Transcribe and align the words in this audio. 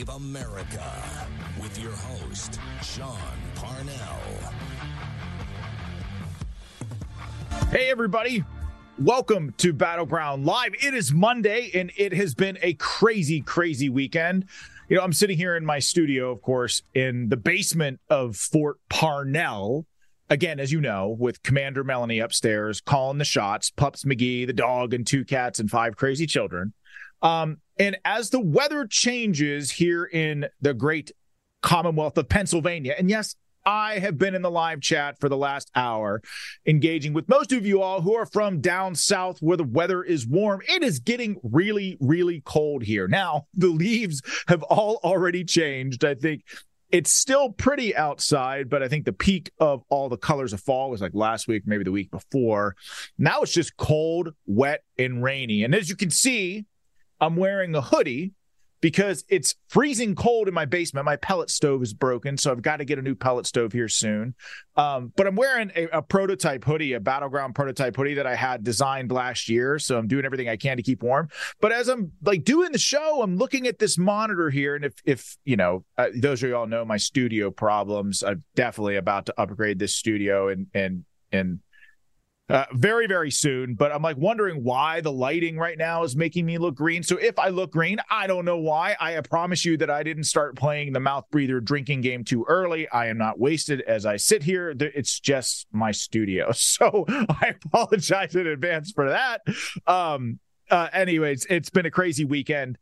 Save 0.00 0.08
America 0.08 1.28
with 1.60 1.78
your 1.78 1.92
host, 1.92 2.58
Sean 2.82 3.18
Parnell. 3.54 4.18
Hey, 7.70 7.90
everybody. 7.90 8.42
Welcome 8.98 9.52
to 9.58 9.74
Battleground 9.74 10.46
Live. 10.46 10.72
It 10.82 10.94
is 10.94 11.12
Monday, 11.12 11.70
and 11.74 11.92
it 11.98 12.14
has 12.14 12.34
been 12.34 12.56
a 12.62 12.72
crazy, 12.74 13.42
crazy 13.42 13.90
weekend. 13.90 14.46
You 14.88 14.96
know, 14.96 15.02
I'm 15.02 15.12
sitting 15.12 15.36
here 15.36 15.54
in 15.54 15.66
my 15.66 15.80
studio, 15.80 16.30
of 16.30 16.40
course, 16.40 16.82
in 16.94 17.28
the 17.28 17.36
basement 17.36 18.00
of 18.08 18.36
Fort 18.36 18.78
Parnell. 18.88 19.84
Again, 20.30 20.60
as 20.60 20.72
you 20.72 20.80
know, 20.80 21.14
with 21.18 21.42
Commander 21.42 21.84
Melanie 21.84 22.20
upstairs 22.20 22.80
calling 22.80 23.18
the 23.18 23.24
shots, 23.26 23.68
Pups 23.68 24.04
McGee, 24.04 24.46
the 24.46 24.54
dog, 24.54 24.94
and 24.94 25.06
two 25.06 25.26
cats 25.26 25.58
and 25.60 25.70
five 25.70 25.96
crazy 25.96 26.26
children. 26.26 26.72
Um, 27.22 27.58
and 27.80 27.96
as 28.04 28.28
the 28.30 28.38
weather 28.38 28.86
changes 28.86 29.70
here 29.72 30.04
in 30.04 30.46
the 30.60 30.74
great 30.74 31.10
Commonwealth 31.62 32.16
of 32.16 32.28
Pennsylvania, 32.28 32.94
and 32.96 33.10
yes, 33.10 33.36
I 33.66 33.98
have 33.98 34.18
been 34.18 34.34
in 34.34 34.42
the 34.42 34.50
live 34.50 34.80
chat 34.80 35.18
for 35.18 35.28
the 35.28 35.36
last 35.36 35.70
hour, 35.74 36.22
engaging 36.66 37.12
with 37.12 37.28
most 37.28 37.52
of 37.52 37.66
you 37.66 37.82
all 37.82 38.00
who 38.00 38.14
are 38.14 38.26
from 38.26 38.60
down 38.60 38.94
south 38.94 39.38
where 39.40 39.56
the 39.56 39.64
weather 39.64 40.02
is 40.02 40.26
warm. 40.26 40.60
It 40.68 40.82
is 40.82 40.98
getting 40.98 41.38
really, 41.42 41.96
really 42.00 42.42
cold 42.44 42.82
here. 42.82 43.08
Now, 43.08 43.46
the 43.54 43.68
leaves 43.68 44.22
have 44.48 44.62
all 44.64 45.00
already 45.02 45.44
changed. 45.44 46.04
I 46.04 46.14
think 46.14 46.44
it's 46.90 47.12
still 47.12 47.50
pretty 47.52 47.94
outside, 47.94 48.68
but 48.68 48.82
I 48.82 48.88
think 48.88 49.04
the 49.04 49.12
peak 49.12 49.50
of 49.58 49.82
all 49.88 50.08
the 50.08 50.16
colors 50.16 50.52
of 50.52 50.60
fall 50.60 50.90
was 50.90 51.00
like 51.00 51.14
last 51.14 51.46
week, 51.46 51.62
maybe 51.66 51.84
the 51.84 51.92
week 51.92 52.10
before. 52.10 52.76
Now 53.18 53.42
it's 53.42 53.52
just 53.52 53.76
cold, 53.76 54.34
wet, 54.46 54.82
and 54.98 55.22
rainy. 55.22 55.62
And 55.62 55.74
as 55.74 55.88
you 55.88 55.96
can 55.96 56.10
see, 56.10 56.66
I'm 57.20 57.36
wearing 57.36 57.74
a 57.74 57.80
hoodie 57.80 58.32
because 58.80 59.24
it's 59.28 59.56
freezing 59.68 60.14
cold 60.14 60.48
in 60.48 60.54
my 60.54 60.64
basement. 60.64 61.04
My 61.04 61.16
pellet 61.16 61.50
stove 61.50 61.82
is 61.82 61.92
broken, 61.92 62.36
so 62.36 62.50
I've 62.50 62.62
got 62.62 62.78
to 62.78 62.84
get 62.84 62.98
a 62.98 63.02
new 63.02 63.14
pellet 63.14 63.46
stove 63.46 63.72
here 63.72 63.88
soon. 63.88 64.34
Um, 64.76 65.12
but 65.16 65.26
I'm 65.26 65.36
wearing 65.36 65.70
a, 65.76 65.98
a, 65.98 66.02
prototype 66.02 66.64
hoodie, 66.64 66.94
a 66.94 67.00
battleground 67.00 67.54
prototype 67.54 67.94
hoodie 67.94 68.14
that 68.14 68.26
I 68.26 68.34
had 68.34 68.64
designed 68.64 69.12
last 69.12 69.48
year. 69.48 69.78
So 69.78 69.98
I'm 69.98 70.08
doing 70.08 70.24
everything 70.24 70.48
I 70.48 70.56
can 70.56 70.78
to 70.78 70.82
keep 70.82 71.02
warm. 71.02 71.28
But 71.60 71.72
as 71.72 71.88
I'm 71.88 72.12
like 72.22 72.44
doing 72.44 72.72
the 72.72 72.78
show, 72.78 73.22
I'm 73.22 73.36
looking 73.36 73.66
at 73.66 73.78
this 73.78 73.98
monitor 73.98 74.50
here, 74.50 74.74
and 74.74 74.84
if 74.84 74.94
if 75.04 75.36
you 75.44 75.56
know, 75.56 75.84
uh, 75.98 76.08
those 76.14 76.42
of 76.42 76.48
you 76.48 76.56
all 76.56 76.66
know 76.66 76.84
my 76.84 76.96
studio 76.96 77.50
problems, 77.50 78.22
I'm 78.22 78.44
definitely 78.54 78.96
about 78.96 79.26
to 79.26 79.34
upgrade 79.38 79.78
this 79.78 79.94
studio 79.94 80.48
and 80.48 80.66
and 80.72 81.04
and 81.32 81.60
uh, 82.50 82.66
very, 82.72 83.06
very 83.06 83.30
soon. 83.30 83.74
But 83.74 83.92
I'm 83.92 84.02
like 84.02 84.16
wondering 84.16 84.62
why 84.62 85.00
the 85.00 85.12
lighting 85.12 85.56
right 85.56 85.78
now 85.78 86.02
is 86.02 86.16
making 86.16 86.44
me 86.46 86.58
look 86.58 86.74
green. 86.74 87.02
So 87.02 87.16
if 87.16 87.38
I 87.38 87.48
look 87.48 87.72
green, 87.72 87.98
I 88.10 88.26
don't 88.26 88.44
know 88.44 88.58
why. 88.58 88.96
I 89.00 89.18
promise 89.20 89.64
you 89.64 89.76
that 89.78 89.90
I 89.90 90.02
didn't 90.02 90.24
start 90.24 90.56
playing 90.56 90.92
the 90.92 91.00
mouth 91.00 91.24
breather 91.30 91.60
drinking 91.60 92.00
game 92.00 92.24
too 92.24 92.44
early. 92.48 92.88
I 92.88 93.06
am 93.06 93.18
not 93.18 93.38
wasted 93.38 93.82
as 93.82 94.04
I 94.04 94.16
sit 94.16 94.42
here. 94.42 94.74
It's 94.78 95.20
just 95.20 95.66
my 95.72 95.92
studio. 95.92 96.52
So 96.80 97.04
I 97.08 97.54
apologize 97.64 98.36
in 98.36 98.46
advance 98.46 98.92
for 98.92 99.08
that. 99.10 99.42
Um, 99.86 100.38
uh, 100.70 100.88
anyways, 100.92 101.46
it's 101.50 101.68
been 101.68 101.84
a 101.84 101.90
crazy 101.90 102.24
weekend. 102.24 102.78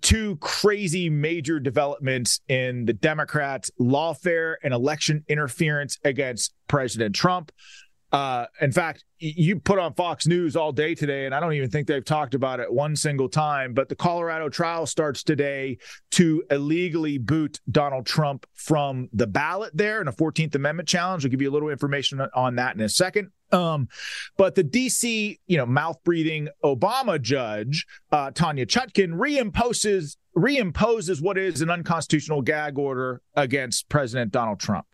Two 0.00 0.36
crazy 0.36 1.10
major 1.10 1.60
developments 1.60 2.40
in 2.48 2.86
the 2.86 2.94
Democrats' 2.94 3.70
lawfare 3.78 4.54
and 4.64 4.72
election 4.72 5.22
interference 5.28 5.98
against 6.02 6.54
President 6.66 7.14
Trump. 7.14 7.52
Uh, 8.12 8.46
in 8.60 8.70
fact, 8.70 9.04
you 9.18 9.58
put 9.58 9.78
on 9.78 9.94
Fox 9.94 10.26
News 10.26 10.56
all 10.56 10.72
day 10.72 10.94
today, 10.94 11.26
and 11.26 11.34
I 11.34 11.40
don't 11.40 11.54
even 11.54 11.70
think 11.70 11.86
they've 11.86 12.04
talked 12.04 12.34
about 12.34 12.60
it 12.60 12.72
one 12.72 12.94
single 12.94 13.28
time. 13.28 13.74
But 13.74 13.88
the 13.88 13.96
Colorado 13.96 14.48
trial 14.48 14.86
starts 14.86 15.22
today 15.22 15.78
to 16.12 16.44
illegally 16.50 17.18
boot 17.18 17.60
Donald 17.70 18.06
Trump 18.06 18.46
from 18.54 19.08
the 19.12 19.26
ballot 19.26 19.76
there 19.76 20.00
in 20.00 20.08
a 20.08 20.12
14th 20.12 20.54
Amendment 20.54 20.88
challenge. 20.88 21.24
I'll 21.24 21.30
give 21.30 21.42
you 21.42 21.50
a 21.50 21.52
little 21.52 21.70
information 21.70 22.20
on 22.34 22.56
that 22.56 22.74
in 22.74 22.80
a 22.80 22.88
second. 22.88 23.30
Um, 23.52 23.88
but 24.36 24.54
the 24.54 24.64
DC, 24.64 25.38
you 25.46 25.56
know, 25.56 25.66
mouth 25.66 25.98
breathing 26.04 26.48
Obama 26.64 27.20
judge, 27.20 27.86
uh, 28.12 28.30
Tanya 28.32 28.66
Chutkan, 28.66 29.14
reimposes 29.14 30.16
reimposes 30.36 31.22
what 31.22 31.38
is 31.38 31.62
an 31.62 31.70
unconstitutional 31.70 32.42
gag 32.42 32.78
order 32.78 33.22
against 33.34 33.88
President 33.88 34.30
Donald 34.32 34.60
Trump. 34.60 34.86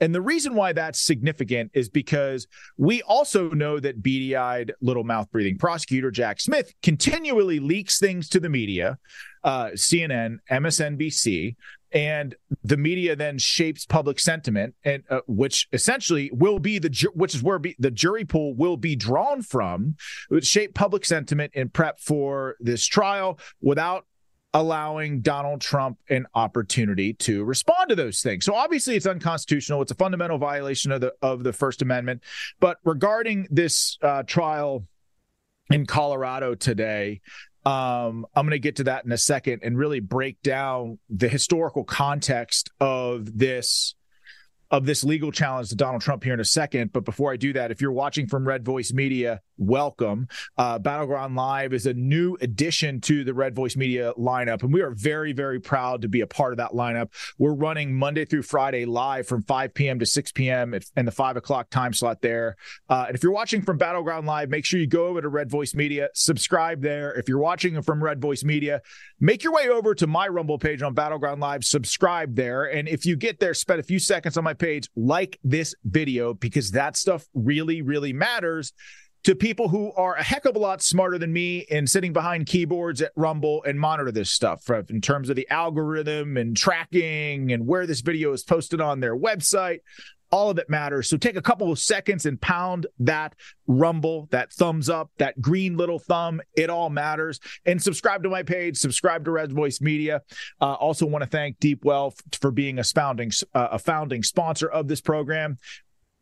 And 0.00 0.14
the 0.14 0.20
reason 0.20 0.54
why 0.54 0.72
that's 0.72 1.00
significant 1.00 1.70
is 1.74 1.88
because 1.88 2.46
we 2.76 3.02
also 3.02 3.50
know 3.50 3.80
that 3.80 4.02
beady 4.02 4.36
eyed, 4.36 4.72
little 4.80 5.04
mouth 5.04 5.30
breathing 5.30 5.58
prosecutor 5.58 6.10
Jack 6.10 6.40
Smith 6.40 6.72
continually 6.82 7.58
leaks 7.58 7.98
things 7.98 8.28
to 8.30 8.40
the 8.40 8.48
media, 8.48 8.98
uh, 9.44 9.70
CNN, 9.74 10.38
MSNBC, 10.50 11.56
and 11.92 12.34
the 12.64 12.76
media 12.76 13.16
then 13.16 13.38
shapes 13.38 13.86
public 13.86 14.18
sentiment 14.18 14.74
and 14.84 15.04
uh, 15.08 15.20
which 15.26 15.68
essentially 15.72 16.30
will 16.32 16.58
be 16.58 16.78
the 16.78 16.90
ju- 16.90 17.12
which 17.14 17.34
is 17.34 17.42
where 17.42 17.58
be, 17.58 17.76
the 17.78 17.90
jury 17.90 18.24
pool 18.24 18.54
will 18.54 18.76
be 18.76 18.96
drawn 18.96 19.40
from 19.40 19.96
shape 20.40 20.74
public 20.74 21.04
sentiment 21.04 21.52
in 21.54 21.68
prep 21.68 21.98
for 22.00 22.56
this 22.60 22.84
trial 22.84 23.38
without 23.62 24.04
allowing 24.56 25.20
Donald 25.20 25.60
Trump 25.60 25.98
an 26.08 26.26
opportunity 26.34 27.12
to 27.12 27.44
respond 27.44 27.90
to 27.90 27.94
those 27.94 28.22
things. 28.22 28.46
So 28.46 28.54
obviously 28.54 28.96
it's 28.96 29.04
unconstitutional. 29.04 29.82
It's 29.82 29.90
a 29.90 29.96
fundamental 29.96 30.38
violation 30.38 30.92
of 30.92 31.02
the 31.02 31.12
of 31.20 31.44
the 31.44 31.52
First 31.52 31.82
Amendment. 31.82 32.22
But 32.58 32.78
regarding 32.82 33.48
this 33.50 33.98
uh, 34.00 34.22
trial 34.22 34.86
in 35.70 35.84
Colorado 35.84 36.54
today, 36.54 37.20
um, 37.66 38.24
I'm 38.34 38.46
going 38.46 38.52
to 38.52 38.58
get 38.58 38.76
to 38.76 38.84
that 38.84 39.04
in 39.04 39.12
a 39.12 39.18
second 39.18 39.60
and 39.62 39.76
really 39.76 40.00
break 40.00 40.40
down 40.40 41.00
the 41.10 41.28
historical 41.28 41.84
context 41.84 42.70
of 42.80 43.38
this 43.38 43.94
of 44.70 44.86
this 44.86 45.04
legal 45.04 45.30
challenge 45.30 45.68
to 45.68 45.76
Donald 45.76 46.00
Trump 46.00 46.24
here 46.24 46.32
in 46.32 46.40
a 46.40 46.46
second. 46.46 46.94
But 46.94 47.04
before 47.04 47.30
I 47.30 47.36
do 47.36 47.52
that, 47.52 47.70
if 47.70 47.82
you're 47.82 47.92
watching 47.92 48.26
from 48.26 48.48
Red 48.48 48.64
Voice 48.64 48.90
Media, 48.90 49.42
welcome. 49.58 50.28
Uh, 50.56 50.78
Battleground 50.78 51.36
Live 51.36 51.72
is 51.72 51.86
a 51.86 51.94
new 51.94 52.36
addition 52.40 53.00
to 53.02 53.24
the 53.24 53.34
Red 53.34 53.54
Voice 53.54 53.76
Media 53.76 54.12
lineup, 54.18 54.62
and 54.62 54.72
we 54.72 54.82
are 54.82 54.90
very, 54.90 55.32
very 55.32 55.60
proud 55.60 56.02
to 56.02 56.08
be 56.08 56.20
a 56.20 56.26
part 56.26 56.52
of 56.52 56.58
that 56.58 56.72
lineup. 56.72 57.10
We're 57.38 57.54
running 57.54 57.94
Monday 57.94 58.24
through 58.24 58.42
Friday 58.42 58.84
live 58.84 59.26
from 59.26 59.42
5 59.42 59.74
p.m. 59.74 59.98
to 59.98 60.06
6 60.06 60.32
p.m. 60.32 60.74
in 60.96 61.04
the 61.04 61.12
5 61.12 61.36
o'clock 61.36 61.70
time 61.70 61.92
slot 61.92 62.20
there. 62.22 62.56
Uh, 62.88 63.04
and 63.08 63.16
if 63.16 63.22
you're 63.22 63.32
watching 63.32 63.62
from 63.62 63.78
Battleground 63.78 64.26
Live, 64.26 64.50
make 64.50 64.64
sure 64.64 64.80
you 64.80 64.86
go 64.86 65.06
over 65.06 65.22
to 65.22 65.28
Red 65.28 65.50
Voice 65.50 65.74
Media, 65.74 66.08
subscribe 66.14 66.82
there. 66.82 67.12
If 67.14 67.28
you're 67.28 67.38
watching 67.38 67.80
from 67.82 68.02
Red 68.02 68.20
Voice 68.20 68.44
Media, 68.44 68.82
make 69.20 69.42
your 69.42 69.52
way 69.52 69.68
over 69.68 69.94
to 69.94 70.06
my 70.06 70.28
Rumble 70.28 70.58
page 70.58 70.82
on 70.82 70.94
Battleground 70.94 71.40
Live, 71.40 71.64
subscribe 71.64 72.34
there. 72.34 72.64
And 72.64 72.88
if 72.88 73.06
you 73.06 73.16
get 73.16 73.40
there, 73.40 73.54
spend 73.54 73.80
a 73.80 73.84
few 73.84 73.98
seconds 73.98 74.36
on 74.36 74.44
my 74.44 74.54
page, 74.54 74.88
like 74.96 75.38
this 75.42 75.74
video 75.84 76.34
because 76.34 76.72
that 76.72 76.96
stuff 76.96 77.26
really, 77.34 77.82
really 77.82 78.12
matters 78.12 78.72
to 79.24 79.34
people 79.34 79.68
who 79.68 79.92
are 79.94 80.14
a 80.14 80.22
heck 80.22 80.44
of 80.44 80.54
a 80.54 80.58
lot 80.58 80.80
smarter 80.80 81.18
than 81.18 81.32
me 81.32 81.66
and 81.70 81.90
sitting 81.90 82.12
behind 82.12 82.46
keyboards 82.46 83.02
at 83.02 83.10
Rumble 83.16 83.62
and 83.64 83.78
monitor 83.78 84.12
this 84.12 84.30
stuff 84.30 84.70
in 84.88 85.00
terms 85.00 85.28
of 85.28 85.36
the 85.36 85.48
algorithm 85.50 86.36
and 86.36 86.56
tracking 86.56 87.52
and 87.52 87.66
where 87.66 87.86
this 87.86 88.02
video 88.02 88.32
is 88.32 88.44
posted 88.44 88.80
on 88.80 89.00
their 89.00 89.16
website. 89.16 89.80
All 90.32 90.50
of 90.50 90.58
it 90.58 90.68
matters. 90.68 91.08
So 91.08 91.16
take 91.16 91.36
a 91.36 91.42
couple 91.42 91.70
of 91.70 91.78
seconds 91.78 92.26
and 92.26 92.40
pound 92.40 92.86
that 92.98 93.34
rumble, 93.68 94.26
that 94.32 94.52
thumbs 94.52 94.88
up, 94.88 95.10
that 95.18 95.40
green 95.40 95.76
little 95.76 96.00
thumb. 96.00 96.40
It 96.56 96.68
all 96.68 96.90
matters. 96.90 97.38
And 97.64 97.80
subscribe 97.80 98.24
to 98.24 98.28
my 98.28 98.42
page, 98.42 98.76
subscribe 98.76 99.24
to 99.24 99.30
Red 99.30 99.52
Voice 99.52 99.80
Media. 99.80 100.22
Uh, 100.60 100.74
also 100.74 101.06
want 101.06 101.22
to 101.22 101.30
thank 101.30 101.60
Deep 101.60 101.84
Well 101.84 102.12
for 102.40 102.50
being 102.50 102.80
a 102.80 102.84
founding, 102.84 103.30
uh, 103.54 103.68
a 103.72 103.78
founding 103.78 104.24
sponsor 104.24 104.68
of 104.68 104.88
this 104.88 105.00
program. 105.00 105.58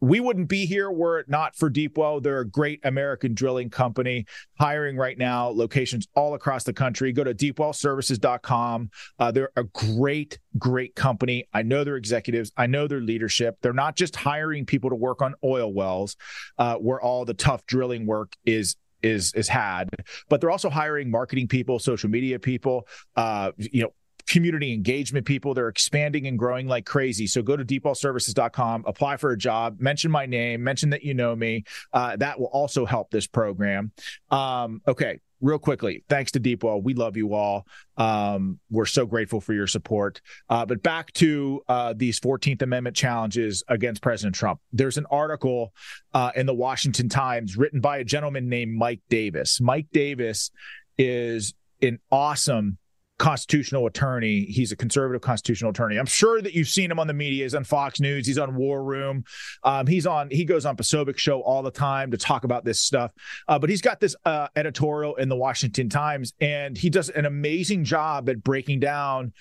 We 0.04 0.20
wouldn't 0.20 0.48
be 0.48 0.66
here 0.66 0.90
were 0.90 1.18
it 1.20 1.30
not 1.30 1.56
for 1.56 1.70
Deepwell. 1.70 2.22
They're 2.22 2.40
a 2.40 2.46
great 2.46 2.80
American 2.84 3.32
drilling 3.32 3.70
company, 3.70 4.26
hiring 4.60 4.98
right 4.98 5.16
now, 5.16 5.48
locations 5.48 6.06
all 6.14 6.34
across 6.34 6.64
the 6.64 6.74
country. 6.74 7.10
Go 7.10 7.24
to 7.24 7.34
deepwellservices.com. 7.34 8.90
Uh, 9.18 9.30
they're 9.30 9.50
a 9.56 9.64
great, 9.64 10.38
great 10.58 10.94
company. 10.94 11.48
I 11.54 11.62
know 11.62 11.84
their 11.84 11.96
executives, 11.96 12.52
I 12.54 12.66
know 12.66 12.86
their 12.86 13.00
leadership. 13.00 13.56
They're 13.62 13.72
not 13.72 13.96
just 13.96 14.14
hiring 14.14 14.66
people 14.66 14.90
to 14.90 14.96
work 14.96 15.22
on 15.22 15.36
oil 15.42 15.72
wells 15.72 16.16
uh, 16.58 16.76
where 16.76 17.00
all 17.00 17.24
the 17.24 17.34
tough 17.34 17.64
drilling 17.64 18.04
work 18.06 18.36
is 18.44 18.76
is 19.02 19.34
is 19.34 19.48
had 19.48 19.90
but 20.30 20.40
they're 20.40 20.50
also 20.50 20.70
hiring 20.70 21.10
marketing 21.10 21.46
people 21.46 21.78
social 21.78 22.08
media 22.08 22.38
people 22.38 22.88
uh 23.16 23.52
you 23.58 23.82
know 23.82 23.92
community 24.28 24.72
engagement 24.72 25.26
people. 25.26 25.54
They're 25.54 25.68
expanding 25.68 26.26
and 26.26 26.38
growing 26.38 26.66
like 26.66 26.86
crazy. 26.86 27.26
So 27.26 27.42
go 27.42 27.56
to 27.56 27.64
deepwellservices.com, 27.64 28.84
apply 28.86 29.16
for 29.16 29.30
a 29.30 29.38
job, 29.38 29.80
mention 29.80 30.10
my 30.10 30.26
name, 30.26 30.62
mention 30.62 30.90
that 30.90 31.02
you 31.02 31.14
know 31.14 31.34
me. 31.34 31.64
Uh, 31.92 32.16
that 32.16 32.38
will 32.38 32.46
also 32.46 32.84
help 32.84 33.10
this 33.10 33.26
program. 33.26 33.92
Um, 34.30 34.82
okay, 34.86 35.20
real 35.40 35.58
quickly, 35.58 36.04
thanks 36.08 36.32
to 36.32 36.40
Deepwell. 36.40 36.82
We 36.82 36.94
love 36.94 37.16
you 37.16 37.34
all. 37.34 37.66
Um, 37.96 38.58
we're 38.70 38.86
so 38.86 39.06
grateful 39.06 39.40
for 39.40 39.52
your 39.52 39.66
support. 39.66 40.20
Uh, 40.48 40.64
but 40.64 40.82
back 40.82 41.12
to 41.14 41.62
uh, 41.68 41.94
these 41.96 42.18
14th 42.18 42.62
Amendment 42.62 42.96
challenges 42.96 43.62
against 43.68 44.02
President 44.02 44.34
Trump. 44.34 44.60
There's 44.72 44.96
an 44.96 45.06
article 45.10 45.72
uh, 46.14 46.32
in 46.34 46.46
the 46.46 46.54
Washington 46.54 47.08
Times 47.08 47.56
written 47.56 47.80
by 47.80 47.98
a 47.98 48.04
gentleman 48.04 48.48
named 48.48 48.74
Mike 48.74 49.02
Davis. 49.10 49.60
Mike 49.60 49.86
Davis 49.92 50.50
is 50.96 51.54
an 51.82 51.98
awesome 52.10 52.78
constitutional 53.18 53.86
attorney. 53.86 54.44
He's 54.44 54.72
a 54.72 54.76
conservative 54.76 55.22
constitutional 55.22 55.70
attorney. 55.70 55.98
I'm 55.98 56.06
sure 56.06 56.42
that 56.42 56.54
you've 56.54 56.68
seen 56.68 56.90
him 56.90 56.98
on 56.98 57.06
the 57.06 57.14
media. 57.14 57.44
He's 57.44 57.54
on 57.54 57.64
Fox 57.64 58.00
News. 58.00 58.26
He's 58.26 58.38
on 58.38 58.56
War 58.56 58.82
Room. 58.82 59.24
Um, 59.62 59.86
he's 59.86 60.06
on. 60.06 60.28
He 60.30 60.44
goes 60.44 60.66
on 60.66 60.76
Posobiec 60.76 61.16
show 61.16 61.40
all 61.40 61.62
the 61.62 61.70
time 61.70 62.10
to 62.10 62.16
talk 62.16 62.44
about 62.44 62.64
this 62.64 62.80
stuff. 62.80 63.12
Uh, 63.46 63.58
but 63.58 63.70
he's 63.70 63.82
got 63.82 64.00
this 64.00 64.16
uh, 64.24 64.48
editorial 64.56 65.14
in 65.16 65.28
the 65.28 65.36
Washington 65.36 65.88
Times, 65.88 66.34
and 66.40 66.76
he 66.76 66.90
does 66.90 67.08
an 67.10 67.26
amazing 67.26 67.84
job 67.84 68.28
at 68.28 68.42
breaking 68.42 68.80
down 68.80 69.32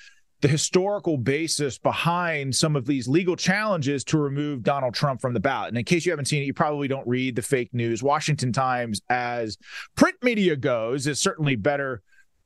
the 0.41 0.47
historical 0.49 1.17
basis 1.17 1.77
behind 1.77 2.53
some 2.53 2.75
of 2.75 2.85
these 2.85 3.07
legal 3.07 3.35
challenges 3.35 4.03
to 4.03 4.17
remove 4.17 4.61
Donald 4.61 4.93
Trump 4.93 5.21
from 5.21 5.33
the 5.33 5.39
ballot. 5.39 5.69
And 5.69 5.77
in 5.77 5.85
case 5.85 6.05
you 6.05 6.11
haven't 6.11 6.25
seen 6.25 6.43
it, 6.43 6.45
you 6.45 6.53
probably 6.53 6.89
don't 6.89 7.07
read 7.07 7.37
the 7.37 7.41
fake 7.41 7.73
news. 7.73 8.03
Washington 8.03 8.51
Times, 8.51 9.01
as 9.09 9.57
print 9.95 10.17
media 10.21 10.57
goes, 10.57 11.07
is 11.07 11.21
certainly 11.21 11.55
better 11.55 12.01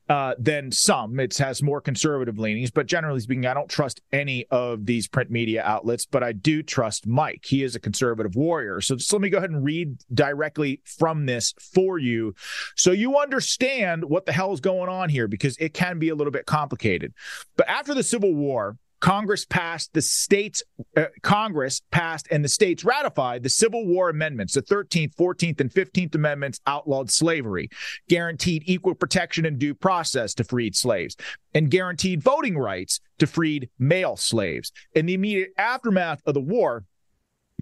uh, 0.08 0.34
than 0.38 0.72
some. 0.72 1.20
It 1.20 1.36
has 1.38 1.62
more 1.62 1.80
conservative 1.80 2.38
leanings, 2.38 2.70
but 2.70 2.86
generally 2.86 3.20
speaking, 3.20 3.46
I 3.46 3.54
don't 3.54 3.68
trust 3.68 4.00
any 4.12 4.46
of 4.50 4.86
these 4.86 5.06
print 5.06 5.30
media 5.30 5.62
outlets, 5.62 6.06
but 6.06 6.22
I 6.22 6.32
do 6.32 6.62
trust 6.62 7.06
Mike. 7.06 7.44
He 7.46 7.62
is 7.62 7.74
a 7.74 7.80
conservative 7.80 8.34
warrior. 8.34 8.80
So 8.80 8.96
just 8.96 9.12
let 9.12 9.22
me 9.22 9.30
go 9.30 9.38
ahead 9.38 9.50
and 9.50 9.64
read 9.64 9.98
directly 10.12 10.80
from 10.84 11.26
this 11.26 11.54
for 11.74 11.98
you 11.98 12.34
so 12.76 12.92
you 12.92 13.18
understand 13.18 14.04
what 14.04 14.26
the 14.26 14.32
hell 14.32 14.52
is 14.52 14.60
going 14.60 14.88
on 14.88 15.08
here 15.08 15.28
because 15.28 15.56
it 15.58 15.74
can 15.74 15.98
be 15.98 16.08
a 16.08 16.14
little 16.14 16.30
bit 16.30 16.46
complicated. 16.46 17.12
But 17.56 17.68
after 17.68 17.94
the 17.94 18.02
Civil 18.02 18.34
War, 18.34 18.78
Congress 19.00 19.44
passed 19.44 19.92
the 19.92 20.02
states, 20.02 20.62
uh, 20.96 21.04
Congress 21.22 21.82
passed 21.90 22.26
and 22.30 22.44
the 22.44 22.48
states 22.48 22.84
ratified 22.84 23.42
the 23.42 23.48
Civil 23.48 23.86
War 23.86 24.08
amendments. 24.10 24.54
The 24.54 24.62
13th, 24.62 25.14
14th, 25.14 25.60
and 25.60 25.70
15th 25.70 26.14
Amendments 26.14 26.60
outlawed 26.66 27.10
slavery, 27.10 27.68
guaranteed 28.08 28.64
equal 28.66 28.94
protection 28.94 29.46
and 29.46 29.58
due 29.58 29.74
process 29.74 30.34
to 30.34 30.44
freed 30.44 30.74
slaves, 30.74 31.16
and 31.54 31.70
guaranteed 31.70 32.22
voting 32.22 32.58
rights 32.58 33.00
to 33.18 33.26
freed 33.26 33.68
male 33.78 34.16
slaves. 34.16 34.72
In 34.94 35.06
the 35.06 35.14
immediate 35.14 35.52
aftermath 35.56 36.20
of 36.26 36.34
the 36.34 36.40
war, 36.40 36.84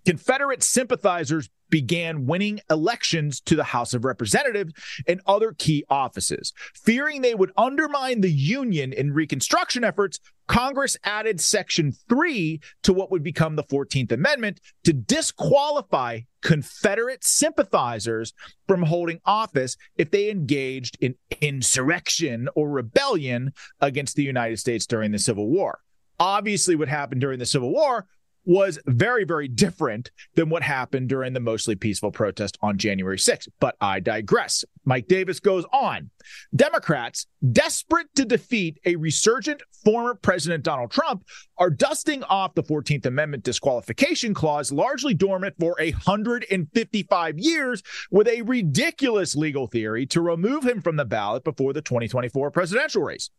Confederate 0.06 0.62
sympathizers 0.62 1.50
began 1.70 2.26
winning 2.26 2.60
elections 2.70 3.40
to 3.42 3.56
the 3.56 3.64
House 3.64 3.94
of 3.94 4.04
Representatives 4.04 4.72
and 5.06 5.20
other 5.26 5.52
key 5.52 5.84
offices. 5.88 6.52
Fearing 6.74 7.22
they 7.22 7.34
would 7.34 7.52
undermine 7.56 8.20
the 8.20 8.30
Union 8.30 8.92
in 8.92 9.12
Reconstruction 9.12 9.84
efforts, 9.84 10.20
Congress 10.46 10.96
added 11.04 11.40
Section 11.40 11.92
3 12.08 12.60
to 12.82 12.92
what 12.92 13.10
would 13.10 13.22
become 13.22 13.56
the 13.56 13.64
14th 13.64 14.12
Amendment 14.12 14.60
to 14.84 14.92
disqualify 14.92 16.20
Confederate 16.42 17.24
sympathizers 17.24 18.32
from 18.68 18.82
holding 18.82 19.20
office 19.24 19.76
if 19.96 20.10
they 20.10 20.30
engaged 20.30 20.96
in 21.00 21.16
insurrection 21.40 22.48
or 22.54 22.70
rebellion 22.70 23.52
against 23.80 24.14
the 24.14 24.22
United 24.22 24.58
States 24.58 24.86
during 24.86 25.10
the 25.10 25.18
Civil 25.18 25.48
War. 25.48 25.80
Obviously, 26.18 26.76
what 26.76 26.88
happened 26.88 27.20
during 27.20 27.38
the 27.38 27.46
Civil 27.46 27.70
War 27.70 28.06
was 28.46 28.78
very, 28.86 29.24
very 29.24 29.48
different 29.48 30.10
than 30.36 30.48
what 30.48 30.62
happened 30.62 31.08
during 31.08 31.32
the 31.32 31.40
mostly 31.40 31.74
peaceful 31.74 32.12
protest 32.12 32.56
on 32.62 32.78
January 32.78 33.18
6th. 33.18 33.48
But 33.60 33.76
I 33.80 34.00
digress. 34.00 34.64
Mike 34.84 35.08
Davis 35.08 35.40
goes 35.40 35.64
on. 35.72 36.10
Democrats, 36.54 37.26
desperate 37.52 38.06
to 38.14 38.24
defeat 38.24 38.78
a 38.84 38.94
resurgent 38.96 39.62
former 39.84 40.14
President 40.14 40.62
Donald 40.62 40.92
Trump, 40.92 41.26
are 41.58 41.70
dusting 41.70 42.22
off 42.24 42.54
the 42.54 42.62
14th 42.62 43.04
Amendment 43.04 43.42
disqualification 43.42 44.32
clause, 44.32 44.70
largely 44.70 45.12
dormant 45.12 45.56
for 45.58 45.74
155 45.78 47.38
years, 47.38 47.82
with 48.10 48.28
a 48.28 48.42
ridiculous 48.42 49.34
legal 49.34 49.66
theory 49.66 50.06
to 50.06 50.20
remove 50.20 50.64
him 50.64 50.80
from 50.80 50.96
the 50.96 51.04
ballot 51.04 51.42
before 51.42 51.72
the 51.72 51.82
2024 51.82 52.52
presidential 52.52 53.02
race. 53.02 53.30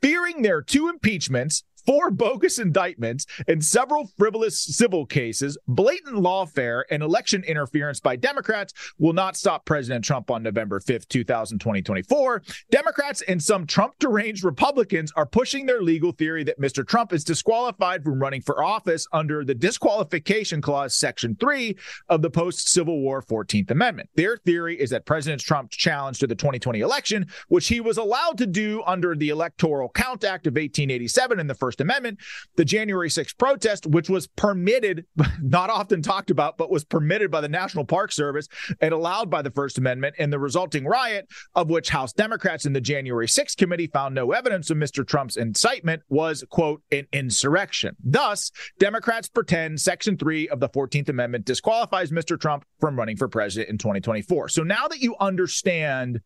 Fearing 0.00 0.42
their 0.42 0.60
two 0.60 0.88
impeachments, 0.88 1.62
four 1.86 2.10
bogus 2.10 2.58
indictments 2.58 3.26
and 3.46 3.64
several 3.64 4.10
frivolous 4.18 4.58
civil 4.58 5.06
cases, 5.06 5.58
blatant 5.66 6.16
lawfare, 6.16 6.82
and 6.90 7.02
election 7.02 7.42
interference 7.44 8.00
by 8.00 8.16
Democrats 8.16 8.72
will 8.98 9.12
not 9.12 9.36
stop 9.36 9.64
President 9.64 10.04
Trump 10.04 10.30
on 10.30 10.42
November 10.42 10.80
5th, 10.80 11.08
2024. 11.08 12.42
Democrats 12.70 13.22
and 13.22 13.42
some 13.42 13.66
Trump 13.66 13.94
deranged 13.98 14.44
Republicans 14.44 15.12
are 15.16 15.26
pushing 15.26 15.66
their 15.66 15.82
legal 15.82 16.12
theory 16.12 16.44
that 16.44 16.60
Mr. 16.60 16.86
Trump 16.86 17.12
is 17.12 17.24
disqualified 17.24 18.02
from 18.04 18.20
running 18.20 18.42
for 18.42 18.62
office 18.62 19.06
under 19.12 19.44
the 19.44 19.54
disqualification 19.54 20.60
clause, 20.60 20.94
section 20.94 21.36
3 21.38 21.76
of 22.08 22.22
the 22.22 22.30
post 22.30 22.68
Civil 22.68 23.00
War 23.00 23.22
14th 23.22 23.70
Amendment. 23.70 24.08
Their 24.14 24.36
theory 24.36 24.80
is 24.80 24.90
that 24.90 25.06
President 25.06 25.40
Trump's 25.42 25.76
challenge 25.76 26.18
to 26.20 26.26
the 26.26 26.34
2020 26.34 26.80
election, 26.80 27.26
which 27.48 27.68
he 27.68 27.80
was 27.80 27.96
allowed 27.96 28.38
to 28.38 28.46
do 28.46 28.82
under 28.86 29.14
the 29.14 29.30
Electoral 29.30 29.88
Count 29.90 30.24
Act 30.24 30.46
of 30.46 30.52
1887 30.52 31.40
in 31.40 31.46
the 31.46 31.54
First 31.54 31.71
First 31.72 31.80
Amendment, 31.80 32.18
the 32.56 32.66
January 32.66 33.08
6th 33.08 33.38
protest, 33.38 33.86
which 33.86 34.10
was 34.10 34.26
permitted, 34.26 35.06
not 35.42 35.70
often 35.70 36.02
talked 36.02 36.30
about, 36.30 36.58
but 36.58 36.70
was 36.70 36.84
permitted 36.84 37.30
by 37.30 37.40
the 37.40 37.48
National 37.48 37.86
Park 37.86 38.12
Service 38.12 38.46
and 38.82 38.92
allowed 38.92 39.30
by 39.30 39.40
the 39.40 39.50
First 39.50 39.78
Amendment, 39.78 40.16
and 40.18 40.30
the 40.30 40.38
resulting 40.38 40.84
riot, 40.84 41.26
of 41.54 41.70
which 41.70 41.88
House 41.88 42.12
Democrats 42.12 42.66
in 42.66 42.74
the 42.74 42.80
January 42.80 43.26
6th 43.26 43.56
committee 43.56 43.86
found 43.86 44.14
no 44.14 44.32
evidence 44.32 44.68
of 44.68 44.76
Mr. 44.76 45.06
Trump's 45.06 45.38
incitement, 45.38 46.02
was, 46.10 46.44
quote, 46.50 46.82
an 46.92 47.06
insurrection. 47.10 47.96
Thus, 48.04 48.50
Democrats 48.78 49.30
pretend 49.30 49.80
Section 49.80 50.18
3 50.18 50.50
of 50.50 50.60
the 50.60 50.68
14th 50.68 51.08
Amendment 51.08 51.46
disqualifies 51.46 52.10
Mr. 52.10 52.38
Trump 52.38 52.66
from 52.80 52.98
running 52.98 53.16
for 53.16 53.28
president 53.28 53.70
in 53.70 53.78
2024. 53.78 54.50
So 54.50 54.62
now 54.62 54.88
that 54.88 55.00
you 55.00 55.16
understand 55.20 56.20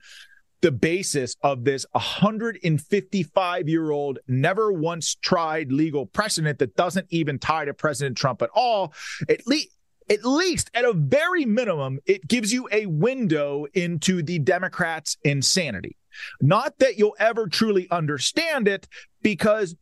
the 0.66 0.72
basis 0.72 1.36
of 1.42 1.62
this 1.62 1.86
155 1.92 3.68
year 3.68 3.92
old, 3.92 4.18
never 4.26 4.72
once 4.72 5.14
tried 5.14 5.70
legal 5.70 6.06
precedent 6.06 6.58
that 6.58 6.74
doesn't 6.74 7.06
even 7.10 7.38
tie 7.38 7.64
to 7.64 7.72
President 7.72 8.16
Trump 8.16 8.42
at 8.42 8.50
all. 8.52 8.92
At 9.28 9.46
least 9.46 9.68
at 10.10 10.24
least 10.24 10.68
at 10.74 10.84
a 10.84 10.92
very 10.92 11.44
minimum, 11.44 12.00
it 12.04 12.26
gives 12.26 12.52
you 12.52 12.68
a 12.72 12.86
window 12.86 13.66
into 13.74 14.24
the 14.24 14.40
Democrats' 14.40 15.16
insanity. 15.22 15.96
Not 16.40 16.76
that 16.80 16.98
you'll 16.98 17.16
ever 17.20 17.46
truly 17.46 17.88
understand 17.88 18.66
it 18.66 18.88
because 19.22 19.76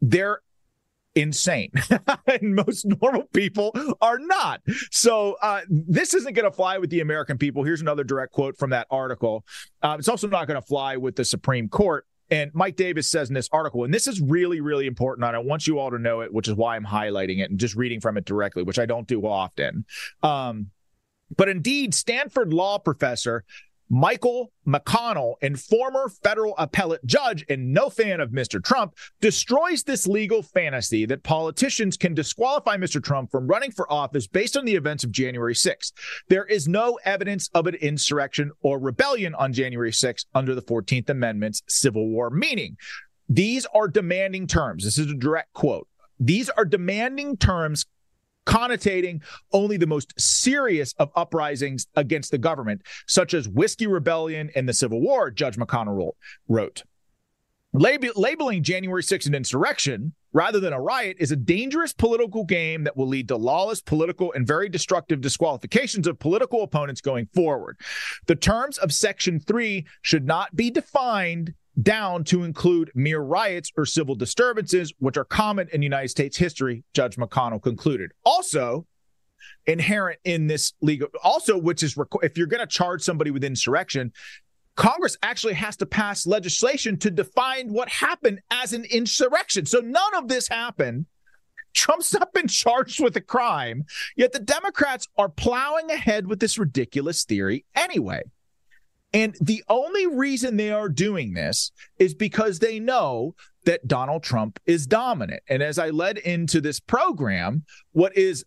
they're 0.00 0.40
insane. 1.14 1.72
and 2.26 2.54
most 2.54 2.86
normal 2.86 3.24
people 3.32 3.74
are 4.00 4.18
not. 4.18 4.60
So 4.90 5.36
uh, 5.42 5.62
this 5.68 6.14
isn't 6.14 6.34
going 6.34 6.50
to 6.50 6.54
fly 6.54 6.78
with 6.78 6.90
the 6.90 7.00
American 7.00 7.38
people. 7.38 7.64
Here's 7.64 7.80
another 7.80 8.04
direct 8.04 8.32
quote 8.32 8.56
from 8.56 8.70
that 8.70 8.86
article. 8.90 9.44
Uh, 9.82 9.96
it's 9.98 10.08
also 10.08 10.28
not 10.28 10.46
going 10.46 10.60
to 10.60 10.66
fly 10.66 10.96
with 10.96 11.16
the 11.16 11.24
Supreme 11.24 11.68
Court. 11.68 12.06
And 12.30 12.50
Mike 12.52 12.76
Davis 12.76 13.10
says 13.10 13.30
in 13.30 13.34
this 13.34 13.48
article, 13.52 13.84
and 13.84 13.94
this 13.94 14.06
is 14.06 14.20
really, 14.20 14.60
really 14.60 14.86
important. 14.86 15.26
And 15.26 15.34
I 15.34 15.38
want 15.38 15.66
you 15.66 15.78
all 15.78 15.90
to 15.90 15.98
know 15.98 16.20
it, 16.20 16.32
which 16.32 16.46
is 16.46 16.54
why 16.54 16.76
I'm 16.76 16.84
highlighting 16.84 17.38
it 17.38 17.50
and 17.50 17.58
just 17.58 17.74
reading 17.74 18.00
from 18.00 18.18
it 18.18 18.26
directly, 18.26 18.62
which 18.62 18.78
I 18.78 18.84
don't 18.86 19.08
do 19.08 19.22
often. 19.26 19.86
Um, 20.22 20.70
but 21.36 21.48
indeed, 21.48 21.94
Stanford 21.94 22.52
law 22.52 22.78
professor 22.78 23.44
Michael 23.90 24.52
McConnell, 24.66 25.36
and 25.40 25.58
former 25.58 26.10
federal 26.22 26.54
appellate 26.58 27.04
judge 27.06 27.44
and 27.48 27.72
no 27.72 27.88
fan 27.88 28.20
of 28.20 28.30
Mr. 28.30 28.62
Trump, 28.62 28.94
destroys 29.20 29.82
this 29.82 30.06
legal 30.06 30.42
fantasy 30.42 31.06
that 31.06 31.22
politicians 31.22 31.96
can 31.96 32.14
disqualify 32.14 32.76
Mr. 32.76 33.02
Trump 33.02 33.30
from 33.30 33.46
running 33.46 33.70
for 33.70 33.90
office 33.90 34.26
based 34.26 34.56
on 34.56 34.64
the 34.64 34.74
events 34.74 35.04
of 35.04 35.10
January 35.10 35.54
6th. 35.54 35.92
There 36.28 36.44
is 36.44 36.68
no 36.68 36.98
evidence 37.04 37.48
of 37.54 37.66
an 37.66 37.76
insurrection 37.76 38.50
or 38.60 38.78
rebellion 38.78 39.34
on 39.34 39.52
January 39.52 39.92
6th 39.92 40.26
under 40.34 40.54
the 40.54 40.62
14th 40.62 41.08
Amendment's 41.08 41.62
Civil 41.68 42.08
War 42.08 42.30
meaning. 42.30 42.76
These 43.28 43.66
are 43.74 43.88
demanding 43.88 44.46
terms. 44.46 44.84
This 44.84 44.98
is 44.98 45.10
a 45.10 45.14
direct 45.14 45.52
quote. 45.52 45.86
These 46.20 46.50
are 46.50 46.64
demanding 46.64 47.36
terms 47.36 47.86
connotating 48.48 49.20
only 49.52 49.76
the 49.76 49.86
most 49.86 50.18
serious 50.18 50.94
of 50.98 51.10
uprisings 51.14 51.86
against 51.96 52.30
the 52.30 52.38
government, 52.38 52.80
such 53.06 53.34
as 53.34 53.46
Whiskey 53.46 53.86
Rebellion 53.86 54.50
and 54.56 54.66
the 54.66 54.72
Civil 54.72 55.02
War, 55.02 55.30
Judge 55.30 55.56
McConnell 55.56 56.12
wrote. 56.48 56.82
Lab- 57.74 58.16
labeling 58.16 58.62
January 58.62 59.02
6th 59.02 59.26
an 59.26 59.34
insurrection 59.34 60.14
rather 60.32 60.60
than 60.60 60.72
a 60.72 60.80
riot 60.80 61.18
is 61.20 61.30
a 61.30 61.36
dangerous 61.36 61.92
political 61.92 62.42
game 62.42 62.84
that 62.84 62.96
will 62.96 63.06
lead 63.06 63.28
to 63.28 63.36
lawless 63.36 63.82
political 63.82 64.32
and 64.32 64.46
very 64.46 64.70
destructive 64.70 65.20
disqualifications 65.20 66.06
of 66.06 66.18
political 66.18 66.62
opponents 66.62 67.02
going 67.02 67.28
forward. 67.34 67.78
The 68.28 68.34
terms 68.34 68.78
of 68.78 68.94
Section 68.94 69.40
3 69.40 69.86
should 70.00 70.24
not 70.24 70.56
be 70.56 70.70
defined 70.70 71.52
down 71.82 72.24
to 72.24 72.44
include 72.44 72.90
mere 72.94 73.20
riots 73.20 73.70
or 73.76 73.86
civil 73.86 74.14
disturbances, 74.14 74.92
which 74.98 75.16
are 75.16 75.24
common 75.24 75.68
in 75.72 75.82
United 75.82 76.08
States 76.08 76.36
history, 76.36 76.82
Judge 76.94 77.16
McConnell 77.16 77.62
concluded. 77.62 78.12
Also, 78.24 78.86
inherent 79.66 80.18
in 80.24 80.46
this 80.46 80.72
legal, 80.80 81.08
also, 81.22 81.56
which 81.56 81.82
is 81.82 81.96
if 82.22 82.36
you're 82.36 82.46
going 82.46 82.60
to 82.60 82.66
charge 82.66 83.02
somebody 83.02 83.30
with 83.30 83.44
insurrection, 83.44 84.12
Congress 84.74 85.16
actually 85.22 85.54
has 85.54 85.76
to 85.76 85.86
pass 85.86 86.26
legislation 86.26 86.96
to 86.98 87.10
define 87.10 87.72
what 87.72 87.88
happened 87.88 88.40
as 88.50 88.72
an 88.72 88.84
insurrection. 88.84 89.66
So 89.66 89.80
none 89.80 90.14
of 90.14 90.28
this 90.28 90.48
happened. 90.48 91.06
Trump's 91.74 92.12
not 92.12 92.32
been 92.32 92.48
charged 92.48 93.02
with 93.02 93.16
a 93.16 93.20
crime, 93.20 93.84
yet 94.16 94.32
the 94.32 94.40
Democrats 94.40 95.06
are 95.16 95.28
plowing 95.28 95.90
ahead 95.90 96.26
with 96.26 96.40
this 96.40 96.58
ridiculous 96.58 97.24
theory 97.24 97.64
anyway. 97.74 98.22
And 99.12 99.36
the 99.40 99.64
only 99.68 100.06
reason 100.06 100.56
they 100.56 100.70
are 100.70 100.88
doing 100.88 101.32
this 101.32 101.72
is 101.98 102.14
because 102.14 102.58
they 102.58 102.78
know 102.78 103.34
that 103.64 103.88
Donald 103.88 104.22
Trump 104.22 104.60
is 104.66 104.86
dominant. 104.86 105.42
And 105.48 105.62
as 105.62 105.78
I 105.78 105.90
led 105.90 106.18
into 106.18 106.60
this 106.60 106.80
program, 106.80 107.64
what 107.92 108.16
is 108.16 108.44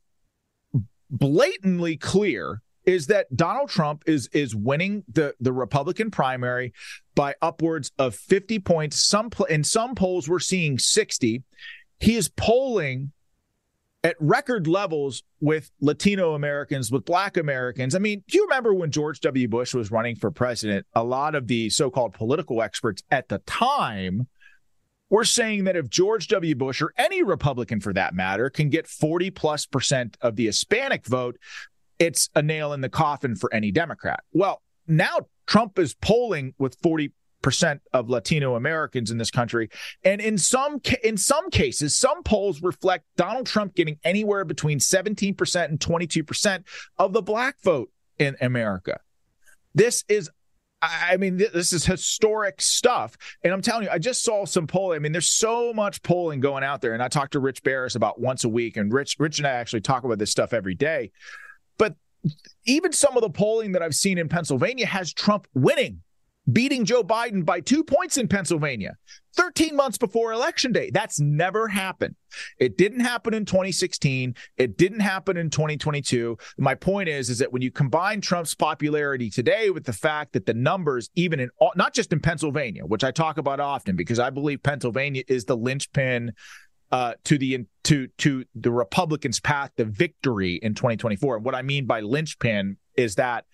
blatantly 1.10 1.98
clear 1.98 2.62
is 2.86 3.08
that 3.08 3.36
Donald 3.36 3.70
Trump 3.70 4.04
is 4.08 4.28
is 4.34 4.56
winning 4.56 5.04
the 5.12 5.36
the 5.40 5.54
Republican 5.54 6.10
primary 6.10 6.74
by 7.16 7.36
upwards 7.42 7.92
of 8.00 8.16
50 8.16 8.60
points. 8.60 9.04
Some 9.04 9.30
in 9.50 9.64
some 9.64 9.96
polls 9.96 10.28
we're 10.28 10.40
seeing 10.40 10.80
60. 10.80 11.44
He 12.00 12.16
is 12.16 12.30
polling 12.30 13.12
at 14.04 14.16
record 14.20 14.68
levels 14.68 15.24
with 15.40 15.72
Latino 15.80 16.34
Americans, 16.34 16.92
with 16.92 17.06
Black 17.06 17.38
Americans. 17.38 17.94
I 17.94 18.00
mean, 18.00 18.24
do 18.28 18.38
you 18.38 18.46
remember 18.46 18.74
when 18.74 18.92
George 18.92 19.20
W. 19.22 19.48
Bush 19.48 19.74
was 19.74 19.92
running 19.92 20.16
for 20.16 20.32
president? 20.32 20.86
A 20.96 21.04
lot 21.04 21.36
of 21.36 21.48
the 21.48 21.70
so 21.70 21.92
called 21.92 22.14
political 22.14 22.62
experts 22.62 23.04
at 23.12 23.30
the 23.30 23.40
time 23.40 24.28
were 25.10 25.26
saying 25.26 25.66
that 25.66 25.76
if 25.76 25.90
George 25.90 26.28
W. 26.30 26.56
Bush 26.56 26.82
or 26.82 26.94
any 26.98 27.22
Republican 27.22 27.80
for 27.80 27.94
that 27.94 28.16
matter 28.16 28.50
can 28.50 28.70
get 28.70 28.88
40 28.88 29.30
plus 29.32 29.66
percent 29.66 30.18
of 30.22 30.36
the 30.36 30.46
Hispanic 30.46 31.06
vote, 31.06 31.38
it's 32.00 32.30
a 32.34 32.42
nail 32.42 32.74
in 32.74 32.82
the 32.82 32.90
coffin 32.90 33.36
for 33.36 33.54
any 33.54 33.72
Democrat. 33.72 34.24
Well, 34.34 34.64
now 34.88 35.28
Trump 35.46 35.78
is 35.78 35.94
polling 35.94 36.56
with 36.58 36.76
40 36.82 37.12
percent 37.42 37.82
of 37.94 38.10
Latino 38.10 38.56
Americans 38.56 39.12
in 39.12 39.18
this 39.18 39.32
country. 39.32 39.70
And 40.04 40.22
in 40.22 40.38
some 40.38 40.82
in 41.04 41.18
some 41.18 41.50
cases, 41.50 41.98
some 41.98 42.24
polls 42.24 42.62
reflect 42.62 43.06
Donald 43.18 43.46
Trump 43.46 43.76
getting 43.76 44.00
anywhere 44.04 44.46
between 44.46 44.80
17% 44.80 45.66
and 45.66 45.80
22% 45.80 46.64
of 46.98 47.14
the 47.14 47.22
black 47.22 47.56
vote 47.64 47.90
in 48.18 48.36
America. 48.42 49.00
This 49.74 50.04
is 50.08 50.30
I 50.84 51.18
mean, 51.18 51.38
this 51.38 51.74
is 51.74 51.86
historic 51.86 52.60
stuff. 52.60 53.16
And 53.44 53.54
I'm 53.54 53.62
telling 53.62 53.84
you, 53.84 53.90
I 53.92 54.00
just 54.00 54.24
saw 54.24 54.46
some 54.46 54.66
polling. 54.66 54.96
I 54.96 55.00
mean, 55.00 55.12
there's 55.12 55.30
so 55.30 55.74
much 55.74 56.02
polling 56.02 56.40
going 56.40 56.64
out 56.64 56.82
there. 56.82 56.94
And 56.94 57.04
I 57.04 57.08
talk 57.08 57.30
to 57.32 57.40
Rich 57.40 57.62
Baris 57.62 57.94
about 57.94 58.20
once 58.20 58.46
a 58.46 58.50
week. 58.50 58.78
And 58.78 58.92
Rich, 58.92 59.18
Rich 59.20 59.38
and 59.38 59.48
I 59.48 59.52
actually 59.52 59.82
talk 59.82 60.06
about 60.06 60.18
this 60.18 60.32
stuff 60.32 60.54
every 60.54 60.74
day. 60.74 61.12
But 61.78 61.96
even 62.66 62.94
some 62.94 63.16
of 63.16 63.22
the 63.22 63.30
polling 63.30 63.74
that 63.74 63.84
I've 63.84 63.94
seen 63.94 64.18
in 64.18 64.28
Pennsylvania 64.28 64.88
has 64.88 65.14
Trump 65.14 65.48
winning 65.54 66.02
beating 66.52 66.86
Joe 66.86 67.04
Biden 67.04 67.46
by 67.46 67.60
two 67.60 67.84
points 67.84 68.18
in 68.18 68.28
Pennsylvania 68.28 68.96
13 69.36 69.76
months 69.76 69.98
before 69.98 70.34
election 70.34 70.72
day. 70.72 70.90
That's 70.90 71.20
never 71.20 71.68
happened. 71.68 72.16
It 72.58 72.78
didn't 72.78 73.02
happen 73.02 73.34
in 73.34 73.46
2016. 73.46 74.36
It 74.58 74.78
didn't 74.78 75.00
happen 75.00 75.38
in 75.38 75.50
2022. 75.50 76.38
My 76.58 76.76
point 76.76 77.08
is, 77.08 77.30
is 77.30 77.40
that 77.40 77.54
when 77.54 77.62
you 77.62 77.72
combine 77.72 78.22
Trump's 78.22 78.56
popularity 78.56 79.30
today 79.30 79.70
with 79.70 79.86
the 79.86 79.94
fact 79.94 80.34
that 80.34 80.46
the 80.46 80.54
numbers, 80.54 81.10
even 81.16 81.40
in 81.40 81.50
not 81.76 81.94
just 81.94 82.12
in 82.12 82.20
Pennsylvania, 82.20 82.86
which 82.86 83.04
I 83.04 83.12
talk 83.12 83.38
about 83.38 83.60
often 83.60 83.96
because 83.96 84.20
I 84.20 84.30
believe 84.30 84.64
Pennsylvania 84.64 85.24
is 85.28 85.46
the 85.46 85.58
linchpin 85.58 86.34
uh, 86.92 87.14
to 87.24 87.38
the 87.38 87.66
to 87.84 88.08
to 88.18 88.44
the 88.54 88.72
Republicans' 88.72 89.40
path 89.40 89.72
to 89.78 89.86
victory 89.86 90.56
in 90.62 90.74
2024. 90.74 91.38
And 91.38 91.46
what 91.46 91.56
I 91.56 91.62
mean 91.62 91.86
by 91.86 92.02
linchpin 92.02 92.78
is 92.98 93.16
that 93.16 93.46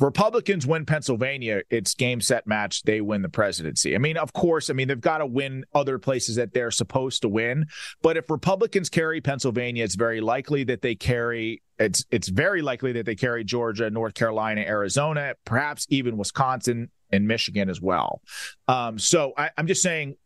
Republicans 0.00 0.66
win 0.66 0.86
Pennsylvania, 0.86 1.62
it's 1.68 1.94
game 1.94 2.20
set 2.20 2.46
match. 2.46 2.82
They 2.82 3.00
win 3.00 3.22
the 3.22 3.28
presidency. 3.28 3.94
I 3.94 3.98
mean, 3.98 4.16
of 4.16 4.32
course, 4.32 4.70
I 4.70 4.72
mean 4.72 4.88
they've 4.88 5.00
got 5.00 5.18
to 5.18 5.26
win 5.26 5.64
other 5.74 5.98
places 5.98 6.36
that 6.36 6.54
they're 6.54 6.70
supposed 6.70 7.22
to 7.22 7.28
win. 7.28 7.66
But 8.00 8.16
if 8.16 8.30
Republicans 8.30 8.88
carry 8.88 9.20
Pennsylvania, 9.20 9.84
it's 9.84 9.94
very 9.94 10.20
likely 10.20 10.64
that 10.64 10.80
they 10.80 10.94
carry. 10.94 11.62
It's 11.78 12.04
it's 12.10 12.28
very 12.28 12.62
likely 12.62 12.92
that 12.92 13.06
they 13.06 13.14
carry 13.16 13.44
Georgia, 13.44 13.90
North 13.90 14.14
Carolina, 14.14 14.62
Arizona, 14.62 15.34
perhaps 15.44 15.86
even 15.90 16.16
Wisconsin 16.16 16.90
and 17.10 17.28
Michigan 17.28 17.68
as 17.68 17.80
well. 17.80 18.22
Um, 18.68 18.98
so 18.98 19.34
I, 19.36 19.50
I'm 19.58 19.66
just 19.66 19.82
saying, 19.82 20.16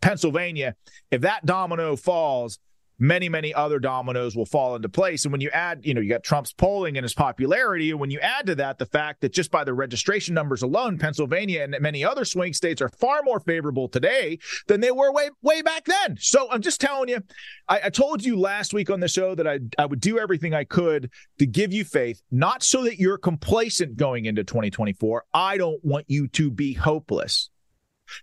Pennsylvania, 0.00 0.74
if 1.10 1.22
that 1.22 1.46
domino 1.46 1.94
falls, 1.96 2.58
many, 2.98 3.28
many 3.28 3.52
other 3.52 3.78
dominoes 3.78 4.36
will 4.36 4.46
fall 4.46 4.76
into 4.76 4.88
place. 4.88 5.24
And 5.24 5.32
when 5.32 5.40
you 5.40 5.50
add, 5.50 5.80
you 5.84 5.94
know, 5.94 6.00
you 6.00 6.08
got 6.08 6.22
Trump's 6.22 6.52
polling 6.52 6.96
and 6.96 7.04
his 7.04 7.14
popularity, 7.14 7.90
and 7.90 8.00
when 8.00 8.10
you 8.10 8.20
add 8.20 8.46
to 8.46 8.54
that 8.56 8.78
the 8.78 8.86
fact 8.86 9.20
that 9.20 9.32
just 9.32 9.50
by 9.50 9.64
the 9.64 9.74
registration 9.74 10.34
numbers 10.34 10.62
alone, 10.62 10.98
Pennsylvania 10.98 11.62
and 11.62 11.76
many 11.80 12.04
other 12.04 12.24
swing 12.24 12.52
states 12.52 12.80
are 12.80 12.88
far 12.88 13.22
more 13.22 13.40
favorable 13.40 13.88
today 13.88 14.38
than 14.66 14.80
they 14.80 14.90
were 14.90 15.12
way, 15.12 15.30
way 15.42 15.62
back 15.62 15.84
then. 15.84 16.16
So 16.18 16.50
I'm 16.50 16.62
just 16.62 16.80
telling 16.80 17.08
you, 17.08 17.22
I, 17.68 17.82
I 17.84 17.90
told 17.90 18.24
you 18.24 18.38
last 18.38 18.72
week 18.72 18.90
on 18.90 19.00
the 19.00 19.08
show 19.08 19.34
that 19.34 19.46
I, 19.46 19.60
I 19.78 19.86
would 19.86 20.00
do 20.00 20.18
everything 20.18 20.54
I 20.54 20.64
could 20.64 21.10
to 21.38 21.46
give 21.46 21.72
you 21.72 21.84
faith, 21.84 22.22
not 22.30 22.62
so 22.62 22.84
that 22.84 22.98
you're 22.98 23.18
complacent 23.18 23.96
going 23.96 24.26
into 24.26 24.44
2024. 24.44 25.24
I 25.32 25.56
don't 25.56 25.84
want 25.84 26.06
you 26.08 26.28
to 26.28 26.50
be 26.50 26.74
hopeless 26.74 27.50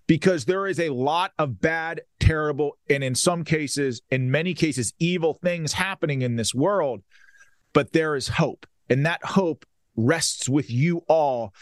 because 0.07 0.45
there 0.45 0.67
is 0.67 0.79
a 0.79 0.89
lot 0.89 1.31
of 1.37 1.59
bad, 1.59 2.01
terrible, 2.21 2.77
and 2.89 3.03
in 3.03 3.15
some 3.15 3.43
cases, 3.43 4.01
in 4.09 4.31
many 4.31 4.53
cases, 4.53 4.93
evil 4.99 5.33
things 5.33 5.73
happening 5.73 6.21
in 6.21 6.37
this 6.37 6.53
world. 6.55 7.01
But 7.73 7.91
there 7.91 8.15
is 8.15 8.27
hope. 8.29 8.65
And 8.89 9.05
that 9.05 9.23
hope 9.23 9.65
rests 9.95 10.47
with 10.47 10.69
you 10.69 11.03
all 11.07 11.53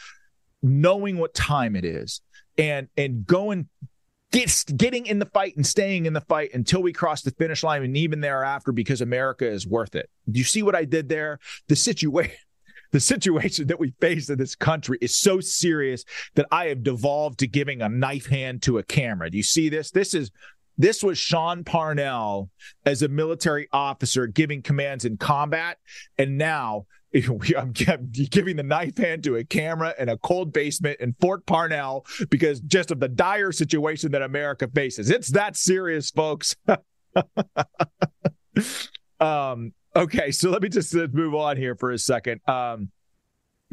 knowing 0.62 1.18
what 1.18 1.34
time 1.34 1.76
it 1.76 1.86
is 1.86 2.22
and 2.58 2.90
and 2.98 3.26
going 3.26 3.68
get, 4.32 4.66
getting 4.76 5.06
in 5.06 5.20
the 5.20 5.26
fight 5.26 5.56
and 5.56 5.66
staying 5.66 6.06
in 6.06 6.14
the 6.14 6.22
fight 6.22 6.54
until 6.54 6.82
we 6.82 6.94
cross 6.94 7.22
the 7.22 7.32
finish 7.32 7.64
line 7.64 7.84
and 7.84 7.98
even 7.98 8.22
thereafter 8.22 8.72
because 8.72 9.02
America 9.02 9.50
is 9.50 9.66
worth 9.66 9.96
it. 9.96 10.10
Do 10.30 10.38
you 10.38 10.44
see 10.44 10.62
what 10.62 10.76
I 10.76 10.86
did 10.86 11.10
there? 11.10 11.40
The 11.68 11.76
situation 11.76 12.36
the 12.92 13.00
situation 13.00 13.68
that 13.68 13.80
we 13.80 13.94
face 14.00 14.30
in 14.30 14.38
this 14.38 14.56
country 14.56 14.98
is 15.02 15.16
so 15.16 15.40
serious 15.40 16.04
that 16.36 16.48
I 16.52 16.68
have 16.68 16.84
devolved 16.84 17.40
to 17.40 17.48
giving 17.48 17.82
a 17.82 17.90
knife 17.90 18.26
hand 18.28 18.62
to 18.64 18.78
a 18.78 18.84
camera. 18.84 19.30
Do 19.30 19.38
you 19.38 19.44
see 19.44 19.70
this? 19.70 19.92
This 19.92 20.14
is 20.14 20.32
this 20.78 21.04
was 21.04 21.18
Sean 21.18 21.66
Parnell 21.66 22.50
as 22.86 23.02
a 23.02 23.10
military 23.10 23.68
officer 23.74 24.28
giving 24.28 24.62
commands 24.62 25.04
in 25.04 25.18
combat, 25.18 25.78
and 26.18 26.38
now 26.38 26.86
I'm 27.58 27.74
giving 27.74 28.56
the 28.56 28.64
knife 28.64 28.98
hand 28.98 29.24
to 29.24 29.36
a 29.38 29.44
camera 29.44 29.94
in 30.00 30.10
a 30.10 30.18
cold 30.18 30.54
basement 30.54 31.00
in 31.00 31.16
Fort 31.20 31.46
Parnell 31.46 32.06
because 32.30 32.60
just 32.62 32.92
of 32.92 33.00
the 33.00 33.08
dire 33.08 33.52
situation 33.52 34.12
that 34.12 34.22
America 34.22 34.70
faces. 34.74 35.10
It's 35.10 35.30
that 35.30 35.58
serious, 35.58 36.12
folks. 36.12 36.56
um, 39.20 39.74
Okay, 39.96 40.32
so 40.32 40.50
let 40.50 40.62
me 40.62 40.70
just 40.70 40.94
move 40.94 41.34
on 41.34 41.58
here 41.58 41.76
for 41.76 41.92
a 41.92 41.98
second. 41.98 42.42
Um, 42.48 42.92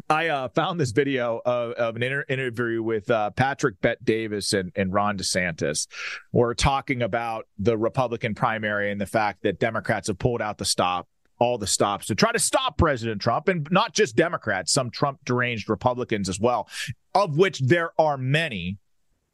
I 0.09 0.27
uh, 0.29 0.47
found 0.49 0.79
this 0.79 0.91
video 0.91 1.41
of, 1.45 1.73
of 1.73 1.95
an 1.95 2.03
inter- 2.03 2.25
interview 2.29 2.81
with 2.81 3.09
uh, 3.11 3.29
Patrick 3.31 3.79
Bet-David 3.81 4.43
and, 4.53 4.71
and 4.75 4.93
Ron 4.93 5.17
DeSantis. 5.17 5.87
We're 6.31 6.53
talking 6.53 7.01
about 7.01 7.45
the 7.59 7.77
Republican 7.77 8.33
primary 8.33 8.91
and 8.91 9.01
the 9.01 9.05
fact 9.05 9.43
that 9.43 9.59
Democrats 9.59 10.07
have 10.07 10.17
pulled 10.17 10.41
out 10.41 10.57
the 10.57 10.65
stop, 10.65 11.07
all 11.39 11.57
the 11.57 11.67
stops 11.67 12.07
to 12.07 12.15
try 12.15 12.31
to 12.31 12.39
stop 12.39 12.77
President 12.77 13.21
Trump, 13.21 13.47
and 13.47 13.67
not 13.69 13.93
just 13.93 14.15
Democrats, 14.15 14.71
some 14.71 14.89
Trump 14.89 15.19
deranged 15.25 15.69
Republicans 15.69 16.29
as 16.29 16.39
well, 16.39 16.69
of 17.13 17.37
which 17.37 17.59
there 17.59 17.91
are 17.99 18.17
many 18.17 18.77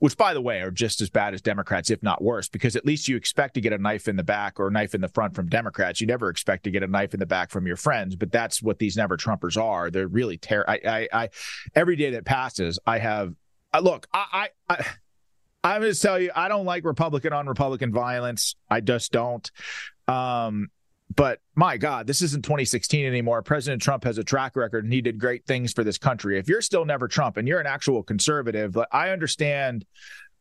which 0.03 0.17
by 0.17 0.33
the 0.33 0.41
way 0.41 0.59
are 0.59 0.69
just 0.69 0.99
as 0.99 1.09
bad 1.09 1.33
as 1.33 1.41
Democrats, 1.41 1.89
if 1.89 2.03
not 2.03 2.21
worse, 2.21 2.49
because 2.49 2.75
at 2.75 2.85
least 2.85 3.07
you 3.07 3.15
expect 3.15 3.53
to 3.53 3.61
get 3.61 3.71
a 3.71 3.77
knife 3.77 4.09
in 4.09 4.17
the 4.17 4.23
back 4.23 4.59
or 4.59 4.67
a 4.67 4.71
knife 4.71 4.93
in 4.93 4.99
the 4.99 5.07
front 5.07 5.33
from 5.33 5.47
Democrats. 5.47 6.01
You 6.01 6.07
never 6.07 6.27
expect 6.27 6.65
to 6.65 6.71
get 6.71 6.83
a 6.83 6.87
knife 6.87 7.13
in 7.13 7.21
the 7.21 7.25
back 7.25 7.49
from 7.51 7.65
your 7.65 7.77
friends, 7.77 8.17
but 8.17 8.29
that's 8.29 8.61
what 8.61 8.79
these 8.79 8.97
never 8.97 9.15
Trumpers 9.15 9.55
are. 9.55 9.89
They're 9.89 10.09
really 10.09 10.37
terrible. 10.37 10.73
I, 10.73 10.81
I, 10.85 11.07
I, 11.13 11.29
every 11.73 11.95
day 11.95 12.09
that 12.09 12.25
passes, 12.25 12.79
I 12.85 12.99
have, 12.99 13.33
I, 13.71 13.79
look, 13.79 14.05
I, 14.13 14.49
I, 14.67 14.75
I 14.75 14.85
I'm 15.63 15.79
going 15.79 15.93
to 15.93 15.97
tell 15.97 16.19
you, 16.19 16.31
I 16.35 16.49
don't 16.49 16.65
like 16.65 16.83
Republican 16.83 17.31
on 17.31 17.47
Republican 17.47 17.93
violence. 17.93 18.57
I 18.69 18.81
just 18.81 19.13
don't. 19.13 19.49
Um, 20.09 20.67
but 21.15 21.39
my 21.55 21.77
God, 21.77 22.07
this 22.07 22.21
isn't 22.21 22.43
2016 22.43 23.05
anymore. 23.05 23.41
President 23.41 23.81
Trump 23.81 24.03
has 24.03 24.17
a 24.17 24.23
track 24.23 24.55
record 24.55 24.83
and 24.83 24.93
he 24.93 25.01
did 25.01 25.19
great 25.19 25.45
things 25.45 25.73
for 25.73 25.83
this 25.83 25.97
country. 25.97 26.39
If 26.39 26.47
you're 26.47 26.61
still 26.61 26.85
never 26.85 27.07
Trump 27.07 27.37
and 27.37 27.47
you're 27.47 27.59
an 27.59 27.67
actual 27.67 28.03
conservative, 28.03 28.77
I 28.91 29.09
understand. 29.09 29.85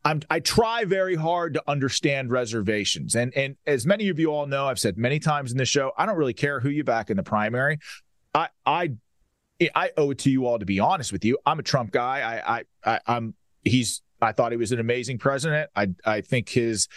I'm, 0.05 0.21
I 0.29 0.41
try 0.41 0.83
very 0.83 1.15
hard 1.15 1.53
to 1.53 1.63
understand 1.67 2.29
reservations. 2.29 3.15
And, 3.15 3.33
and 3.35 3.55
as 3.65 3.85
many 3.85 4.09
of 4.09 4.19
you 4.19 4.33
all 4.33 4.45
know, 4.47 4.67
I've 4.67 4.79
said 4.79 4.97
many 4.97 5.19
times 5.19 5.51
in 5.51 5.57
this 5.57 5.69
show, 5.69 5.91
I 5.97 6.05
don't 6.05 6.17
really 6.17 6.33
care 6.33 6.59
who 6.59 6.69
you 6.69 6.83
back 6.83 7.09
in 7.09 7.15
the 7.15 7.23
primary. 7.23 7.79
I, 8.33 8.49
I, 8.65 8.91
I 9.75 9.91
owe 9.95 10.11
it 10.11 10.19
to 10.19 10.29
you 10.29 10.45
all 10.45 10.59
to 10.59 10.65
be 10.65 10.79
honest 10.79 11.13
with 11.13 11.23
you. 11.23 11.37
I'm 11.45 11.59
a 11.59 11.63
Trump 11.63 11.91
guy. 11.91 12.19
I, 12.19 12.57
I, 12.57 12.63
I 12.83 12.99
I'm, 13.07 13.33
he's, 13.63 14.01
I 14.21 14.31
thought 14.31 14.51
he 14.51 14.57
was 14.57 14.71
an 14.71 14.79
amazing 14.79 15.19
president. 15.19 15.69
I, 15.75 15.89
I 16.05 16.21
think 16.21 16.49
his 16.49 16.89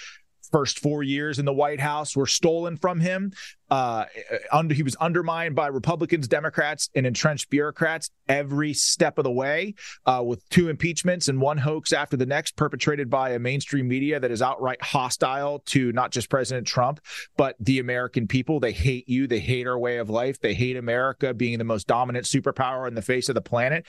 first 0.51 0.79
four 0.79 1.03
years 1.03 1.39
in 1.39 1.45
the 1.45 1.53
White 1.53 1.81
House 1.81 2.17
were 2.17 2.27
stolen 2.27 2.77
from 2.77 3.01
him. 3.01 3.33
Uh, 3.71 4.05
under, 4.53 4.75
he 4.75 4.83
was 4.83 4.95
undermined 4.97 5.55
by 5.55 5.67
Republicans, 5.67 6.29
Democrats, 6.29 6.89
and 6.95 7.07
entrenched 7.07 7.51
bureaucrats 7.51 8.11
every 8.29 8.73
step 8.73 9.19
of 9.19 9.25
the 9.25 9.31
way, 9.31 9.75
uh, 10.07 10.23
with 10.25 10.49
two 10.51 10.69
impeachments 10.69 11.29
and 11.29 11.41
one 11.41 11.59
hoax 11.59 11.93
after 11.93 12.17
the 12.17 12.27
next, 12.27 12.57
perpetrated 12.57 13.11
by 13.11 13.31
a 13.31 13.39
mainstream 13.39 13.89
media 13.89 14.21
that 14.21 14.31
is 14.31 14.43
outright 14.43 14.81
hostile 14.83 15.61
to 15.67 15.93
not 15.93 16.13
just 16.13 16.31
President 16.31 16.67
Trump, 16.67 17.01
but 17.37 17.57
the 17.59 17.79
American 17.79 18.29
people. 18.29 18.61
They 18.61 18.73
hate 18.73 19.09
you. 19.09 19.27
They 19.27 19.41
hate 19.41 19.67
our 19.67 19.79
way 19.79 19.99
of 19.99 20.11
life. 20.11 20.41
They 20.41 20.55
hate 20.55 20.77
America 20.77 21.35
being 21.35 21.59
the 21.59 21.65
most 21.65 21.87
dominant 21.87 22.27
superpower 22.27 22.87
in 22.87 22.95
the 22.95 23.03
face 23.03 23.29
of 23.29 23.35
the 23.35 23.41
planet. 23.41 23.87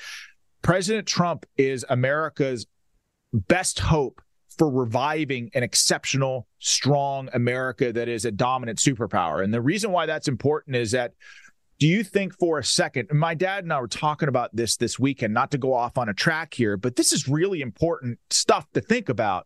President 0.62 1.08
Trump 1.08 1.46
is 1.56 1.86
America's 1.88 2.66
best 3.34 3.80
hope 3.80 4.22
for 4.58 4.70
reviving 4.70 5.50
an 5.54 5.64
exceptional, 5.64 6.48
strong 6.60 7.30
America 7.34 7.94
that 7.94 8.08
is 8.08 8.26
a 8.26 8.32
dominant 8.32 8.80
superpower. 8.80 9.44
And 9.44 9.54
the 9.54 9.62
reason 9.62 9.92
why 9.92 10.06
that's 10.06 10.28
important 10.28 10.76
is 10.76 10.92
that 10.92 11.14
do 11.80 11.88
you 11.88 12.04
think 12.04 12.38
for 12.40 12.58
a 12.58 12.64
second, 12.64 13.10
my 13.12 13.36
dad 13.36 13.64
and 13.64 13.72
I 13.72 13.80
were 13.80 13.88
talking 13.88 14.30
about 14.30 14.56
this 14.56 14.78
this 14.78 14.98
weekend, 14.98 15.34
not 15.34 15.52
to 15.52 15.60
go 15.60 15.74
off 15.74 15.98
on 15.98 16.10
a 16.10 16.14
track 16.14 16.54
here, 16.54 16.76
but 16.76 16.96
this 16.96 17.14
is 17.14 17.28
really 17.28 17.62
important 17.62 18.18
stuff 18.32 18.66
to 18.74 18.82
think 18.82 19.10
about. 19.10 19.46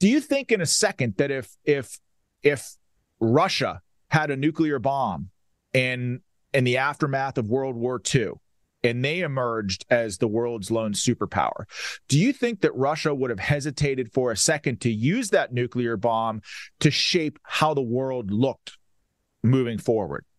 Do 0.00 0.08
you 0.08 0.20
think 0.20 0.50
in 0.50 0.60
a 0.60 0.66
second 0.66 1.14
that 1.18 1.30
if 1.30 1.56
if 1.64 2.00
if 2.42 2.76
Russia 3.20 3.82
had 4.10 4.32
a 4.32 4.36
nuclear 4.36 4.80
bomb 4.80 5.30
in 5.72 6.22
in 6.52 6.64
the 6.64 6.78
aftermath 6.78 7.38
of 7.38 7.46
World 7.46 7.76
War 7.76 8.00
II, 8.12 8.32
and 8.84 9.04
they 9.04 9.20
emerged 9.20 9.84
as 9.90 10.18
the 10.18 10.28
world's 10.28 10.70
lone 10.70 10.92
superpower. 10.92 11.64
Do 12.08 12.18
you 12.18 12.32
think 12.32 12.60
that 12.60 12.74
Russia 12.76 13.14
would 13.14 13.30
have 13.30 13.40
hesitated 13.40 14.12
for 14.12 14.30
a 14.30 14.36
second 14.36 14.82
to 14.82 14.90
use 14.92 15.30
that 15.30 15.52
nuclear 15.52 15.96
bomb 15.96 16.42
to 16.80 16.90
shape 16.90 17.38
how 17.42 17.74
the 17.74 17.82
world 17.82 18.30
looked 18.30 18.76
moving 19.42 19.78
forward? 19.78 20.24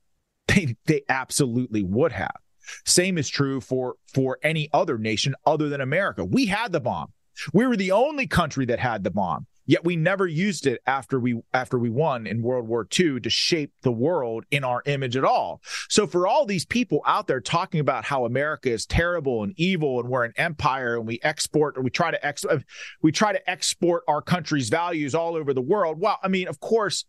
They, 0.48 0.76
they 0.86 1.02
absolutely 1.10 1.84
would 1.84 2.12
have. 2.12 2.38
Same 2.86 3.18
is 3.18 3.28
true 3.28 3.60
for 3.60 3.96
for 4.14 4.38
any 4.44 4.70
other 4.72 4.98
nation 4.98 5.36
other 5.46 5.70
than 5.70 5.82
America. 5.82 6.24
We 6.24 6.46
had 6.46 6.72
the 6.72 6.80
bomb. 6.80 7.12
We 7.52 7.66
were 7.66 7.76
the 7.76 7.92
only 7.92 8.28
country 8.28 8.66
that 8.68 8.80
had 8.80 9.04
the 9.04 9.12
bomb. 9.12 9.48
Yet 9.66 9.84
we 9.84 9.96
never 9.96 10.28
used 10.28 10.68
it 10.68 10.82
after 10.86 11.20
we 11.20 11.42
after 11.54 11.80
we 11.80 11.90
won 11.90 12.28
in 12.28 12.42
World 12.42 12.68
War 12.68 12.88
II 12.98 13.20
to 13.22 13.30
shape 13.30 13.72
the 13.82 13.92
world 13.92 14.46
in 14.52 14.64
our 14.64 14.84
image 14.86 15.18
at 15.18 15.24
all. 15.24 15.62
So 15.90 16.06
for 16.06 16.28
all 16.28 16.46
these 16.46 16.66
people 16.66 17.02
out 17.06 17.28
there 17.28 17.42
talking 17.42 17.80
about 17.80 18.06
how 18.06 18.26
America 18.26 18.70
is 18.70 18.86
terrible 18.86 19.44
and 19.44 19.54
evil 19.58 20.00
and 20.00 20.10
we're 20.10 20.26
an 20.26 20.34
empire 20.38 20.98
and 20.98 21.08
we 21.08 21.20
export 21.24 21.78
or 21.78 21.82
we 21.82 21.90
try 21.90 22.12
to 22.12 22.26
ex 22.26 22.46
we 23.02 23.12
try 23.12 23.32
to 23.32 23.50
export 23.50 24.04
our 24.08 24.22
country's 24.22 24.70
values 24.70 25.16
all 25.16 25.36
over 25.36 25.54
the 25.54 25.62
world. 25.62 26.00
Well, 26.00 26.20
I 26.22 26.28
mean, 26.28 26.48
of 26.48 26.60
course, 26.60 27.06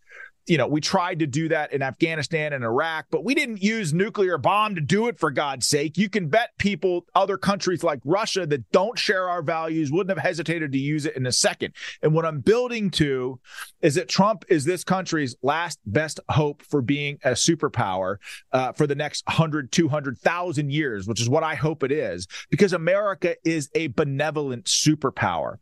you 0.46 0.56
know, 0.56 0.66
we 0.66 0.80
tried 0.80 1.18
to 1.18 1.26
do 1.26 1.48
that 1.48 1.72
in 1.72 1.82
Afghanistan 1.82 2.52
and 2.52 2.64
Iraq, 2.64 3.06
but 3.10 3.24
we 3.24 3.34
didn't 3.34 3.62
use 3.62 3.92
nuclear 3.92 4.38
bomb 4.38 4.74
to 4.76 4.80
do 4.80 5.08
it 5.08 5.18
for 5.18 5.30
God's 5.30 5.66
sake. 5.66 5.98
You 5.98 6.08
can 6.08 6.28
bet 6.28 6.50
people, 6.58 7.04
other 7.14 7.36
countries 7.36 7.82
like 7.82 8.00
Russia 8.04 8.46
that 8.46 8.70
don't 8.70 8.98
share 8.98 9.28
our 9.28 9.42
values 9.42 9.90
wouldn't 9.90 10.16
have 10.16 10.24
hesitated 10.24 10.72
to 10.72 10.78
use 10.78 11.04
it 11.04 11.16
in 11.16 11.26
a 11.26 11.32
second. 11.32 11.74
And 12.02 12.14
what 12.14 12.24
I'm 12.24 12.40
building 12.40 12.90
to 12.92 13.40
is 13.82 13.96
that 13.96 14.08
Trump 14.08 14.44
is 14.48 14.64
this 14.64 14.84
country's 14.84 15.36
last 15.42 15.80
best 15.84 16.20
hope 16.28 16.62
for 16.62 16.80
being 16.80 17.18
a 17.24 17.30
superpower 17.30 18.16
uh, 18.52 18.72
for 18.72 18.86
the 18.86 18.94
next 18.94 19.26
100, 19.26 19.72
200,000 19.72 20.70
years, 20.70 21.08
which 21.08 21.20
is 21.20 21.28
what 21.28 21.42
I 21.42 21.56
hope 21.56 21.82
it 21.82 21.92
is, 21.92 22.26
because 22.50 22.72
America 22.72 23.34
is 23.44 23.68
a 23.74 23.88
benevolent 23.88 24.64
superpower 24.64 25.58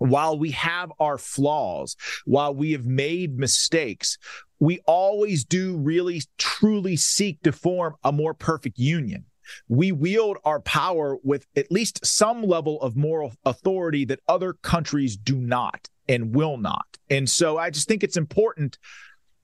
while 0.00 0.38
we 0.38 0.50
have 0.52 0.90
our 0.98 1.18
flaws, 1.18 1.94
while 2.24 2.54
we 2.54 2.72
have 2.72 2.86
made 2.86 3.38
mistakes, 3.38 4.16
we 4.58 4.80
always 4.86 5.44
do 5.44 5.76
really 5.76 6.22
truly 6.38 6.96
seek 6.96 7.42
to 7.42 7.52
form 7.52 7.94
a 8.02 8.10
more 8.10 8.34
perfect 8.34 8.78
union. 8.78 9.26
We 9.68 9.92
wield 9.92 10.38
our 10.44 10.60
power 10.60 11.18
with 11.22 11.46
at 11.54 11.70
least 11.70 12.04
some 12.04 12.42
level 12.42 12.80
of 12.80 12.96
moral 12.96 13.32
authority 13.44 14.04
that 14.06 14.20
other 14.26 14.54
countries 14.54 15.16
do 15.16 15.36
not 15.36 15.88
and 16.08 16.34
will 16.34 16.56
not. 16.56 16.86
And 17.10 17.28
so 17.28 17.58
I 17.58 17.70
just 17.70 17.86
think 17.86 18.02
it's 18.02 18.16
important. 18.16 18.78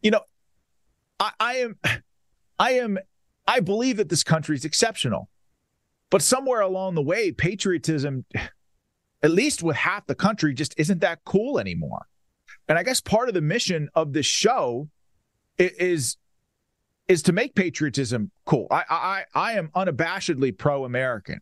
You 0.00 0.12
know, 0.12 0.22
I, 1.20 1.32
I 1.38 1.54
am, 1.56 1.78
I 2.58 2.70
am, 2.72 2.98
I 3.46 3.60
believe 3.60 3.98
that 3.98 4.08
this 4.08 4.24
country 4.24 4.56
is 4.56 4.64
exceptional. 4.64 5.28
But 6.08 6.22
somewhere 6.22 6.60
along 6.60 6.94
the 6.94 7.02
way, 7.02 7.32
patriotism 7.32 8.24
at 9.22 9.30
least 9.30 9.62
with 9.62 9.76
half 9.76 10.06
the 10.06 10.14
country, 10.14 10.54
just 10.54 10.74
isn't 10.78 11.00
that 11.00 11.24
cool 11.24 11.58
anymore. 11.58 12.06
And 12.68 12.78
I 12.78 12.82
guess 12.82 13.00
part 13.00 13.28
of 13.28 13.34
the 13.34 13.40
mission 13.40 13.88
of 13.94 14.12
this 14.12 14.26
show 14.26 14.88
is 15.58 16.16
is 17.08 17.22
to 17.22 17.32
make 17.32 17.54
patriotism 17.54 18.30
cool. 18.44 18.66
I 18.70 18.84
I 18.90 19.24
I 19.34 19.52
am 19.52 19.68
unabashedly 19.68 20.56
pro-American. 20.56 21.40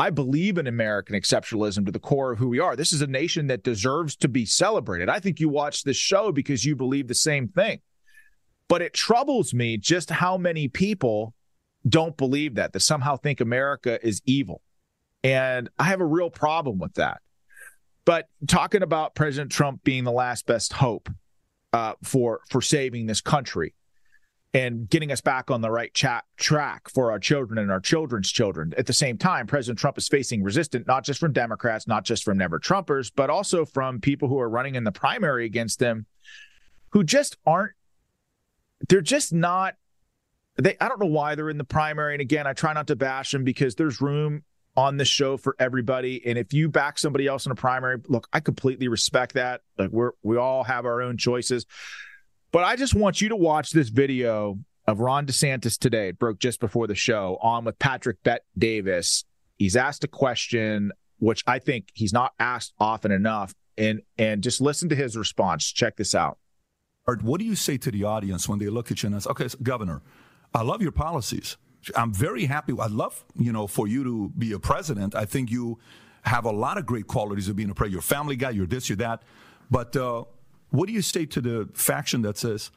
I 0.00 0.10
believe 0.10 0.58
in 0.58 0.68
American 0.68 1.16
exceptionalism 1.16 1.84
to 1.86 1.92
the 1.92 1.98
core 1.98 2.30
of 2.30 2.38
who 2.38 2.48
we 2.48 2.60
are. 2.60 2.76
This 2.76 2.92
is 2.92 3.02
a 3.02 3.06
nation 3.08 3.48
that 3.48 3.64
deserves 3.64 4.14
to 4.16 4.28
be 4.28 4.46
celebrated. 4.46 5.08
I 5.08 5.18
think 5.18 5.40
you 5.40 5.48
watch 5.48 5.82
this 5.82 5.96
show 5.96 6.30
because 6.30 6.64
you 6.64 6.76
believe 6.76 7.08
the 7.08 7.14
same 7.14 7.48
thing. 7.48 7.80
But 8.68 8.80
it 8.80 8.94
troubles 8.94 9.52
me 9.52 9.76
just 9.76 10.10
how 10.10 10.36
many 10.36 10.68
people 10.68 11.34
don't 11.88 12.16
believe 12.16 12.54
that, 12.54 12.72
that 12.74 12.80
somehow 12.80 13.16
think 13.16 13.40
America 13.40 13.98
is 14.06 14.22
evil. 14.24 14.60
And 15.24 15.68
I 15.78 15.84
have 15.84 16.00
a 16.00 16.06
real 16.06 16.30
problem 16.30 16.78
with 16.78 16.94
that. 16.94 17.20
But 18.04 18.28
talking 18.46 18.82
about 18.82 19.14
President 19.14 19.52
Trump 19.52 19.84
being 19.84 20.04
the 20.04 20.12
last 20.12 20.46
best 20.46 20.72
hope 20.72 21.10
uh, 21.72 21.94
for 22.02 22.40
for 22.48 22.62
saving 22.62 23.06
this 23.06 23.20
country 23.20 23.74
and 24.54 24.88
getting 24.88 25.12
us 25.12 25.20
back 25.20 25.50
on 25.50 25.60
the 25.60 25.70
right 25.70 25.92
chat 25.92 26.24
track 26.38 26.88
for 26.88 27.10
our 27.10 27.18
children 27.18 27.58
and 27.58 27.70
our 27.70 27.80
children's 27.80 28.30
children. 28.30 28.72
At 28.78 28.86
the 28.86 28.94
same 28.94 29.18
time, 29.18 29.46
President 29.46 29.78
Trump 29.78 29.98
is 29.98 30.08
facing 30.08 30.42
resistance 30.42 30.86
not 30.86 31.04
just 31.04 31.20
from 31.20 31.32
Democrats, 31.32 31.86
not 31.86 32.04
just 32.04 32.24
from 32.24 32.38
never 32.38 32.58
Trumpers, 32.58 33.12
but 33.14 33.28
also 33.28 33.66
from 33.66 34.00
people 34.00 34.28
who 34.28 34.38
are 34.38 34.48
running 34.48 34.74
in 34.74 34.84
the 34.84 34.92
primary 34.92 35.44
against 35.44 35.78
them 35.78 36.06
who 36.90 37.04
just 37.04 37.36
aren't 37.44 37.72
they're 38.88 39.00
just 39.00 39.32
not 39.32 39.74
they 40.56 40.76
I 40.80 40.88
don't 40.88 41.00
know 41.00 41.06
why 41.06 41.34
they're 41.34 41.50
in 41.50 41.58
the 41.58 41.64
primary 41.64 42.14
and 42.14 42.20
again 42.20 42.46
I 42.46 42.52
try 42.52 42.72
not 42.72 42.86
to 42.86 42.96
bash 42.96 43.32
them 43.32 43.44
because 43.44 43.74
there's 43.74 44.00
room 44.00 44.44
on 44.78 44.96
the 44.96 45.04
show 45.04 45.36
for 45.36 45.56
everybody. 45.58 46.24
And 46.24 46.38
if 46.38 46.52
you 46.52 46.68
back 46.68 47.00
somebody 47.00 47.26
else 47.26 47.46
in 47.46 47.50
a 47.50 47.56
primary, 47.56 47.98
look, 48.06 48.28
I 48.32 48.38
completely 48.38 48.86
respect 48.86 49.34
that. 49.34 49.62
Like 49.76 49.90
we're 49.90 50.12
we 50.22 50.36
all 50.36 50.62
have 50.62 50.86
our 50.86 51.02
own 51.02 51.16
choices. 51.16 51.66
But 52.52 52.62
I 52.62 52.76
just 52.76 52.94
want 52.94 53.20
you 53.20 53.28
to 53.30 53.36
watch 53.36 53.72
this 53.72 53.88
video 53.88 54.60
of 54.86 55.00
Ron 55.00 55.26
DeSantis 55.26 55.76
today. 55.76 56.10
It 56.10 56.18
broke 56.20 56.38
just 56.38 56.60
before 56.60 56.86
the 56.86 56.94
show 56.94 57.38
on 57.42 57.64
with 57.64 57.76
Patrick 57.80 58.22
Bet 58.22 58.44
Davis. 58.56 59.24
He's 59.56 59.74
asked 59.74 60.04
a 60.04 60.08
question 60.08 60.92
which 61.18 61.42
I 61.48 61.58
think 61.58 61.88
he's 61.94 62.12
not 62.12 62.32
asked 62.38 62.72
often 62.78 63.10
enough. 63.10 63.52
And 63.76 64.02
and 64.16 64.44
just 64.44 64.60
listen 64.60 64.88
to 64.90 64.94
his 64.94 65.16
response. 65.16 65.72
Check 65.72 65.96
this 65.96 66.14
out. 66.14 66.38
What 67.22 67.40
do 67.40 67.44
you 67.44 67.56
say 67.56 67.78
to 67.78 67.90
the 67.90 68.04
audience 68.04 68.48
when 68.48 68.60
they 68.60 68.68
look 68.68 68.92
at 68.92 69.02
you 69.02 69.08
and 69.08 69.20
say, 69.20 69.30
okay, 69.30 69.48
so 69.48 69.58
Governor, 69.60 70.02
I 70.54 70.62
love 70.62 70.82
your 70.82 70.92
policies. 70.92 71.56
I'm 71.96 72.12
very 72.12 72.46
happy. 72.46 72.74
I'd 72.78 72.90
love, 72.90 73.24
you 73.36 73.52
know, 73.52 73.66
for 73.66 73.86
you 73.88 74.04
to 74.04 74.28
be 74.36 74.52
a 74.52 74.58
president. 74.58 75.14
I 75.14 75.24
think 75.24 75.50
you 75.50 75.78
have 76.22 76.44
a 76.44 76.50
lot 76.50 76.78
of 76.78 76.86
great 76.86 77.06
qualities 77.06 77.48
of 77.48 77.56
being 77.56 77.70
a 77.70 77.74
president. 77.74 77.92
You're 77.92 78.00
a 78.00 78.18
family 78.18 78.36
guy. 78.36 78.50
You're 78.50 78.66
this. 78.66 78.88
You're 78.88 78.96
that. 78.96 79.22
But 79.70 79.96
uh, 79.96 80.24
what 80.70 80.86
do 80.86 80.92
you 80.92 81.02
say 81.02 81.26
to 81.26 81.40
the 81.40 81.68
faction 81.74 82.22
that 82.22 82.36
says, 82.38 82.70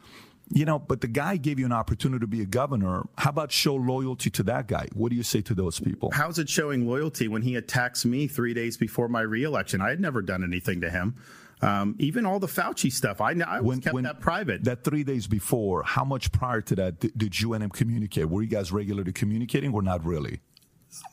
you 0.54 0.66
know, 0.66 0.80
but 0.80 1.02
the 1.02 1.08
guy 1.08 1.38
gave 1.38 1.60
you 1.60 1.66
an 1.66 1.72
opportunity 1.72 2.20
to 2.20 2.28
be 2.28 2.42
a 2.42 2.46
governor. 2.46 3.08
How 3.18 3.30
about 3.30 3.52
show 3.52 3.76
loyalty 3.76 4.30
to 4.32 4.44
that 4.44 4.68
guy? 4.68 4.88
What 4.94 5.10
do 5.10 5.16
you 5.16 5.24
say 5.24 5.42
to 5.42 5.54
those 5.54 5.80
people? 5.80 6.12
How's 6.12 6.40
it 6.40 6.50
showing 6.50 6.88
loyalty 6.88 7.28
when 7.28 7.42
he 7.42 7.56
attacks 7.56 8.06
me 8.06 8.28
three 8.28 8.54
days 8.54 8.78
before 8.78 9.08
my 9.08 9.22
reelection? 9.22 9.82
I 9.82 9.90
had 9.90 10.00
never 10.00 10.22
done 10.22 10.44
anything 10.44 10.82
to 10.82 10.90
him. 10.90 11.16
Um, 11.62 11.96
even 12.00 12.26
all 12.26 12.40
the 12.40 12.48
Fauci 12.48 12.92
stuff, 12.92 13.22
I, 13.22 13.34
I 13.48 13.62
when, 13.62 13.82
kept 13.82 13.94
when, 13.94 14.04
that 14.06 14.20
private. 14.20 14.64
That 14.64 14.84
three 14.84 15.04
days 15.04 15.28
before, 15.28 15.84
how 15.84 16.04
much 16.04 16.32
prior 16.32 16.62
to 16.62 16.76
that 16.76 17.00
did, 17.00 17.12
did 17.16 17.40
you 17.40 17.54
and 17.54 17.64
him 17.64 17.70
communicate? 17.70 18.30
Were 18.30 18.42
you 18.42 18.50
guys 18.50 18.72
regularly 18.72 19.14
communicating 19.14 19.74
or 19.74 19.84
not 19.84 20.04
really? 20.04 20.40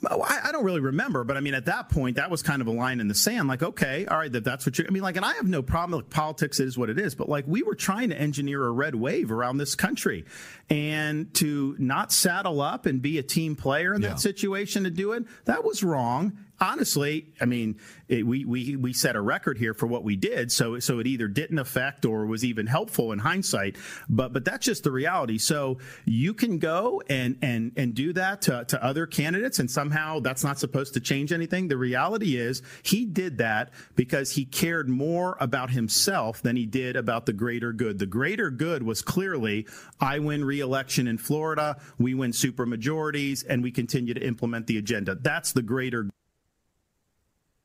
I, 0.05 0.51
don't 0.53 0.65
really 0.65 0.81
remember, 0.81 1.23
but 1.23 1.37
I 1.37 1.41
mean, 1.41 1.55
at 1.55 1.67
that 1.67 1.89
point, 1.89 2.17
that 2.17 2.31
was 2.31 2.43
kind 2.43 2.61
of 2.61 2.67
a 2.67 2.73
line 2.73 2.99
in 2.99 3.07
the 3.07 3.15
sand. 3.15 3.47
Like, 3.49 3.63
okay, 3.63 4.07
all 4.07 4.19
right, 4.19 4.31
that 4.33 4.43
that's 4.43 4.67
what 4.67 4.79
you. 4.79 4.85
I 4.89 4.91
mean, 4.91 5.03
like, 5.03 5.17
and 5.17 5.25
I 5.25 5.35
have 5.35 5.47
no 5.47 5.63
problem. 5.63 6.01
Like, 6.01 6.11
politics 6.11 6.59
is 6.59 6.77
what 6.77 6.91
it 6.91 6.99
is, 6.99 7.15
but 7.15 7.29
like, 7.29 7.45
we 7.47 7.63
were 7.63 7.77
trying 7.77 8.11
to 8.11 8.19
engineer 8.21 8.65
a 8.65 8.73
red 8.73 8.95
wave 8.95 9.31
around 9.31 9.59
this 9.59 9.75
country, 9.75 10.25
and 10.69 11.33
to 11.35 11.77
not 11.79 12.13
saddle 12.13 12.61
up 12.61 12.87
and 12.87 13.01
be 13.01 13.19
a 13.19 13.23
team 13.23 13.55
player 13.55 13.95
in 13.95 14.03
yeah. 14.03 14.09
that 14.09 14.21
situation 14.21 14.85
to 14.85 14.91
do 14.91 15.13
it, 15.13 15.25
that 15.45 15.65
was 15.65 15.85
wrong 15.85 16.37
honestly, 16.61 17.33
I 17.41 17.45
mean, 17.45 17.79
it, 18.09 18.27
we 18.27 18.45
we 18.45 18.77
we 18.77 18.93
set 18.93 19.17
a 19.17 19.21
record 19.21 19.59
here 19.59 19.75
for 19.75 19.87
what 19.87 20.05
we 20.05 20.17
did. 20.17 20.51
So 20.51 20.79
so 20.79 20.99
it 20.99 21.07
either 21.07 21.29
didn't 21.29 21.59
affect 21.59 22.05
or 22.05 22.27
was 22.27 22.45
even 22.45 22.67
helpful 22.67 23.13
in 23.13 23.19
hindsight. 23.19 23.77
But 24.09 24.33
but 24.33 24.45
that's 24.45 24.65
just 24.65 24.85
the 24.85 24.91
reality. 24.91 25.39
So 25.39 25.79
you 26.05 26.35
can 26.35 26.59
go 26.59 27.03
and 27.09 27.37
and 27.43 27.73
and 27.77 27.95
do 27.95 28.13
that 28.15 28.43
to, 28.43 28.65
to 28.67 28.85
other 28.85 29.07
candidates, 29.07 29.59
and 29.59 29.71
somehow 29.71 30.21
that's 30.21 30.45
not 30.45 30.59
supposed 30.59 30.95
to 30.95 31.01
change 31.01 31.33
anything. 31.33 31.69
The 31.69 31.77
reality 31.77 32.37
is 32.37 32.63
he 32.83 33.05
did 33.05 33.39
that 33.39 33.71
because 33.95 34.33
he 34.33 34.45
cared 34.45 34.89
more 34.89 35.37
about 35.41 35.71
himself 35.71 36.43
than 36.43 36.57
he 36.57 36.67
did 36.67 36.97
about 36.97 37.27
the 37.27 37.33
greater 37.33 37.73
good. 37.73 37.99
The 37.99 38.07
greater 38.07 38.51
good 38.51 38.83
was 38.83 39.03
clearly 39.03 39.67
I 40.01 40.19
win 40.19 40.45
re-election 40.45 41.09
in 41.09 41.19
Florida, 41.19 41.77
we 41.99 42.15
win 42.15 42.33
super 42.33 42.67
majorities, 42.67 43.43
and 43.43 43.63
we 43.63 43.71
continue 43.71 44.15
to 44.15 44.27
implement 44.27 44.67
the 44.67 44.79
agenda. 44.79 45.15
That's 45.15 45.53
the 45.53 45.63
greater 45.63 46.09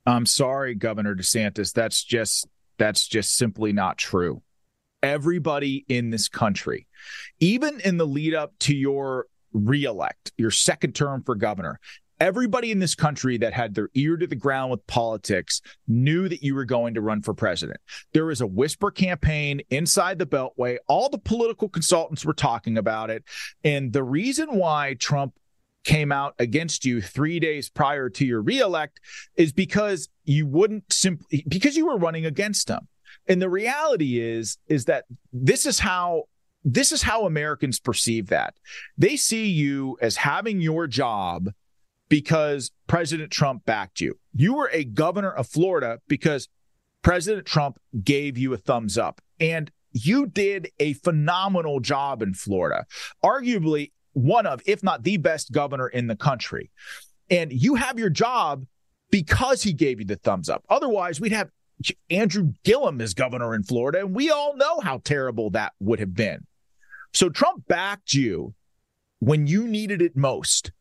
I'm 0.05 0.25
sorry, 0.25 0.75
Governor 0.75 1.15
DeSantis. 1.15 1.73
That's 1.73 2.03
just 2.03 2.47
that's 2.77 3.07
just 3.07 3.35
simply 3.35 3.71
not 3.71 3.97
true. 3.97 4.41
Everybody 5.01 5.85
in 5.87 6.09
this 6.09 6.27
country, 6.27 6.87
even 7.39 7.79
in 7.81 7.97
the 7.97 8.07
lead 8.07 8.33
up 8.33 8.53
to 8.59 8.75
your 8.75 9.27
reelect, 9.53 10.31
your 10.37 10.51
second 10.51 10.93
term 10.93 11.23
for 11.23 11.35
governor, 11.35 11.79
everybody 12.19 12.71
in 12.71 12.79
this 12.79 12.95
country 12.95 13.37
that 13.37 13.53
had 13.53 13.75
their 13.75 13.89
ear 13.93 14.15
to 14.17 14.27
the 14.27 14.35
ground 14.35 14.71
with 14.71 14.85
politics 14.87 15.61
knew 15.87 16.29
that 16.29 16.41
you 16.41 16.55
were 16.55 16.65
going 16.65 16.93
to 16.93 17.01
run 17.01 17.21
for 17.21 17.33
president. 17.33 17.79
There 18.13 18.25
was 18.25 18.41
a 18.41 18.47
whisper 18.47 18.91
campaign 18.91 19.61
inside 19.69 20.19
the 20.19 20.25
Beltway. 20.25 20.77
All 20.87 21.09
the 21.09 21.17
political 21.17 21.69
consultants 21.69 22.25
were 22.25 22.33
talking 22.33 22.77
about 22.77 23.09
it. 23.09 23.23
And 23.63 23.91
the 23.91 24.03
reason 24.03 24.55
why 24.55 24.95
Trump 24.95 25.33
came 25.83 26.11
out 26.11 26.33
against 26.39 26.85
you 26.85 27.01
three 27.01 27.39
days 27.39 27.69
prior 27.69 28.09
to 28.09 28.25
your 28.25 28.41
reelect 28.41 28.99
is 29.35 29.51
because 29.51 30.09
you 30.23 30.45
wouldn't 30.47 30.91
simply 30.91 31.43
because 31.47 31.75
you 31.75 31.85
were 31.85 31.97
running 31.97 32.25
against 32.25 32.67
them. 32.67 32.87
And 33.27 33.41
the 33.41 33.49
reality 33.49 34.19
is 34.19 34.57
is 34.67 34.85
that 34.85 35.05
this 35.31 35.65
is 35.65 35.79
how 35.79 36.23
this 36.63 36.91
is 36.91 37.01
how 37.01 37.25
Americans 37.25 37.79
perceive 37.79 38.27
that. 38.27 38.53
They 38.97 39.17
see 39.17 39.47
you 39.47 39.97
as 40.01 40.17
having 40.17 40.61
your 40.61 40.87
job 40.87 41.49
because 42.09 42.71
President 42.87 43.31
Trump 43.31 43.65
backed 43.65 43.99
you. 43.99 44.17
You 44.33 44.53
were 44.55 44.69
a 44.71 44.83
governor 44.83 45.31
of 45.31 45.47
Florida 45.47 45.99
because 46.07 46.47
President 47.01 47.45
Trump 47.45 47.79
gave 48.03 48.37
you 48.37 48.53
a 48.53 48.57
thumbs 48.57 48.97
up. 48.97 49.21
And 49.39 49.71
you 49.91 50.25
did 50.25 50.69
a 50.79 50.93
phenomenal 50.93 51.79
job 51.79 52.21
in 52.21 52.33
Florida. 52.33 52.85
Arguably, 53.23 53.91
one 54.13 54.45
of, 54.45 54.61
if 54.65 54.83
not 54.83 55.03
the 55.03 55.17
best 55.17 55.51
governor 55.51 55.87
in 55.87 56.07
the 56.07 56.15
country. 56.15 56.71
And 57.29 57.51
you 57.51 57.75
have 57.75 57.99
your 57.99 58.09
job 58.09 58.65
because 59.09 59.63
he 59.63 59.73
gave 59.73 59.99
you 59.99 60.05
the 60.05 60.15
thumbs 60.15 60.49
up. 60.49 60.63
Otherwise, 60.69 61.19
we'd 61.19 61.31
have 61.31 61.49
Andrew 62.09 62.53
Gillum 62.63 63.01
as 63.01 63.13
governor 63.13 63.53
in 63.55 63.63
Florida, 63.63 63.99
and 63.99 64.15
we 64.15 64.29
all 64.29 64.55
know 64.55 64.79
how 64.79 64.99
terrible 65.03 65.49
that 65.51 65.73
would 65.79 65.99
have 65.99 66.13
been. 66.13 66.45
So 67.13 67.29
Trump 67.29 67.67
backed 67.67 68.13
you 68.13 68.53
when 69.19 69.47
you 69.47 69.67
needed 69.67 70.01
it 70.01 70.15
most. 70.15 70.71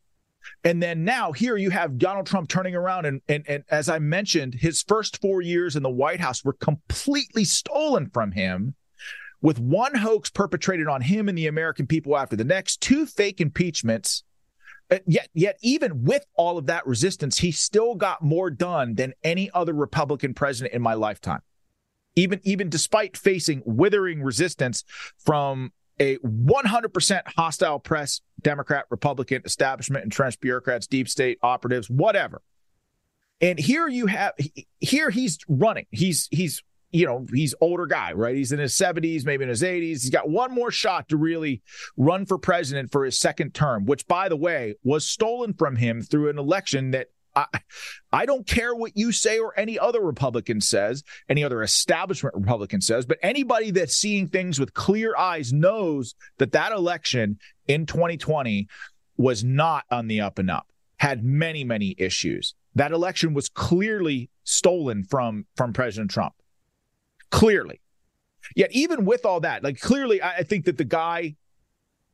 And 0.64 0.82
then 0.82 1.04
now 1.04 1.32
here 1.32 1.56
you 1.56 1.70
have 1.70 1.98
Donald 1.98 2.26
Trump 2.26 2.48
turning 2.48 2.74
around 2.74 3.06
and, 3.06 3.20
and 3.28 3.44
and 3.46 3.64
as 3.70 3.88
I 3.88 3.98
mentioned, 3.98 4.54
his 4.54 4.82
first 4.82 5.20
four 5.20 5.40
years 5.40 5.76
in 5.76 5.82
the 5.82 5.90
White 5.90 6.20
House 6.20 6.44
were 6.44 6.52
completely 6.54 7.44
stolen 7.44 8.10
from 8.10 8.32
him 8.32 8.74
with 9.42 9.58
one 9.58 9.96
hoax 9.96 10.30
perpetrated 10.30 10.86
on 10.86 11.02
him 11.02 11.28
and 11.28 11.36
the 11.36 11.48
American 11.48 11.86
people 11.86 12.16
after 12.16 12.36
the 12.36 12.44
next, 12.44 12.80
two 12.80 13.04
fake 13.04 13.40
impeachments. 13.40 14.22
Uh, 14.90 14.98
yet, 15.06 15.28
yet, 15.34 15.58
even 15.60 16.04
with 16.04 16.24
all 16.34 16.56
of 16.56 16.66
that 16.66 16.86
resistance, 16.86 17.38
he 17.38 17.50
still 17.50 17.94
got 17.94 18.22
more 18.22 18.50
done 18.50 18.94
than 18.94 19.12
any 19.24 19.50
other 19.52 19.72
Republican 19.72 20.32
president 20.32 20.74
in 20.74 20.80
my 20.80 20.94
lifetime. 20.94 21.40
Even, 22.14 22.40
even 22.44 22.68
despite 22.68 23.16
facing 23.16 23.62
withering 23.64 24.22
resistance 24.22 24.84
from 25.18 25.72
a 25.98 26.18
100% 26.18 27.20
hostile 27.36 27.78
press, 27.78 28.20
Democrat, 28.42 28.84
Republican 28.90 29.42
establishment, 29.44 30.04
entrenched 30.04 30.40
bureaucrats, 30.40 30.86
deep 30.86 31.08
state 31.08 31.38
operatives, 31.42 31.88
whatever. 31.88 32.42
And 33.40 33.58
here 33.58 33.88
you 33.88 34.06
have, 34.06 34.34
here 34.78 35.10
he's 35.10 35.38
running. 35.48 35.86
He's 35.90 36.28
he's 36.30 36.62
you 36.92 37.06
know, 37.06 37.26
he's 37.32 37.54
older 37.60 37.86
guy, 37.86 38.12
right? 38.12 38.36
He's 38.36 38.52
in 38.52 38.58
his 38.58 38.74
70s, 38.74 39.24
maybe 39.24 39.42
in 39.44 39.48
his 39.48 39.62
80s. 39.62 39.80
He's 39.80 40.10
got 40.10 40.28
one 40.28 40.52
more 40.52 40.70
shot 40.70 41.08
to 41.08 41.16
really 41.16 41.62
run 41.96 42.26
for 42.26 42.38
president 42.38 42.92
for 42.92 43.04
his 43.04 43.18
second 43.18 43.54
term, 43.54 43.86
which, 43.86 44.06
by 44.06 44.28
the 44.28 44.36
way, 44.36 44.74
was 44.84 45.06
stolen 45.06 45.54
from 45.54 45.76
him 45.76 46.02
through 46.02 46.28
an 46.28 46.38
election 46.38 46.90
that 46.90 47.08
I, 47.34 47.46
I 48.12 48.26
don't 48.26 48.46
care 48.46 48.74
what 48.74 48.92
you 48.94 49.10
say 49.10 49.38
or 49.38 49.58
any 49.58 49.78
other 49.78 50.02
Republican 50.02 50.60
says, 50.60 51.02
any 51.30 51.42
other 51.42 51.62
establishment 51.62 52.34
Republican 52.34 52.82
says, 52.82 53.06
but 53.06 53.18
anybody 53.22 53.70
that's 53.70 53.96
seeing 53.96 54.28
things 54.28 54.60
with 54.60 54.74
clear 54.74 55.16
eyes 55.16 55.50
knows 55.50 56.14
that 56.36 56.52
that 56.52 56.72
election 56.72 57.38
in 57.66 57.86
2020 57.86 58.68
was 59.16 59.42
not 59.42 59.84
on 59.90 60.08
the 60.08 60.20
up 60.20 60.38
and 60.38 60.50
up, 60.50 60.66
had 60.98 61.24
many, 61.24 61.64
many 61.64 61.94
issues. 61.96 62.54
That 62.74 62.92
election 62.92 63.32
was 63.32 63.48
clearly 63.48 64.28
stolen 64.44 65.04
from 65.04 65.46
from 65.56 65.72
President 65.72 66.10
Trump 66.10 66.34
clearly. 67.32 67.80
Yet, 68.54 68.70
even 68.72 69.04
with 69.04 69.24
all 69.24 69.40
that, 69.40 69.64
like 69.64 69.80
clearly, 69.80 70.22
I, 70.22 70.42
think 70.42 70.66
that 70.66 70.76
the 70.76 70.84
guy 70.84 71.36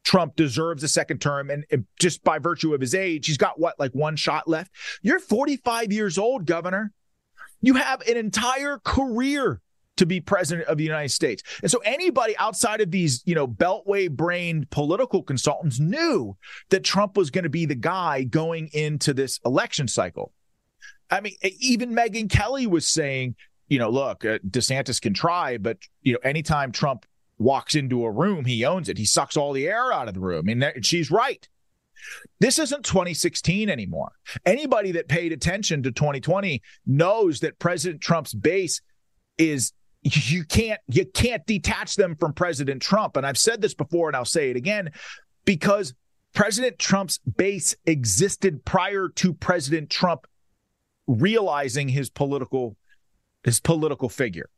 Trump 0.04 0.36
deserves 0.36 0.82
a 0.82 0.88
second 0.88 1.20
term, 1.20 1.50
and, 1.50 1.64
and 1.70 1.84
just 1.98 2.22
by 2.22 2.38
virtue 2.38 2.72
of 2.74 2.80
his 2.80 2.94
age, 2.94 3.26
he's 3.26 3.36
got 3.36 3.58
what, 3.58 3.78
like 3.78 3.92
one 3.92 4.16
shot 4.16 4.48
left. 4.48 4.70
You're 5.02 5.18
45 5.18 5.92
years 5.92 6.16
old, 6.16 6.46
Governor. 6.46 6.92
You 7.60 7.74
have 7.74 8.00
an 8.02 8.16
entire 8.16 8.78
career 8.78 9.60
to 9.96 10.06
be 10.06 10.20
president 10.20 10.68
of 10.68 10.78
the 10.78 10.84
United 10.84 11.10
States. 11.10 11.42
And 11.60 11.70
so 11.70 11.78
anybody 11.84 12.36
outside 12.38 12.80
of 12.80 12.92
these, 12.92 13.22
you 13.26 13.34
know, 13.34 13.48
beltway 13.48 14.08
brained 14.08 14.70
political 14.70 15.24
consultants 15.24 15.80
knew 15.80 16.36
that 16.70 16.84
Trump 16.84 17.16
was 17.16 17.30
going 17.30 17.42
to 17.42 17.50
be 17.50 17.66
the 17.66 17.74
guy 17.74 18.22
going 18.22 18.70
into 18.72 19.12
this 19.12 19.40
election 19.44 19.88
cycle. 19.88 20.32
I 21.10 21.20
mean, 21.20 21.34
even 21.42 21.94
Megyn 21.94 22.30
Kelly 22.30 22.66
was 22.66 22.86
saying 22.86 23.34
you 23.68 23.78
know, 23.78 23.90
look, 23.90 24.24
uh, 24.24 24.38
DeSantis 24.48 25.00
can 25.00 25.14
try, 25.14 25.58
but 25.58 25.78
you 26.02 26.14
know, 26.14 26.18
anytime 26.22 26.72
Trump 26.72 27.06
walks 27.38 27.74
into 27.74 28.04
a 28.04 28.10
room, 28.10 28.44
he 28.44 28.64
owns 28.64 28.88
it. 28.88 28.98
He 28.98 29.04
sucks 29.04 29.36
all 29.36 29.52
the 29.52 29.68
air 29.68 29.92
out 29.92 30.08
of 30.08 30.14
the 30.14 30.20
room, 30.20 30.48
and 30.48 30.62
that, 30.62 30.84
she's 30.84 31.10
right. 31.10 31.46
This 32.40 32.58
isn't 32.58 32.84
2016 32.84 33.68
anymore. 33.68 34.12
Anybody 34.46 34.92
that 34.92 35.08
paid 35.08 35.32
attention 35.32 35.82
to 35.82 35.92
2020 35.92 36.62
knows 36.86 37.40
that 37.40 37.58
President 37.58 38.00
Trump's 38.00 38.34
base 38.34 38.80
is 39.36 39.72
you 40.02 40.44
can't 40.44 40.80
you 40.86 41.04
can't 41.06 41.44
detach 41.46 41.96
them 41.96 42.14
from 42.16 42.32
President 42.32 42.80
Trump. 42.80 43.16
And 43.16 43.26
I've 43.26 43.38
said 43.38 43.60
this 43.60 43.74
before 43.74 44.08
and 44.08 44.16
I'll 44.16 44.24
say 44.24 44.50
it 44.50 44.56
again 44.56 44.90
because 45.44 45.92
President 46.34 46.78
Trump's 46.78 47.18
base 47.18 47.74
existed 47.84 48.64
prior 48.64 49.08
to 49.16 49.34
President 49.34 49.90
Trump 49.90 50.26
realizing 51.08 51.88
his 51.88 52.10
political 52.10 52.76
his 53.48 53.60
political 53.60 54.10
figure. 54.10 54.50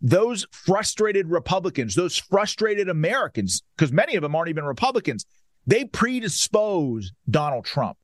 Those 0.00 0.46
frustrated 0.52 1.28
Republicans, 1.28 1.96
those 1.96 2.16
frustrated 2.16 2.88
Americans, 2.88 3.64
because 3.76 3.92
many 3.92 4.14
of 4.14 4.22
them 4.22 4.36
aren't 4.36 4.50
even 4.50 4.64
Republicans, 4.64 5.26
they 5.66 5.84
predispose 5.84 7.10
Donald 7.28 7.64
Trump. 7.64 7.98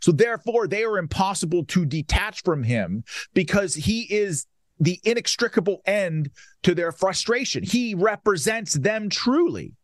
So 0.00 0.10
therefore, 0.10 0.66
they 0.66 0.82
are 0.82 0.98
impossible 0.98 1.64
to 1.66 1.86
detach 1.86 2.42
from 2.42 2.64
him 2.64 3.04
because 3.34 3.76
he 3.76 4.12
is 4.12 4.46
the 4.80 4.98
inextricable 5.04 5.80
end 5.86 6.30
to 6.64 6.74
their 6.74 6.90
frustration. 6.90 7.62
He 7.62 7.94
represents 7.94 8.72
them 8.72 9.08
truly. 9.08 9.74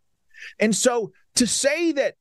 And 0.59 0.75
so 0.75 1.13
to 1.37 1.47
say 1.47 1.93
that 1.93 2.17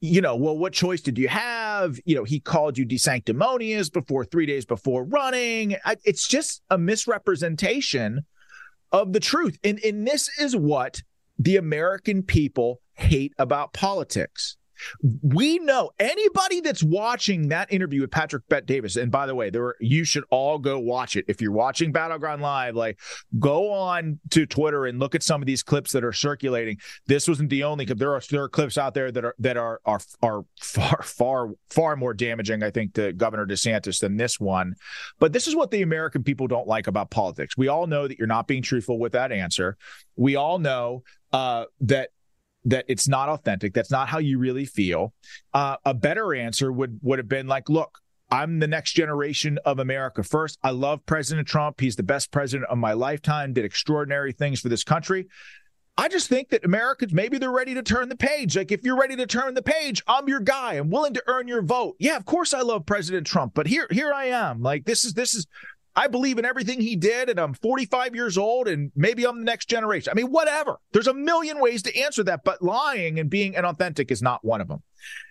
you 0.00 0.20
know, 0.20 0.36
well, 0.36 0.56
what 0.56 0.72
choice 0.72 1.00
did 1.00 1.18
you 1.18 1.28
have? 1.28 1.98
You 2.04 2.16
know, 2.16 2.24
he 2.24 2.38
called 2.38 2.78
you 2.78 2.86
desanctimonious 2.86 3.92
before 3.92 4.24
three 4.24 4.46
days 4.46 4.64
before 4.64 5.04
running. 5.04 5.76
It's 6.04 6.28
just 6.28 6.62
a 6.70 6.78
misrepresentation 6.78 8.24
of 8.92 9.12
the 9.12 9.20
truth. 9.20 9.58
And, 9.64 9.80
and 9.84 10.06
this 10.06 10.30
is 10.38 10.54
what 10.54 11.02
the 11.38 11.56
American 11.56 12.22
people 12.22 12.80
hate 12.94 13.32
about 13.38 13.72
politics. 13.72 14.56
We 15.22 15.58
know 15.58 15.90
anybody 15.98 16.60
that's 16.60 16.82
watching 16.82 17.48
that 17.48 17.72
interview 17.72 18.02
with 18.02 18.10
Patrick 18.10 18.48
Bet-David, 18.48 18.96
and 18.96 19.10
by 19.10 19.26
the 19.26 19.34
way, 19.34 19.50
there 19.50 19.62
were, 19.62 19.76
you 19.80 20.04
should 20.04 20.24
all 20.30 20.58
go 20.58 20.78
watch 20.78 21.16
it. 21.16 21.24
If 21.28 21.40
you're 21.40 21.52
watching 21.52 21.92
Battleground 21.92 22.42
Live, 22.42 22.74
like 22.74 22.98
go 23.38 23.70
on 23.70 24.20
to 24.30 24.46
Twitter 24.46 24.86
and 24.86 24.98
look 24.98 25.14
at 25.14 25.22
some 25.22 25.42
of 25.42 25.46
these 25.46 25.62
clips 25.62 25.92
that 25.92 26.04
are 26.04 26.12
circulating. 26.12 26.78
This 27.06 27.28
wasn't 27.28 27.50
the 27.50 27.64
only 27.64 27.86
clip. 27.86 27.98
There 27.98 28.14
are 28.14 28.22
there 28.30 28.42
are 28.42 28.48
clips 28.48 28.78
out 28.78 28.94
there 28.94 29.10
that 29.10 29.24
are 29.24 29.34
that 29.38 29.56
are 29.56 29.80
are 29.84 30.00
are 30.22 30.44
far 30.60 31.02
far 31.02 31.50
far 31.70 31.96
more 31.96 32.14
damaging, 32.14 32.62
I 32.62 32.70
think, 32.70 32.94
to 32.94 33.12
Governor 33.12 33.46
DeSantis 33.46 34.00
than 34.00 34.16
this 34.16 34.38
one. 34.40 34.74
But 35.18 35.32
this 35.32 35.46
is 35.46 35.56
what 35.56 35.70
the 35.70 35.82
American 35.82 36.22
people 36.22 36.46
don't 36.46 36.66
like 36.66 36.86
about 36.86 37.10
politics. 37.10 37.56
We 37.56 37.68
all 37.68 37.86
know 37.86 38.08
that 38.08 38.18
you're 38.18 38.26
not 38.26 38.46
being 38.46 38.62
truthful 38.62 38.98
with 38.98 39.12
that 39.12 39.32
answer. 39.32 39.76
We 40.16 40.36
all 40.36 40.58
know 40.58 41.02
uh, 41.32 41.64
that 41.80 42.10
that 42.70 42.84
it's 42.88 43.08
not 43.08 43.28
authentic. 43.28 43.74
That's 43.74 43.90
not 43.90 44.08
how 44.08 44.18
you 44.18 44.38
really 44.38 44.64
feel. 44.64 45.12
Uh, 45.52 45.76
a 45.84 45.94
better 45.94 46.34
answer 46.34 46.72
would 46.72 46.98
would 47.02 47.18
have 47.18 47.28
been 47.28 47.46
like, 47.46 47.68
look, 47.68 47.98
I'm 48.30 48.58
the 48.58 48.66
next 48.66 48.92
generation 48.92 49.58
of 49.64 49.78
America 49.78 50.22
first. 50.22 50.58
I 50.62 50.70
love 50.70 51.04
President 51.06 51.48
Trump. 51.48 51.80
He's 51.80 51.96
the 51.96 52.02
best 52.02 52.30
president 52.30 52.70
of 52.70 52.78
my 52.78 52.92
lifetime. 52.92 53.52
Did 53.52 53.64
extraordinary 53.64 54.32
things 54.32 54.60
for 54.60 54.68
this 54.68 54.84
country. 54.84 55.28
I 55.96 56.06
just 56.06 56.28
think 56.28 56.50
that 56.50 56.64
Americans 56.64 57.12
maybe 57.12 57.38
they're 57.38 57.50
ready 57.50 57.74
to 57.74 57.82
turn 57.82 58.08
the 58.08 58.16
page. 58.16 58.56
Like 58.56 58.70
if 58.70 58.84
you're 58.84 58.98
ready 58.98 59.16
to 59.16 59.26
turn 59.26 59.54
the 59.54 59.62
page, 59.62 60.00
I'm 60.06 60.28
your 60.28 60.38
guy. 60.38 60.74
I'm 60.74 60.90
willing 60.90 61.14
to 61.14 61.22
earn 61.26 61.48
your 61.48 61.62
vote. 61.62 61.96
Yeah, 61.98 62.16
of 62.16 62.24
course 62.24 62.54
I 62.54 62.60
love 62.60 62.86
President 62.86 63.26
Trump, 63.26 63.52
but 63.54 63.66
here 63.66 63.88
here 63.90 64.12
I 64.12 64.26
am. 64.26 64.62
Like 64.62 64.84
this 64.84 65.04
is 65.04 65.14
this 65.14 65.34
is 65.34 65.46
I 65.98 66.06
believe 66.06 66.38
in 66.38 66.44
everything 66.44 66.80
he 66.80 66.94
did, 66.94 67.28
and 67.28 67.40
I'm 67.40 67.54
45 67.54 68.14
years 68.14 68.38
old, 68.38 68.68
and 68.68 68.92
maybe 68.94 69.26
I'm 69.26 69.38
the 69.40 69.44
next 69.44 69.68
generation. 69.68 70.12
I 70.12 70.14
mean, 70.14 70.30
whatever. 70.30 70.78
There's 70.92 71.08
a 71.08 71.12
million 71.12 71.58
ways 71.58 71.82
to 71.82 71.98
answer 71.98 72.22
that, 72.22 72.44
but 72.44 72.62
lying 72.62 73.18
and 73.18 73.28
being 73.28 73.54
inauthentic 73.54 74.12
is 74.12 74.22
not 74.22 74.44
one 74.44 74.60
of 74.60 74.68
them. 74.68 74.80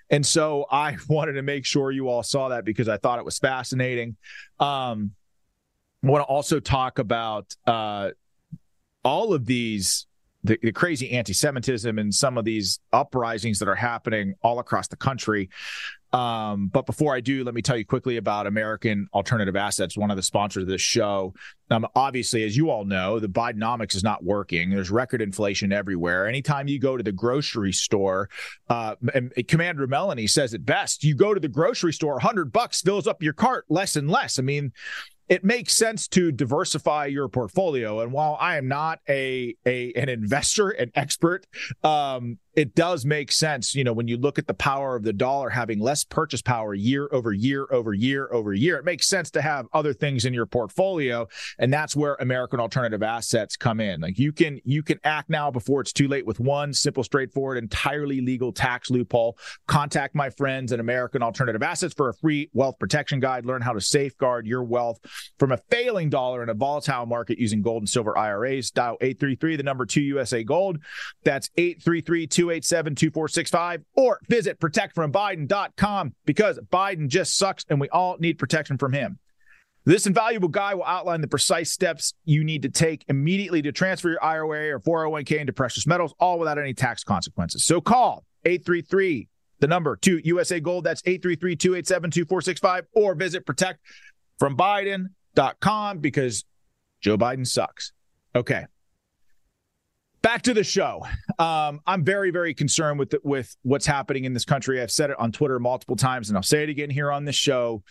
And 0.09 0.25
so 0.25 0.65
I 0.69 0.97
wanted 1.07 1.33
to 1.33 1.41
make 1.41 1.65
sure 1.65 1.89
you 1.91 2.09
all 2.09 2.21
saw 2.21 2.49
that 2.49 2.65
because 2.65 2.89
I 2.89 2.97
thought 2.97 3.17
it 3.17 3.23
was 3.23 3.39
fascinating. 3.39 4.17
Um, 4.59 5.11
I 6.03 6.07
want 6.07 6.21
to 6.23 6.27
also 6.27 6.59
talk 6.59 6.99
about 6.99 7.55
uh, 7.65 8.09
all 9.05 9.33
of 9.33 9.45
these 9.45 10.05
the, 10.43 10.59
the, 10.61 10.71
crazy 10.71 11.11
anti-Semitism 11.11 11.97
and 11.97 12.13
some 12.13 12.37
of 12.37 12.45
these 12.45 12.79
uprisings 12.93 13.59
that 13.59 13.67
are 13.67 13.75
happening 13.75 14.35
all 14.41 14.59
across 14.59 14.87
the 14.87 14.95
country. 14.95 15.49
Um, 16.17 16.69
but 16.69 16.87
before 16.87 17.13
I 17.13 17.19
do, 17.19 17.43
let 17.43 17.53
me 17.53 17.61
tell 17.61 17.77
you 17.77 17.85
quickly 17.85 18.17
about 18.17 18.47
American 18.47 19.07
Alternative 19.13 19.55
Assets, 19.55 19.95
one 19.95 20.09
of 20.09 20.17
the 20.17 20.23
sponsors 20.23 20.63
of 20.63 20.67
this 20.67 20.81
show. 20.81 21.35
Um, 21.69 21.85
obviously, 21.95 22.43
as 22.43 22.57
you 22.57 22.71
all 22.71 22.85
know, 22.85 23.19
the 23.19 23.29
Bidenomics 23.29 23.95
is 23.95 24.03
not 24.03 24.23
working. 24.23 24.71
There's 24.71 24.89
record 24.89 25.21
inflation 25.21 25.71
everywhere. 25.71 26.27
Anytime 26.27 26.67
you 26.67 26.79
go 26.79 26.97
to 26.97 27.03
the 27.03 27.11
grocery 27.11 27.71
store, 27.71 28.29
uh, 28.67 28.95
and 29.13 29.31
Commander 29.47 29.85
Melanie 29.85 30.25
says 30.25 30.55
it 30.55 30.65
best: 30.65 31.03
you 31.03 31.13
go 31.13 31.35
to 31.35 31.39
the 31.39 31.47
grocery 31.47 31.93
store, 31.93 32.13
100 32.13 32.51
bucks 32.51 32.81
fills 32.81 33.05
up 33.05 33.21
your 33.21 33.33
cart 33.33 33.65
less 33.69 33.95
and 33.95 34.09
less. 34.09 34.39
I 34.39 34.41
mean, 34.41 34.71
it 35.29 35.43
makes 35.43 35.73
sense 35.73 36.07
to 36.07 36.31
diversify 36.31 37.05
your 37.05 37.27
portfolio. 37.27 37.99
And 37.99 38.11
while 38.11 38.37
I 38.39 38.57
am 38.57 38.67
not 38.67 38.99
a, 39.07 39.55
a 39.65 39.93
an 39.93 40.09
investor, 40.09 40.69
an 40.69 40.91
expert, 40.95 41.45
um, 41.83 42.39
it 42.57 42.73
does 42.73 43.05
make 43.05 43.31
sense, 43.31 43.75
you 43.75 43.83
know, 43.83 43.93
when 43.93 44.07
you 44.07 44.17
look 44.17 44.39
at 44.39 44.47
the 44.47 44.53
power 44.55 44.95
of 44.95 45.03
the 45.03 45.13
dollar 45.13 45.47
having 45.51 45.79
less 45.79 46.03
purchase 46.03 46.41
power 46.41 46.73
year 46.73 47.07
over 47.11 47.31
year 47.31 47.67
over 47.69 47.93
year 47.93 48.27
over 48.33 48.51
year, 48.51 48.77
it 48.77 48.83
makes 48.83 49.07
sense 49.07 49.29
to 49.29 49.43
have 49.43 49.67
other 49.73 49.93
things 49.93 50.25
in 50.25 50.33
your 50.33 50.47
portfolio, 50.47 51.27
and 51.59 51.71
that's 51.71 51.95
where 51.95 52.15
American 52.15 52.59
alternative 52.59 53.03
assets 53.03 53.55
come 53.55 53.79
in. 53.79 54.01
Like 54.01 54.17
you 54.17 54.33
can 54.33 54.59
you 54.65 54.81
can 54.81 54.99
act 55.03 55.29
now 55.29 55.51
before 55.51 55.81
it's 55.81 55.93
too 55.93 56.07
late 56.07 56.25
with 56.25 56.39
one 56.39 56.73
simple, 56.73 57.03
straightforward, 57.03 57.59
entirely 57.59 58.21
legal 58.21 58.51
tax 58.51 58.89
loophole. 58.89 59.37
Contact 59.67 60.15
my 60.15 60.31
friends 60.31 60.73
at 60.73 60.79
American 60.79 61.21
Alternative 61.21 61.61
Assets 61.61 61.93
for 61.93 62.09
a 62.09 62.13
free 62.15 62.49
wealth 62.53 62.79
protection 62.79 63.19
guide. 63.19 63.45
Learn 63.45 63.61
how 63.61 63.73
to 63.73 63.81
safeguard 63.81 64.47
your 64.47 64.63
wealth 64.63 64.97
from 65.37 65.51
a 65.51 65.57
failing 65.69 66.09
dollar 66.09 66.41
in 66.41 66.49
a 66.49 66.55
volatile 66.55 67.05
market 67.05 67.37
using 67.37 67.61
gold 67.61 67.83
and 67.83 67.89
silver 67.89 68.17
IRAs. 68.17 68.71
Dial 68.71 68.97
833 68.99 69.57
the 69.57 69.63
number 69.63 69.85
2 69.85 70.01
USA 70.01 70.43
Gold. 70.43 70.79
That's 71.23 71.51
833 71.55 72.25
287 72.47 72.95
2465 72.95 73.83
or 73.95 74.19
visit 74.29 74.59
protectfrombiden.com 74.59 76.13
because 76.25 76.59
Biden 76.71 77.07
just 77.07 77.37
sucks 77.37 77.65
and 77.69 77.79
we 77.79 77.87
all 77.89 78.17
need 78.19 78.39
protection 78.39 78.77
from 78.77 78.93
him. 78.93 79.19
This 79.85 80.05
invaluable 80.05 80.49
guy 80.49 80.75
will 80.75 80.83
outline 80.83 81.21
the 81.21 81.27
precise 81.27 81.71
steps 81.71 82.13
you 82.25 82.43
need 82.43 82.63
to 82.63 82.69
take 82.69 83.05
immediately 83.07 83.61
to 83.61 83.71
transfer 83.71 84.09
your 84.09 84.23
IRA 84.23 84.75
or 84.75 84.81
401k 84.81 85.39
into 85.39 85.53
precious 85.53 85.87
metals, 85.87 86.13
all 86.19 86.39
without 86.39 86.57
any 86.57 86.73
tax 86.73 87.05
consequences. 87.05 87.65
So 87.65 87.79
call 87.79 88.25
833 88.43 89.29
the 89.59 89.67
number 89.67 89.95
to 89.97 90.19
USA 90.23 90.59
Gold. 90.59 90.83
That's 90.83 91.03
833 91.05 91.55
287 91.55 92.11
2465 92.11 92.85
or 92.93 93.15
visit 93.15 93.45
protectfrombiden.com 93.45 95.99
because 95.99 96.43
Joe 97.01 97.17
Biden 97.17 97.47
sucks. 97.47 97.93
Okay 98.35 98.65
back 100.21 100.41
to 100.43 100.53
the 100.53 100.63
show. 100.63 101.05
Um, 101.39 101.81
I'm 101.85 102.03
very, 102.03 102.31
very 102.31 102.53
concerned 102.53 102.99
with 102.99 103.11
the, 103.11 103.19
with 103.23 103.55
what's 103.63 103.85
happening 103.85 104.25
in 104.25 104.33
this 104.33 104.45
country. 104.45 104.81
I've 104.81 104.91
said 104.91 105.09
it 105.09 105.19
on 105.19 105.31
Twitter 105.31 105.59
multiple 105.59 105.95
times, 105.95 106.29
and 106.29 106.37
I'll 106.37 106.43
say 106.43 106.63
it 106.63 106.69
again 106.69 106.89
here 106.89 107.11
on 107.11 107.25
this 107.25 107.35
show. 107.35 107.83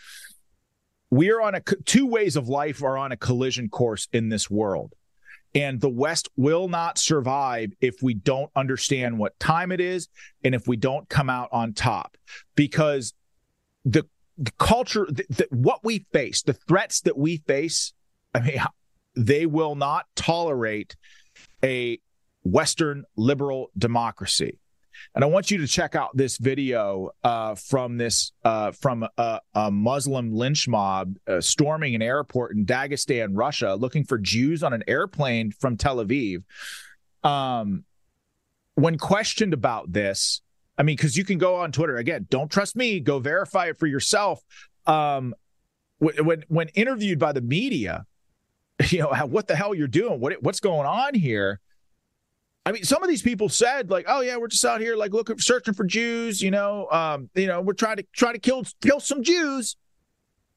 We 1.10 1.30
are 1.30 1.40
on 1.40 1.54
a 1.54 1.60
two 1.60 2.06
ways 2.06 2.36
of 2.36 2.48
life 2.48 2.82
are 2.82 2.98
on 2.98 3.12
a 3.12 3.16
collision 3.16 3.68
course 3.68 4.08
in 4.12 4.28
this 4.28 4.50
world, 4.50 4.92
and 5.54 5.80
the 5.80 5.88
West 5.88 6.28
will 6.36 6.68
not 6.68 6.98
survive 6.98 7.72
if 7.80 8.02
we 8.02 8.14
don't 8.14 8.50
understand 8.56 9.18
what 9.18 9.38
time 9.38 9.70
it 9.70 9.80
is 9.80 10.08
and 10.42 10.54
if 10.54 10.66
we 10.66 10.76
don't 10.76 11.08
come 11.08 11.30
out 11.30 11.48
on 11.52 11.72
top. 11.72 12.16
Because 12.56 13.14
the, 13.84 14.04
the 14.36 14.50
culture, 14.58 15.06
the, 15.08 15.24
the, 15.30 15.46
what 15.50 15.84
we 15.84 16.04
face, 16.12 16.42
the 16.42 16.54
threats 16.54 17.02
that 17.02 17.16
we 17.16 17.36
face, 17.36 17.92
I 18.34 18.40
mean, 18.40 18.58
they 19.14 19.46
will 19.46 19.76
not 19.76 20.06
tolerate 20.16 20.96
a 21.62 22.00
Western 22.46 23.04
liberal 23.16 23.70
democracy. 23.76 24.58
And 25.14 25.24
I 25.24 25.26
want 25.26 25.50
you 25.50 25.58
to 25.58 25.66
check 25.66 25.94
out 25.94 26.16
this 26.16 26.38
video 26.38 27.10
uh, 27.22 27.54
from 27.54 27.98
this 27.98 28.32
uh, 28.44 28.72
from 28.72 29.06
a, 29.16 29.40
a, 29.54 29.70
Muslim 29.70 30.32
lynch 30.32 30.68
mob 30.68 31.16
uh, 31.26 31.40
storming 31.40 31.94
an 31.94 32.02
airport 32.02 32.56
in 32.56 32.64
Dagestan, 32.64 33.30
Russia, 33.32 33.74
looking 33.74 34.04
for 34.04 34.18
Jews 34.18 34.62
on 34.62 34.72
an 34.72 34.82
airplane 34.86 35.52
from 35.52 35.76
Tel 35.76 35.96
Aviv. 35.96 36.44
Um, 37.22 37.84
when 38.74 38.98
questioned 38.98 39.54
about 39.54 39.92
this, 39.92 40.42
I 40.78 40.82
mean, 40.82 40.96
because 40.96 41.16
you 41.16 41.24
can 41.24 41.38
go 41.38 41.56
on 41.56 41.72
Twitter 41.72 41.96
again. 41.96 42.26
Don't 42.28 42.50
trust 42.50 42.76
me. 42.76 43.00
Go 43.00 43.18
verify 43.18 43.66
it 43.66 43.78
for 43.78 43.86
yourself. 43.86 44.42
Um, 44.86 45.34
when 45.98 46.44
when 46.48 46.68
interviewed 46.68 47.18
by 47.18 47.32
the 47.32 47.40
media, 47.40 48.04
you 48.88 49.00
know 49.00 49.08
what 49.26 49.46
the 49.46 49.56
hell 49.56 49.74
you're 49.74 49.88
doing? 49.88 50.20
What 50.20 50.42
what's 50.42 50.60
going 50.60 50.86
on 50.86 51.14
here? 51.14 51.60
I 52.65 52.71
mean, 52.71 52.83
some 52.83 53.01
of 53.01 53.09
these 53.09 53.23
people 53.23 53.49
said 53.49 53.89
like, 53.89 54.05
"Oh 54.07 54.21
yeah, 54.21 54.37
we're 54.37 54.47
just 54.47 54.63
out 54.63 54.81
here 54.81 54.95
like 54.95 55.13
looking, 55.13 55.39
searching 55.39 55.73
for 55.73 55.83
Jews." 55.83 56.41
You 56.41 56.51
know, 56.51 56.87
um, 56.91 57.29
you 57.33 57.47
know, 57.47 57.61
we're 57.61 57.73
trying 57.73 57.97
to 57.97 58.05
try 58.13 58.31
to 58.31 58.39
kill 58.39 58.63
kill 58.81 58.99
some 58.99 59.23
Jews. 59.23 59.77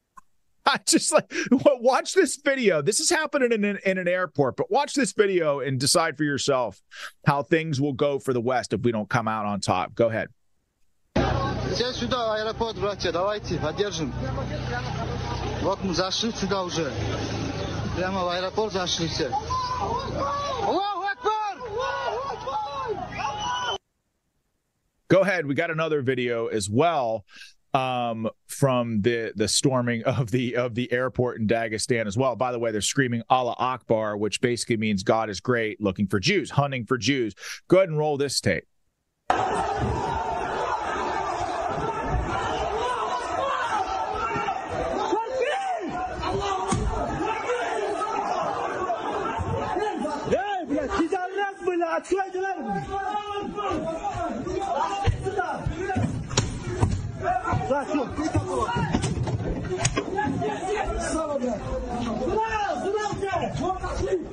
I 0.66 0.78
just 0.86 1.12
like 1.12 1.30
watch 1.50 2.14
this 2.14 2.36
video. 2.36 2.82
This 2.82 3.00
is 3.00 3.10
happening 3.10 3.52
in 3.52 3.64
an, 3.64 3.78
in 3.84 3.98
an 3.98 4.08
airport, 4.08 4.56
but 4.56 4.70
watch 4.70 4.94
this 4.94 5.12
video 5.12 5.60
and 5.60 5.78
decide 5.78 6.16
for 6.16 6.24
yourself 6.24 6.80
how 7.26 7.42
things 7.42 7.80
will 7.80 7.92
go 7.92 8.18
for 8.18 8.32
the 8.32 8.40
West 8.40 8.72
if 8.72 8.80
we 8.82 8.92
don't 8.92 9.08
come 9.08 9.28
out 9.28 9.46
on 9.46 9.60
top. 9.60 9.94
Go 9.94 10.08
ahead. 10.08 10.28
Все 11.72 11.92
сюда, 11.92 12.36
аэропорт, 12.36 12.76
братья, 12.76 13.10
давайте, 13.10 13.58
поддержим. 13.58 14.12
Вот 15.62 15.82
мы 15.82 15.92
зашли 15.92 16.30
сюда 16.30 16.62
уже. 16.62 16.92
Прямо 17.96 18.24
в 18.24 18.28
аэропорт 18.28 18.72
зашли 18.72 19.08
все. 19.08 19.30
Go 25.09 25.21
ahead. 25.21 25.47
We 25.47 25.55
got 25.55 25.71
another 25.71 26.03
video 26.03 26.47
as 26.47 26.69
well 26.69 27.25
um, 27.73 28.29
from 28.47 29.01
the 29.01 29.33
the 29.35 29.47
storming 29.47 30.03
of 30.03 30.31
the 30.31 30.55
of 30.55 30.75
the 30.75 30.91
airport 30.91 31.39
in 31.39 31.47
Dagestan 31.47 32.05
as 32.05 32.17
well. 32.17 32.35
By 32.35 32.51
the 32.51 32.59
way, 32.59 32.71
they're 32.71 32.81
screaming 32.81 33.23
Allah 33.29 33.55
Akbar, 33.57 34.17
which 34.17 34.39
basically 34.39 34.77
means 34.77 35.03
God 35.03 35.29
is 35.29 35.39
great, 35.39 35.81
looking 35.81 36.07
for 36.07 36.19
Jews, 36.19 36.51
hunting 36.51 36.85
for 36.85 36.97
Jews. 36.97 37.33
Go 37.67 37.77
ahead 37.77 37.89
and 37.89 37.97
roll 37.97 38.17
this 38.17 38.39
tape. 38.39 38.65
Atsuaydılar 51.99 52.57
bunu. 52.63 52.75
Rahat 57.71 57.95
yok. 57.95 58.07
Sağ 61.13 61.27
ol. 61.27 61.39
Bravo, 62.27 62.93
bravo. 63.21 63.79
Kaçın. 63.81 64.27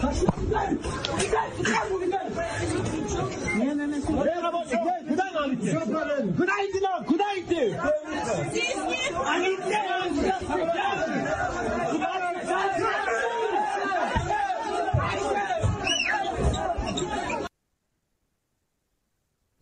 Kaçın. 0.00 0.28
Kaçın. 0.50 0.80
Güzel, 1.20 1.46
güzel, 1.58 1.82
güzel. 1.98 2.30
Niye 3.58 3.74
memesi? 3.74 4.12
Merhaba, 4.12 4.62
güzel, 4.62 5.02
güzel 5.08 5.34
Halit. 5.34 5.62
Günaydın, 6.38 7.06
günaydın. 7.08 7.76
Siz 8.52 8.74
kim? 8.74 9.14
Halit'le. 9.14 9.74
Halit'le. 10.48 11.13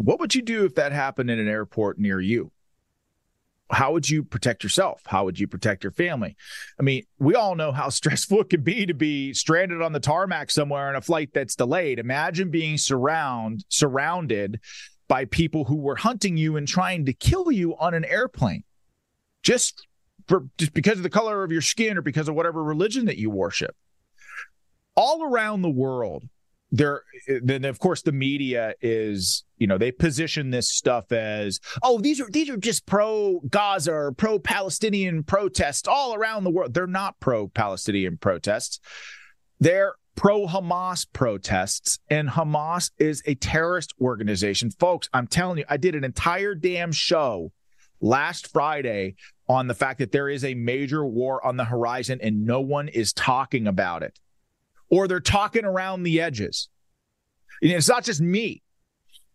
What 0.03 0.19
would 0.19 0.35
you 0.35 0.43
do 0.43 0.65
if 0.65 0.75
that 0.75 0.93
happened 0.93 1.31
in 1.31 1.39
an 1.39 1.49
airport 1.49 1.99
near 1.99 2.21
you? 2.21 2.51
How 3.71 3.93
would 3.93 4.11
you 4.11 4.23
protect 4.23 4.63
yourself? 4.63 5.01
How 5.07 5.25
would 5.25 5.39
you 5.39 5.47
protect 5.47 5.85
your 5.85 5.93
family? 5.93 6.37
I 6.79 6.83
mean, 6.83 7.05
we 7.19 7.35
all 7.35 7.55
know 7.55 7.73
how 7.73 7.89
stressful 7.91 8.41
it 8.41 8.51
can 8.51 8.63
be 8.63 8.85
to 8.85 8.95
be 8.95 9.33
stranded 9.33 9.81
on 9.81 9.93
the 9.93 10.01
tarmac 10.01 10.51
somewhere 10.51 10.89
on 10.89 10.97
a 10.97 11.01
flight 11.01 11.31
that's 11.33 11.55
delayed. 11.55 11.99
Imagine 11.99 12.51
being 12.51 12.79
surround 12.79 13.65
surrounded 13.69 14.61
by 15.09 15.25
people 15.27 15.65
who 15.65 15.77
were 15.77 15.97
hunting 15.97 16.37
you 16.37 16.57
and 16.57 16.67
trying 16.67 17.07
to 17.07 17.13
kill 17.13 17.53
you 17.53 17.77
on 17.77 17.95
an 17.95 18.05
airplane. 18.05 18.65
Just 19.43 19.87
for 20.27 20.47
just 20.59 20.73
because 20.73 20.99
of 20.99 21.03
the 21.03 21.11
color 21.11 21.45
of 21.45 21.53
your 21.53 21.63
skin 21.63 21.97
or 21.97 22.03
because 22.03 22.29
of 22.29 22.35
whatever 22.35 22.63
religion 22.63 23.07
that 23.07 23.19
you 23.19 23.31
worship. 23.31 23.75
All 24.95 25.25
around 25.25 25.63
the 25.63 25.71
world, 25.71 26.25
there 26.73 27.03
then 27.43 27.65
of 27.65 27.79
course 27.79 28.03
the 28.03 28.13
media 28.13 28.75
is 28.81 29.45
you 29.63 29.69
know 29.69 29.79
they 29.79 29.93
position 29.93 30.51
this 30.51 30.69
stuff 30.69 31.13
as 31.13 31.61
oh 31.85 32.01
these 32.01 32.21
are 32.21 32.29
these 32.31 32.51
are 32.51 32.57
just 32.57 32.85
pro 32.85 33.41
gaza 33.49 33.93
or 33.93 34.11
pro 34.11 34.41
palestinian 34.41 35.23
protests 35.23 35.87
all 35.87 36.15
around 36.15 36.43
the 36.43 36.51
world 36.51 36.75
they're 36.75 36.89
not 36.89 37.19
pro 37.21 37.47
palestinian 37.47 38.19
protests 38.19 38.81
they're 39.61 39.95
pro 40.17 40.49
hamas 40.49 41.07
protests 41.13 42.01
and 42.11 42.31
hamas 42.31 42.91
is 42.99 43.23
a 43.25 43.37
terrorist 43.37 43.95
organization 44.01 44.69
folks 44.69 45.09
i'm 45.15 45.29
telling 45.29 45.59
you 45.59 45.65
i 45.69 45.77
did 45.77 45.95
an 45.95 46.03
entire 46.03 46.57
damn 46.57 46.91
show 46.91 47.53
last 48.01 48.53
friday 48.53 49.15
on 49.49 49.69
the 49.69 49.75
fact 49.75 50.01
that 50.01 50.11
there 50.11 50.29
is 50.29 50.45
a 50.45 50.55
major 50.55 51.07
war 51.07 51.45
on 51.47 51.57
the 51.57 51.67
horizon 51.67 52.19
and 52.21 52.45
no 52.45 52.61
one 52.61 52.89
is 52.89 53.13
talking 53.13 53.69
about 53.69 54.03
it 54.03 54.19
or 54.93 55.09
they're 55.09 55.21
talking 55.21 55.65
around 55.65 56.03
the 56.03 56.21
edges. 56.21 56.69
It's 57.63 57.89
not 57.89 58.05
just 58.05 58.21
me. 58.21 58.63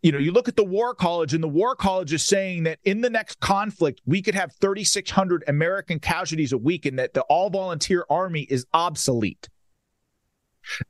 You 0.04 0.12
know, 0.12 0.20
you 0.20 0.32
look 0.32 0.48
at 0.48 0.56
the 0.56 0.64
War 0.64 0.94
College, 0.94 1.34
and 1.34 1.44
the 1.44 1.48
War 1.48 1.76
College 1.76 2.14
is 2.14 2.24
saying 2.24 2.64
that 2.64 2.80
in 2.84 3.02
the 3.02 3.10
next 3.10 3.40
conflict, 3.40 4.02
we 4.06 4.22
could 4.22 4.36
have 4.36 4.54
3,600 4.62 5.44
American 5.48 6.00
casualties 6.00 6.54
a 6.54 6.58
week, 6.58 6.86
and 6.86 7.00
that 7.00 7.14
the 7.14 7.22
all 7.24 7.50
volunteer 7.50 8.06
army 8.10 8.42
is 8.42 8.66
obsolete. 8.74 9.50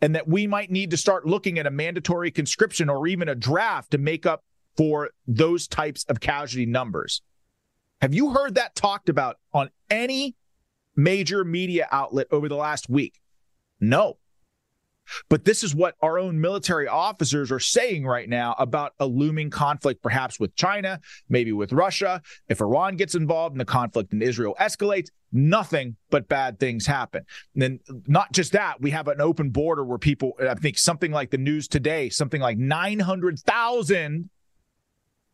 And 0.02 0.16
that 0.16 0.28
we 0.28 0.48
might 0.48 0.72
need 0.72 0.92
to 0.92 0.98
start 0.98 1.26
looking 1.26 1.58
at 1.58 1.68
a 1.68 1.72
mandatory 1.72 2.32
conscription 2.32 2.90
or 2.90 3.08
even 3.08 3.30
a 3.30 3.36
draft 3.36 3.92
to 3.92 3.98
make 3.98 4.26
up 4.26 4.44
for 4.76 5.12
those 5.26 5.68
types 5.68 6.04
of 6.06 6.20
casualty 6.20 6.66
numbers. 6.66 7.22
Have 8.02 8.14
you 8.14 8.32
heard 8.32 8.56
that 8.56 8.76
talked 8.76 9.10
about 9.10 9.38
on 9.54 9.70
any 9.90 10.36
major 10.96 11.44
media 11.44 11.88
outlet 11.92 12.28
over 12.32 12.50
the 12.50 12.56
last 12.56 12.90
week? 12.90 13.22
No. 13.80 14.18
But 15.30 15.46
this 15.46 15.64
is 15.64 15.76
what 15.76 15.96
our 16.02 16.20
own 16.20 16.40
military 16.40 16.88
officers 16.88 17.52
are 17.52 17.60
saying 17.60 18.06
right 18.06 18.28
now 18.28 18.56
about 18.60 18.94
a 19.00 19.06
looming 19.06 19.50
conflict, 19.50 20.02
perhaps 20.02 20.40
with 20.40 20.56
China, 20.56 21.00
maybe 21.30 21.54
with 21.54 21.74
Russia. 21.74 22.22
If 22.50 22.62
Iran 22.62 22.96
gets 22.96 23.16
involved 23.16 23.54
and 23.54 23.62
the 23.62 23.66
conflict 23.66 24.14
in 24.14 24.22
Israel 24.22 24.56
escalates, 24.60 25.10
nothing 25.32 25.96
but 26.10 26.28
bad 26.28 26.60
things 26.60 26.86
happen. 26.86 27.24
And 27.54 27.62
then, 27.62 27.80
not 28.08 28.32
just 28.32 28.54
that, 28.54 28.82
we 28.82 28.92
have 28.92 29.08
an 29.08 29.22
open 29.22 29.50
border 29.50 29.84
where 29.84 29.98
people, 29.98 30.34
I 30.40 30.56
think 30.56 30.78
something 30.78 31.12
like 31.12 31.32
the 31.32 31.38
news 31.38 31.68
today, 31.68 32.10
something 32.10 32.42
like 32.42 32.58
900,000 32.58 34.30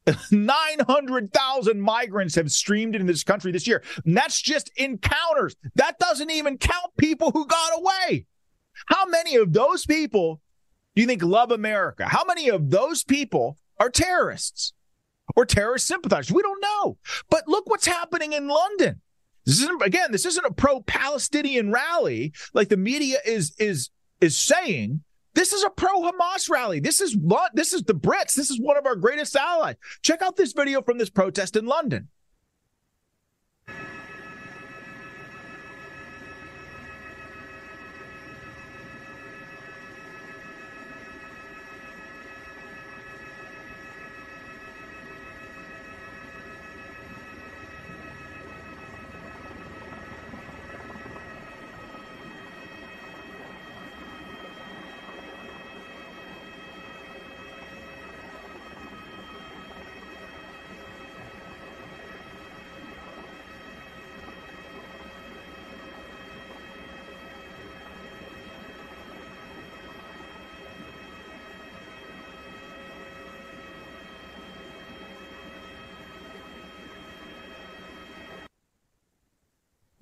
900,000 0.32 1.80
migrants 1.80 2.36
have 2.36 2.52
streamed 2.52 2.96
into 2.96 3.12
this 3.12 3.24
country 3.24 3.52
this 3.52 3.68
year. 3.68 3.84
And 4.06 4.18
that's 4.18 4.42
just 4.42 4.72
encounters. 4.76 5.56
That 5.76 5.98
doesn't 6.00 6.30
even 6.30 6.58
count 6.58 6.92
people 6.98 7.32
who 7.32 7.46
got 7.46 7.80
away. 7.80 8.26
How 8.88 9.06
many 9.06 9.36
of 9.36 9.54
those 9.54 9.86
people 9.86 10.42
do 10.96 11.02
you 11.02 11.08
think 11.08 11.24
love 11.24 11.52
America? 11.52 12.06
How 12.08 12.24
many 12.26 12.50
of 12.50 12.70
those 12.70 13.04
people 13.04 13.58
are 13.80 13.90
terrorists 13.90 14.74
or 15.36 15.46
terrorist 15.46 15.88
sympathizers? 15.88 16.34
We 16.34 16.42
don't 16.42 16.62
know. 16.62 16.98
But 17.30 17.48
look 17.48 17.70
what's 17.70 17.88
happening 17.88 18.34
in 18.34 18.48
London. 18.48 19.02
This 19.46 19.62
isn't 19.62 19.82
again, 19.82 20.12
this 20.12 20.26
isn't 20.26 20.46
a 20.46 20.54
pro-Palestinian 20.54 21.72
rally 21.72 22.34
like 22.54 22.70
the 22.70 22.78
media 22.78 23.18
is 23.26 23.54
is 23.58 23.90
is 24.22 24.38
saying. 24.38 25.04
This 25.36 25.52
is 25.52 25.64
a 25.64 25.70
pro-Hamas 25.72 26.48
rally. 26.48 26.80
This 26.80 27.02
is 27.02 27.18
this 27.54 27.74
is 27.74 27.84
the 27.84 27.96
Brits. 27.96 28.36
This 28.36 28.52
is 28.52 28.62
one 28.62 28.78
of 28.78 28.86
our 28.86 28.96
greatest 28.96 29.36
allies. 29.36 29.76
Check 30.04 30.22
out 30.22 30.36
this 30.36 30.54
video 30.54 30.82
from 30.82 31.00
this 31.00 31.10
protest 31.10 31.56
in 31.56 31.66
London. 31.66 32.10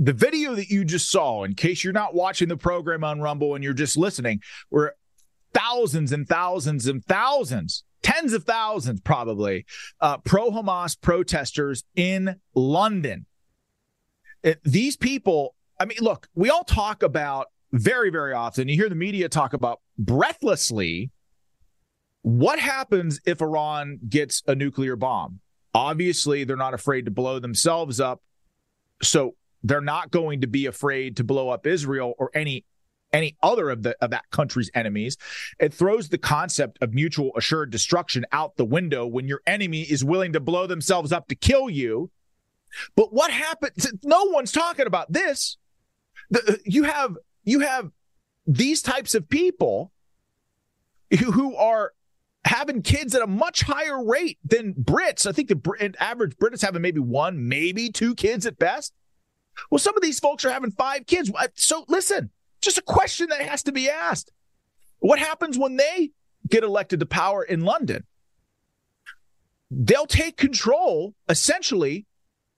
The 0.01 0.13
video 0.13 0.55
that 0.55 0.69
you 0.69 0.83
just 0.83 1.11
saw, 1.11 1.43
in 1.43 1.53
case 1.53 1.83
you're 1.83 1.93
not 1.93 2.15
watching 2.15 2.47
the 2.47 2.57
program 2.57 3.03
on 3.03 3.21
Rumble 3.21 3.53
and 3.53 3.63
you're 3.63 3.73
just 3.73 3.95
listening, 3.95 4.41
were 4.71 4.95
thousands 5.53 6.11
and 6.11 6.27
thousands 6.27 6.87
and 6.87 7.05
thousands, 7.05 7.83
tens 8.01 8.33
of 8.33 8.43
thousands 8.43 8.99
probably, 9.01 9.63
uh, 9.99 10.17
pro 10.17 10.49
Hamas 10.49 10.99
protesters 10.99 11.83
in 11.95 12.37
London. 12.55 13.27
It, 14.41 14.59
these 14.63 14.97
people, 14.97 15.53
I 15.79 15.85
mean, 15.85 15.99
look, 16.01 16.27
we 16.33 16.49
all 16.49 16.63
talk 16.63 17.03
about 17.03 17.49
very, 17.71 18.09
very 18.09 18.33
often, 18.33 18.67
you 18.69 18.75
hear 18.75 18.89
the 18.89 18.95
media 18.95 19.29
talk 19.29 19.53
about 19.53 19.81
breathlessly 19.99 21.11
what 22.23 22.57
happens 22.57 23.19
if 23.25 23.39
Iran 23.39 23.99
gets 24.09 24.41
a 24.47 24.55
nuclear 24.55 24.95
bomb. 24.95 25.41
Obviously, 25.75 26.43
they're 26.43 26.55
not 26.55 26.73
afraid 26.73 27.05
to 27.05 27.11
blow 27.11 27.37
themselves 27.37 27.99
up. 27.99 28.19
So 29.03 29.35
they're 29.63 29.81
not 29.81 30.11
going 30.11 30.41
to 30.41 30.47
be 30.47 30.65
afraid 30.65 31.17
to 31.17 31.23
blow 31.23 31.49
up 31.49 31.67
Israel 31.67 32.13
or 32.17 32.31
any 32.33 32.65
any 33.13 33.35
other 33.43 33.69
of 33.69 33.83
the 33.83 33.95
of 34.01 34.11
that 34.11 34.29
country's 34.31 34.71
enemies. 34.73 35.17
It 35.59 35.73
throws 35.73 36.09
the 36.09 36.17
concept 36.17 36.77
of 36.81 36.93
mutual 36.93 37.31
assured 37.35 37.69
destruction 37.69 38.25
out 38.31 38.55
the 38.55 38.65
window 38.65 39.05
when 39.05 39.27
your 39.27 39.41
enemy 39.45 39.81
is 39.81 40.03
willing 40.03 40.33
to 40.33 40.39
blow 40.39 40.67
themselves 40.67 41.11
up 41.11 41.27
to 41.27 41.35
kill 41.35 41.69
you. 41.69 42.09
But 42.95 43.13
what 43.13 43.31
happens? 43.31 43.91
No 44.03 44.25
one's 44.25 44.51
talking 44.51 44.87
about 44.87 45.11
this. 45.11 45.57
The, 46.29 46.53
uh, 46.53 46.55
you 46.65 46.83
have 46.83 47.17
you 47.43 47.59
have 47.59 47.91
these 48.47 48.81
types 48.81 49.13
of 49.13 49.27
people 49.27 49.91
who, 51.11 51.31
who 51.31 51.55
are 51.55 51.93
having 52.45 52.81
kids 52.81 53.13
at 53.13 53.21
a 53.21 53.27
much 53.27 53.61
higher 53.61 54.03
rate 54.03 54.39
than 54.43 54.73
Brits. 54.73 55.27
I 55.27 55.31
think 55.31 55.49
the 55.49 55.95
average 55.99 56.37
Brit 56.37 56.53
is 56.53 56.61
having 56.61 56.81
maybe 56.81 56.99
one, 56.99 57.47
maybe 57.47 57.89
two 57.89 58.15
kids 58.15 58.45
at 58.45 58.57
best. 58.57 58.93
Well, 59.69 59.79
some 59.79 59.95
of 59.95 60.03
these 60.03 60.19
folks 60.19 60.45
are 60.45 60.51
having 60.51 60.71
five 60.71 61.05
kids. 61.05 61.31
So 61.55 61.85
listen, 61.87 62.31
just 62.61 62.77
a 62.77 62.81
question 62.81 63.29
that 63.29 63.41
has 63.41 63.63
to 63.63 63.71
be 63.71 63.89
asked. 63.89 64.31
What 64.99 65.19
happens 65.19 65.57
when 65.57 65.77
they 65.77 66.11
get 66.49 66.63
elected 66.63 66.99
to 66.99 67.05
power 67.05 67.43
in 67.43 67.61
London? 67.61 68.05
They'll 69.69 70.05
take 70.05 70.37
control 70.37 71.15
essentially 71.29 72.05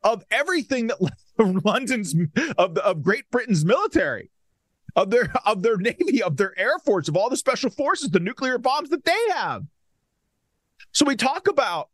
of 0.03 0.23
everything 0.29 0.87
that 0.87 0.97
London's 1.65 2.13
of 2.57 2.75
the, 2.75 2.85
of 2.85 3.01
Great 3.03 3.29
Britain's 3.31 3.63
military, 3.63 4.29
of 4.95 5.09
their 5.09 5.31
of 5.45 5.61
their 5.61 5.77
navy, 5.77 6.21
of 6.21 6.37
their 6.37 6.57
air 6.59 6.79
force, 6.79 7.07
of 7.07 7.15
all 7.15 7.29
the 7.29 7.37
special 7.37 7.69
forces, 7.69 8.09
the 8.09 8.19
nuclear 8.19 8.57
bombs 8.57 8.89
that 8.89 9.05
they 9.05 9.29
have. 9.33 9.63
So 10.91 11.05
we 11.05 11.15
talk 11.15 11.47
about 11.47 11.89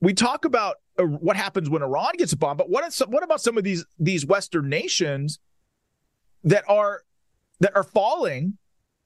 we 0.00 0.14
talk 0.14 0.44
about 0.44 0.76
uh, 0.76 0.83
Uh, 0.98 1.04
what 1.04 1.36
happens 1.36 1.68
when 1.68 1.82
Iran 1.82 2.12
gets 2.16 2.32
a 2.32 2.36
bomb, 2.36 2.56
but 2.56 2.70
what 2.70 2.84
what 3.08 3.22
about 3.22 3.40
some 3.40 3.58
of 3.58 3.64
these 3.64 3.84
these 3.98 4.24
Western 4.24 4.68
nations 4.68 5.40
that 6.44 6.64
are 6.68 7.02
that 7.60 7.74
are 7.74 7.82
falling 7.82 8.58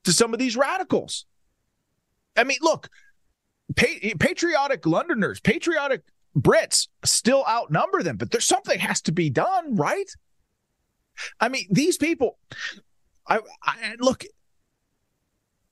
to 0.05 0.12
some 0.12 0.33
of 0.33 0.39
these 0.39 0.57
radicals? 0.57 1.27
I 2.37 2.45
mean, 2.45 2.59
look, 2.61 2.89
pa- 3.75 4.15
patriotic 4.19 4.87
Londoners, 4.87 5.41
patriotic 5.41 6.03
Brits 6.37 6.89
still 7.05 7.45
outnumber 7.49 8.03
them, 8.03 8.17
but 8.17 8.31
there's 8.31 8.47
something 8.47 8.79
has 8.79 9.01
to 9.03 9.12
be 9.12 9.31
done, 9.31 9.75
right? 9.75 10.11
I 11.41 11.49
mean, 11.49 11.67
these 11.71 11.97
people, 11.97 12.39
I, 13.27 13.41
I 13.62 13.97
look, 13.99 14.25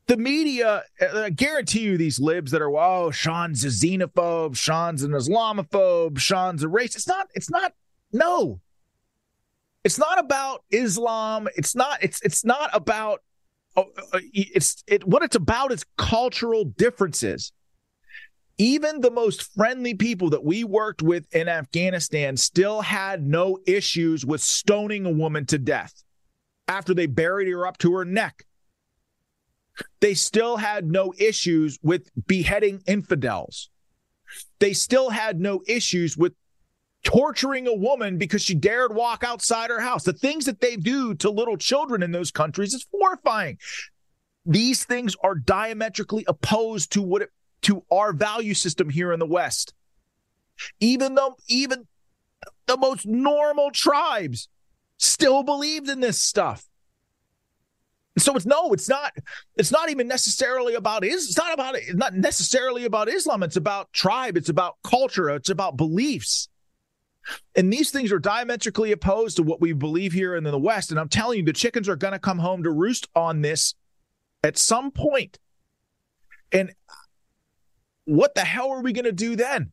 the 0.07 0.17
media, 0.17 0.85
uh, 1.01 1.21
I 1.23 1.31
guarantee 1.31 1.81
you, 1.81 1.99
these 1.99 2.21
libs 2.21 2.53
that 2.53 2.63
are, 2.63 2.71
oh, 2.71 3.11
Sean's 3.11 3.65
a 3.65 3.69
xenophobe, 3.69 4.57
Sean's 4.57 5.03
an 5.03 5.13
Islamophobe, 5.13 6.19
Sean's 6.19 6.63
a 6.63 6.69
racist. 6.69 6.97
It's 6.97 7.09
not, 7.09 7.29
it's 7.35 7.51
not, 7.51 7.73
no. 8.13 8.61
It's 9.85 9.99
not 9.99 10.19
about 10.19 10.65
Islam. 10.71 11.49
It's 11.57 11.75
not, 11.75 12.03
it's, 12.03 12.21
it's 12.23 12.45
not 12.45 12.71
about, 12.73 13.23
uh, 13.77 13.85
uh 14.13 14.21
it's, 14.33 14.83
it, 14.87 15.07
what 15.07 15.23
it's 15.23 15.37
about 15.37 15.73
is 15.73 15.85
cultural 15.97 16.65
differences. 16.65 17.53
Even 18.59 19.01
the 19.01 19.11
most 19.11 19.53
friendly 19.55 19.95
people 19.95 20.31
that 20.31 20.45
we 20.45 20.65
worked 20.65 21.03
with 21.03 21.27
in 21.35 21.47
Afghanistan 21.49 22.37
still 22.37 22.81
had 22.81 23.27
no 23.27 23.59
issues 23.67 24.25
with 24.25 24.41
stoning 24.41 25.05
a 25.05 25.11
woman 25.11 25.45
to 25.47 25.59
death 25.59 26.03
after 26.67 26.95
they 26.95 27.07
buried 27.07 27.49
her 27.49 27.67
up 27.67 27.77
to 27.79 27.93
her 27.95 28.05
neck 28.05 28.47
they 30.01 30.15
still 30.15 30.57
had 30.57 30.91
no 30.91 31.13
issues 31.19 31.79
with 31.83 32.11
beheading 32.27 32.83
infidels. 32.87 33.71
They 34.59 34.73
still 34.73 35.11
had 35.11 35.41
no 35.41 35.63
issues 35.67 36.17
with 36.17 36.33
torturing 37.05 37.69
a 37.69 37.75
woman 37.75 38.19
because 38.19 38.43
she 38.43 38.55
dared 38.55 38.95
walk 38.95 39.23
outside 39.23 39.71
her 39.71 39.81
house. 39.81 40.03
The 40.03 40.13
things 40.13 40.45
that 40.47 40.61
they 40.61 40.77
do 40.77 41.15
to 41.17 41.31
little 41.31 41.57
children 41.57 42.03
in 42.03 42.11
those 42.11 42.31
countries 42.31 42.75
is 42.75 42.87
horrifying. 42.93 43.59
These 44.45 44.85
things 44.85 45.15
are 45.23 45.35
diametrically 45.35 46.25
opposed 46.27 46.93
to 46.93 47.03
what 47.03 47.23
it, 47.23 47.31
to 47.63 47.85
our 47.91 48.13
value 48.13 48.55
system 48.55 48.89
here 48.89 49.13
in 49.13 49.21
the 49.21 49.27
West. 49.27 49.75
Even 50.81 51.15
though 51.15 51.37
even 51.49 51.87
the 52.67 52.77
most 52.77 53.07
normal 53.07 53.71
tribes 53.71 54.49
still 54.99 55.43
believed 55.43 55.89
in 55.89 56.01
this 56.01 56.21
stuff. 56.21 56.65
So 58.19 58.35
it's 58.35 58.47
no, 58.47 58.73
it's 58.73 58.89
not. 58.89 59.13
It's 59.57 59.71
not 59.71 59.91
even 59.91 60.09
necessarily 60.09 60.75
about 60.75 61.05
is. 61.05 61.27
It's 61.27 61.37
not 61.37 61.53
about. 61.53 61.77
It's 61.77 61.95
not 61.95 62.15
necessarily 62.15 62.85
about 62.85 63.09
Islam. 63.09 63.43
It's 63.43 63.57
about 63.57 63.93
tribe. 63.93 64.37
It's 64.37 64.49
about 64.49 64.77
culture. 64.83 65.29
It's 65.31 65.51
about 65.51 65.77
beliefs. 65.77 66.49
And 67.55 67.73
these 67.73 67.91
things 67.91 68.13
are 68.13 68.19
diametrically 68.19 68.93
opposed 68.93 69.37
to 69.37 69.43
what 69.43 69.61
we 69.61 69.73
believe 69.73 70.13
here 70.13 70.37
in 70.37 70.45
the 70.45 70.59
West. 70.59 70.91
And 70.91 71.01
I'm 71.01 71.09
telling 71.09 71.41
you, 71.41 71.45
the 71.45 71.53
chickens 71.53 71.89
are 71.89 71.97
going 71.97 72.13
to 72.13 72.19
come 72.19 72.39
home 72.39 72.63
to 72.63 72.71
roost 72.71 73.09
on 73.15 73.43
this 73.43 73.75
at 74.43 74.57
some 74.57 74.91
point. 74.91 75.39
And 76.53 76.73
what 78.05 78.35
the 78.35 78.43
hell 78.43 78.71
are 78.71 78.81
we 78.81 78.93
going 78.93 79.05
to 79.05 79.13
do 79.13 79.37
then? 79.37 79.73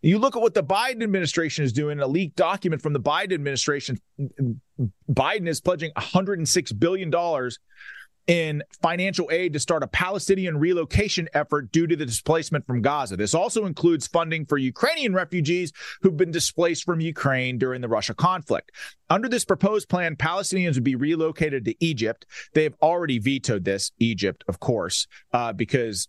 You 0.00 0.18
look 0.18 0.36
at 0.36 0.42
what 0.42 0.54
the 0.54 0.62
Biden 0.62 1.02
administration 1.02 1.64
is 1.64 1.72
doing, 1.72 2.00
a 2.00 2.06
leaked 2.06 2.36
document 2.36 2.82
from 2.82 2.92
the 2.92 3.00
Biden 3.00 3.32
administration. 3.32 3.98
Biden 5.10 5.48
is 5.48 5.60
pledging 5.60 5.90
$106 5.92 6.78
billion 6.78 7.10
in 8.26 8.62
financial 8.82 9.28
aid 9.30 9.52
to 9.52 9.60
start 9.60 9.82
a 9.82 9.86
Palestinian 9.86 10.58
relocation 10.58 11.28
effort 11.32 11.70
due 11.70 11.86
to 11.86 11.94
the 11.94 12.06
displacement 12.06 12.66
from 12.66 12.82
Gaza. 12.82 13.16
This 13.16 13.34
also 13.34 13.66
includes 13.66 14.06
funding 14.06 14.44
for 14.46 14.58
Ukrainian 14.58 15.14
refugees 15.14 15.72
who've 16.02 16.16
been 16.16 16.32
displaced 16.32 16.84
from 16.84 17.00
Ukraine 17.00 17.56
during 17.58 17.80
the 17.80 17.88
Russia 17.88 18.14
conflict. 18.14 18.72
Under 19.08 19.28
this 19.28 19.44
proposed 19.44 19.88
plan, 19.88 20.16
Palestinians 20.16 20.74
would 20.74 20.84
be 20.84 20.96
relocated 20.96 21.64
to 21.66 21.74
Egypt. 21.78 22.26
They 22.54 22.64
have 22.64 22.74
already 22.82 23.18
vetoed 23.18 23.64
this, 23.64 23.92
Egypt, 23.98 24.42
of 24.48 24.58
course, 24.58 25.06
uh, 25.32 25.52
because 25.52 26.08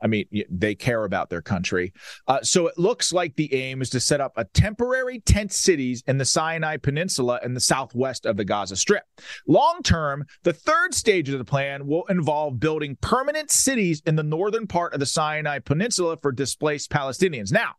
I 0.00 0.06
mean, 0.06 0.26
they 0.50 0.74
care 0.74 1.04
about 1.04 1.30
their 1.30 1.42
country. 1.42 1.92
Uh, 2.26 2.40
so 2.42 2.66
it 2.66 2.78
looks 2.78 3.12
like 3.12 3.34
the 3.36 3.52
aim 3.52 3.82
is 3.82 3.90
to 3.90 4.00
set 4.00 4.20
up 4.20 4.32
a 4.36 4.44
temporary 4.44 5.20
tent 5.20 5.52
cities 5.52 6.02
in 6.06 6.18
the 6.18 6.24
Sinai 6.24 6.76
Peninsula 6.76 7.40
in 7.42 7.54
the 7.54 7.60
southwest 7.60 8.26
of 8.26 8.36
the 8.36 8.44
Gaza 8.44 8.76
Strip. 8.76 9.04
Long 9.46 9.82
term, 9.82 10.24
the 10.44 10.52
third 10.52 10.94
stage 10.94 11.28
of 11.28 11.38
the 11.38 11.44
plan 11.44 11.86
will 11.86 12.04
involve 12.06 12.60
building 12.60 12.96
permanent 13.00 13.50
cities 13.50 14.02
in 14.06 14.16
the 14.16 14.22
northern 14.22 14.66
part 14.66 14.94
of 14.94 15.00
the 15.00 15.06
Sinai 15.06 15.58
Peninsula 15.58 16.16
for 16.16 16.32
displaced 16.32 16.90
Palestinians. 16.90 17.52
Now, 17.52 17.74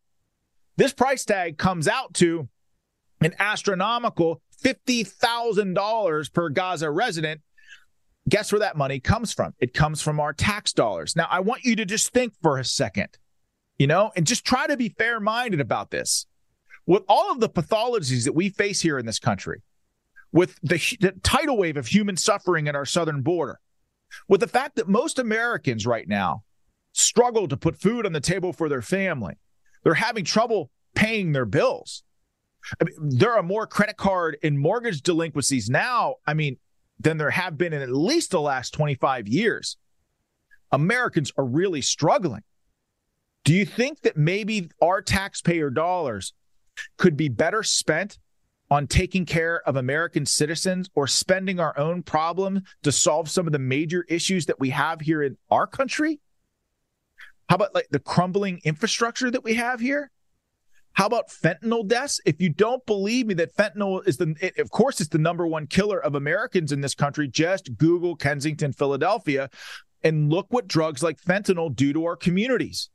this 0.78 0.94
price 0.94 1.26
tag 1.26 1.58
comes 1.58 1.88
out 1.88 2.14
to 2.16 2.48
an 3.22 3.34
astronomical 3.40 4.42
$50,000 4.64 6.34
per 6.34 6.50
Gaza 6.50 6.90
resident 6.90 7.42
Guess 8.30 8.52
where 8.52 8.60
that 8.60 8.78
money 8.78 9.00
comes 9.00 9.34
from? 9.34 9.54
It 9.60 9.74
comes 9.74 10.02
from 10.02 10.20
our 10.20 10.34
tax 10.34 10.72
dollars. 10.72 11.16
Now, 11.16 11.28
I 11.30 11.40
want 11.40 11.64
you 11.64 11.76
to 11.78 11.86
just 11.86 12.14
think 12.14 12.34
for 12.42 12.58
a 12.58 12.66
second, 12.66 13.18
you 13.78 13.88
know, 13.88 14.12
and 14.16 14.28
just 14.28 14.46
try 14.46 14.68
to 14.68 14.78
be 14.78 14.90
fair 14.90 15.20
minded 15.20 15.60
about 15.60 15.90
this. 15.90 16.26
With 16.86 17.04
all 17.08 17.32
of 17.32 17.40
the 17.40 17.50
pathologies 17.50 18.26
that 18.26 18.34
we 18.34 18.50
face 18.50 18.82
here 18.82 18.98
in 18.98 19.06
this 19.06 19.20
country, 19.20 19.62
with 20.32 20.60
the, 20.62 20.78
the 21.00 21.14
tidal 21.24 21.58
wave 21.58 21.78
of 21.78 21.88
human 21.88 22.18
suffering 22.18 22.68
at 22.68 22.76
our 22.76 22.86
southern 22.86 23.22
border, 23.22 23.60
with 24.28 24.42
the 24.42 24.48
fact 24.48 24.76
that 24.76 24.88
most 24.88 25.20
Americans 25.20 25.86
right 25.86 26.08
now 26.08 26.44
struggle 26.94 27.48
to 27.48 27.58
put 27.58 27.80
food 27.80 28.06
on 28.06 28.14
the 28.14 28.20
table 28.20 28.54
for 28.54 28.70
their 28.70 28.82
family, 28.82 29.36
they're 29.84 29.94
having 29.96 30.26
trouble 30.26 30.72
paying 30.96 31.32
their 31.32 31.46
bills. 31.46 32.04
I 32.80 32.84
mean, 32.84 32.96
there 33.18 33.34
are 33.34 33.44
more 33.44 33.66
credit 33.66 33.98
card 33.98 34.38
and 34.44 34.60
mortgage 34.60 35.02
delinquencies 35.02 35.70
now. 35.70 36.16
I 36.28 36.34
mean, 36.34 36.58
than 37.00 37.18
there 37.18 37.32
have 37.32 37.58
been 37.58 37.74
in 37.74 37.82
at 37.82 37.92
least 37.92 38.32
the 38.32 38.42
last 38.42 38.74
25 38.74 39.28
years. 39.28 39.78
Americans 40.72 41.32
are 41.38 41.46
really 41.46 41.82
struggling. 41.82 42.44
Do 43.46 43.54
you 43.54 43.66
think 43.66 44.02
that 44.02 44.18
maybe 44.18 44.70
our 44.82 45.02
taxpayer 45.02 45.70
dollars 45.70 46.34
could 46.98 47.18
be 47.18 47.30
better 47.30 47.64
spent 47.64 48.20
on 48.70 48.86
taking 48.86 49.26
care 49.26 49.62
of 49.68 49.76
American 49.76 50.26
citizens 50.26 50.90
or 50.94 51.08
spending 51.08 51.60
our 51.60 51.78
own 51.78 52.04
problem 52.04 52.62
to 52.84 52.92
solve 52.92 53.30
some 53.30 53.48
of 53.48 53.54
the 53.54 53.60
major 53.60 54.06
issues 54.08 54.46
that 54.46 54.60
we 54.60 54.70
have 54.70 55.02
here 55.02 55.24
in 55.24 55.38
our 55.50 55.66
country? 55.66 56.20
How 57.50 57.56
about 57.56 57.74
like 57.74 57.88
the 57.90 58.00
crumbling 58.00 58.62
infrastructure 58.64 59.32
that 59.32 59.44
we 59.44 59.56
have 59.56 59.80
here? 59.80 60.12
How 61.00 61.06
about 61.06 61.30
fentanyl 61.30 61.88
deaths? 61.88 62.20
If 62.26 62.42
you 62.42 62.50
don't 62.50 62.86
believe 62.86 63.28
me 63.28 63.34
that 63.36 63.56
fentanyl 63.56 64.06
is 64.06 64.18
the, 64.18 64.36
it, 64.42 64.58
of 64.58 64.70
course, 64.70 65.00
it's 65.00 65.10
the 65.10 65.18
number 65.18 65.48
one 65.48 65.66
killer 65.66 65.98
of 65.98 66.14
Americans 66.14 66.74
in 66.74 66.82
this 66.82 66.94
country, 66.94 67.26
just 67.26 67.78
Google 67.78 68.18
Kensington, 68.18 68.74
Philadelphia, 68.74 69.50
and 70.04 70.30
look 70.30 70.48
what 70.50 70.68
drugs 70.68 71.02
like 71.02 71.18
fentanyl 71.22 71.74
do 71.74 71.94
to 71.94 72.04
our 72.04 72.18
communities. 72.18 72.90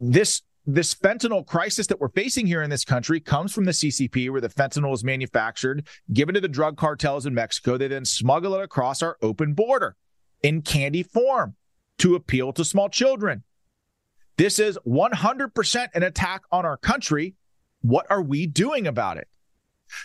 This 0.00 0.40
this 0.64 0.94
fentanyl 0.94 1.46
crisis 1.46 1.86
that 1.88 2.00
we're 2.00 2.08
facing 2.08 2.46
here 2.46 2.62
in 2.62 2.70
this 2.70 2.86
country 2.86 3.20
comes 3.20 3.52
from 3.52 3.64
the 3.64 3.72
CCP, 3.72 4.30
where 4.30 4.40
the 4.40 4.48
fentanyl 4.48 4.94
is 4.94 5.04
manufactured, 5.04 5.86
given 6.14 6.34
to 6.34 6.40
the 6.40 6.48
drug 6.48 6.78
cartels 6.78 7.26
in 7.26 7.34
Mexico. 7.34 7.76
They 7.76 7.88
then 7.88 8.06
smuggle 8.06 8.54
it 8.54 8.62
across 8.62 9.02
our 9.02 9.18
open 9.20 9.52
border 9.52 9.96
in 10.42 10.62
candy 10.62 11.02
form 11.02 11.56
to 11.98 12.14
appeal 12.14 12.54
to 12.54 12.64
small 12.64 12.88
children. 12.88 13.44
This 14.36 14.58
is 14.58 14.78
100% 14.86 15.88
an 15.94 16.02
attack 16.02 16.42
on 16.50 16.64
our 16.66 16.76
country. 16.76 17.34
What 17.82 18.06
are 18.10 18.22
we 18.22 18.46
doing 18.46 18.86
about 18.86 19.18
it? 19.18 19.28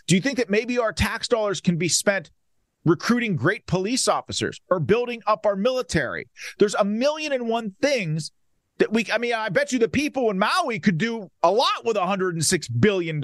Do 0.08 0.16
you 0.16 0.22
think 0.22 0.38
that 0.38 0.50
maybe 0.50 0.78
our 0.78 0.94
tax 0.94 1.28
dollars 1.28 1.62
can 1.62 1.78
be 1.78 1.90
spent 1.90 2.32
recruiting 2.86 3.36
great 3.36 3.66
police 3.66 4.08
officers 4.08 4.62
or 4.70 4.80
building 4.80 5.22
up 5.26 5.46
our 5.46 5.56
military? 5.56 6.28
There's 6.60 6.76
a 6.76 6.86
million 6.86 7.32
and 7.32 7.48
one 7.48 7.76
things 7.82 8.32
that 8.78 8.94
we, 8.94 9.06
I 9.12 9.18
mean, 9.18 9.34
I 9.34 9.50
bet 9.50 9.72
you 9.72 9.80
the 9.80 9.90
people 9.90 10.30
in 10.30 10.40
Maui 10.40 10.80
could 10.80 10.98
do 10.98 11.30
a 11.44 11.52
lot 11.52 11.86
with 11.86 11.98
$106 11.98 12.68
billion. 12.80 13.22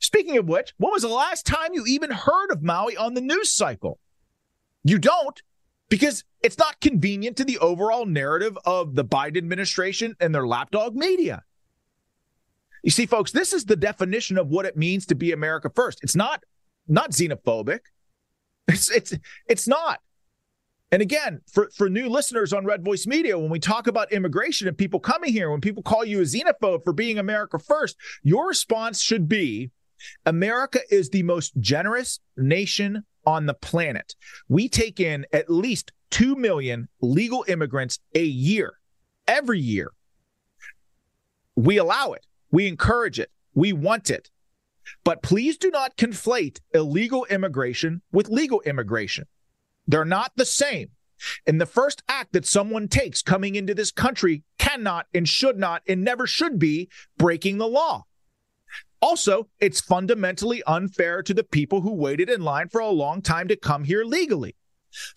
Speaking 0.00 0.36
of 0.36 0.48
which, 0.48 0.74
when 0.78 0.92
was 0.92 1.02
the 1.02 1.08
last 1.08 1.46
time 1.46 1.72
you 1.72 1.84
even 1.86 2.10
heard 2.10 2.50
of 2.50 2.62
Maui 2.62 2.96
on 2.96 3.14
the 3.14 3.20
news 3.20 3.52
cycle? 3.52 3.98
You 4.82 4.98
don't 4.98 5.40
because 5.94 6.24
it's 6.42 6.58
not 6.58 6.80
convenient 6.80 7.36
to 7.36 7.44
the 7.44 7.56
overall 7.58 8.04
narrative 8.04 8.58
of 8.64 8.96
the 8.96 9.04
Biden 9.04 9.36
administration 9.36 10.16
and 10.18 10.34
their 10.34 10.44
lapdog 10.44 10.96
media. 10.96 11.44
You 12.82 12.90
see, 12.90 13.06
folks, 13.06 13.30
this 13.30 13.52
is 13.52 13.64
the 13.64 13.76
definition 13.76 14.36
of 14.36 14.48
what 14.48 14.66
it 14.66 14.76
means 14.76 15.06
to 15.06 15.14
be 15.14 15.30
America 15.30 15.70
first. 15.72 16.00
It's 16.02 16.16
not 16.16 16.42
not 16.88 17.12
xenophobic. 17.12 17.78
It's 18.66 18.90
it's 18.90 19.14
it's 19.46 19.68
not. 19.68 20.00
And 20.90 21.00
again, 21.00 21.42
for, 21.52 21.70
for 21.72 21.88
new 21.88 22.08
listeners 22.08 22.52
on 22.52 22.64
Red 22.64 22.84
Voice 22.84 23.06
Media, 23.06 23.38
when 23.38 23.50
we 23.50 23.60
talk 23.60 23.86
about 23.86 24.12
immigration 24.12 24.66
and 24.66 24.76
people 24.76 24.98
coming 24.98 25.32
here, 25.32 25.48
when 25.52 25.60
people 25.60 25.84
call 25.84 26.04
you 26.04 26.18
a 26.18 26.24
xenophobe 26.24 26.82
for 26.82 26.92
being 26.92 27.20
America 27.20 27.60
first, 27.60 27.96
your 28.24 28.48
response 28.48 29.00
should 29.00 29.28
be 29.28 29.70
America 30.26 30.80
is 30.90 31.10
the 31.10 31.22
most 31.22 31.52
generous 31.60 32.18
nation 32.36 33.04
on 33.26 33.46
the 33.46 33.54
planet. 33.54 34.14
We 34.48 34.68
take 34.68 35.00
in 35.00 35.26
at 35.32 35.50
least 35.50 35.92
2 36.10 36.36
million 36.36 36.88
legal 37.00 37.44
immigrants 37.48 37.98
a 38.14 38.24
year, 38.24 38.74
every 39.26 39.60
year. 39.60 39.92
We 41.56 41.76
allow 41.76 42.12
it, 42.12 42.26
we 42.50 42.66
encourage 42.66 43.18
it, 43.18 43.30
we 43.54 43.72
want 43.72 44.10
it. 44.10 44.30
But 45.02 45.22
please 45.22 45.56
do 45.56 45.70
not 45.70 45.96
conflate 45.96 46.60
illegal 46.72 47.24
immigration 47.26 48.02
with 48.12 48.28
legal 48.28 48.60
immigration. 48.62 49.26
They're 49.86 50.04
not 50.04 50.32
the 50.36 50.44
same. 50.44 50.90
And 51.46 51.60
the 51.60 51.66
first 51.66 52.02
act 52.08 52.32
that 52.32 52.46
someone 52.46 52.88
takes 52.88 53.22
coming 53.22 53.54
into 53.54 53.74
this 53.74 53.90
country 53.90 54.42
cannot 54.58 55.06
and 55.14 55.28
should 55.28 55.58
not 55.58 55.82
and 55.86 56.04
never 56.04 56.26
should 56.26 56.58
be 56.58 56.88
breaking 57.16 57.58
the 57.58 57.68
law. 57.68 58.04
Also, 59.00 59.48
it's 59.60 59.80
fundamentally 59.80 60.62
unfair 60.66 61.22
to 61.22 61.34
the 61.34 61.44
people 61.44 61.82
who 61.82 61.92
waited 61.92 62.30
in 62.30 62.42
line 62.42 62.68
for 62.68 62.80
a 62.80 62.88
long 62.88 63.20
time 63.20 63.48
to 63.48 63.56
come 63.56 63.84
here 63.84 64.04
legally. 64.04 64.56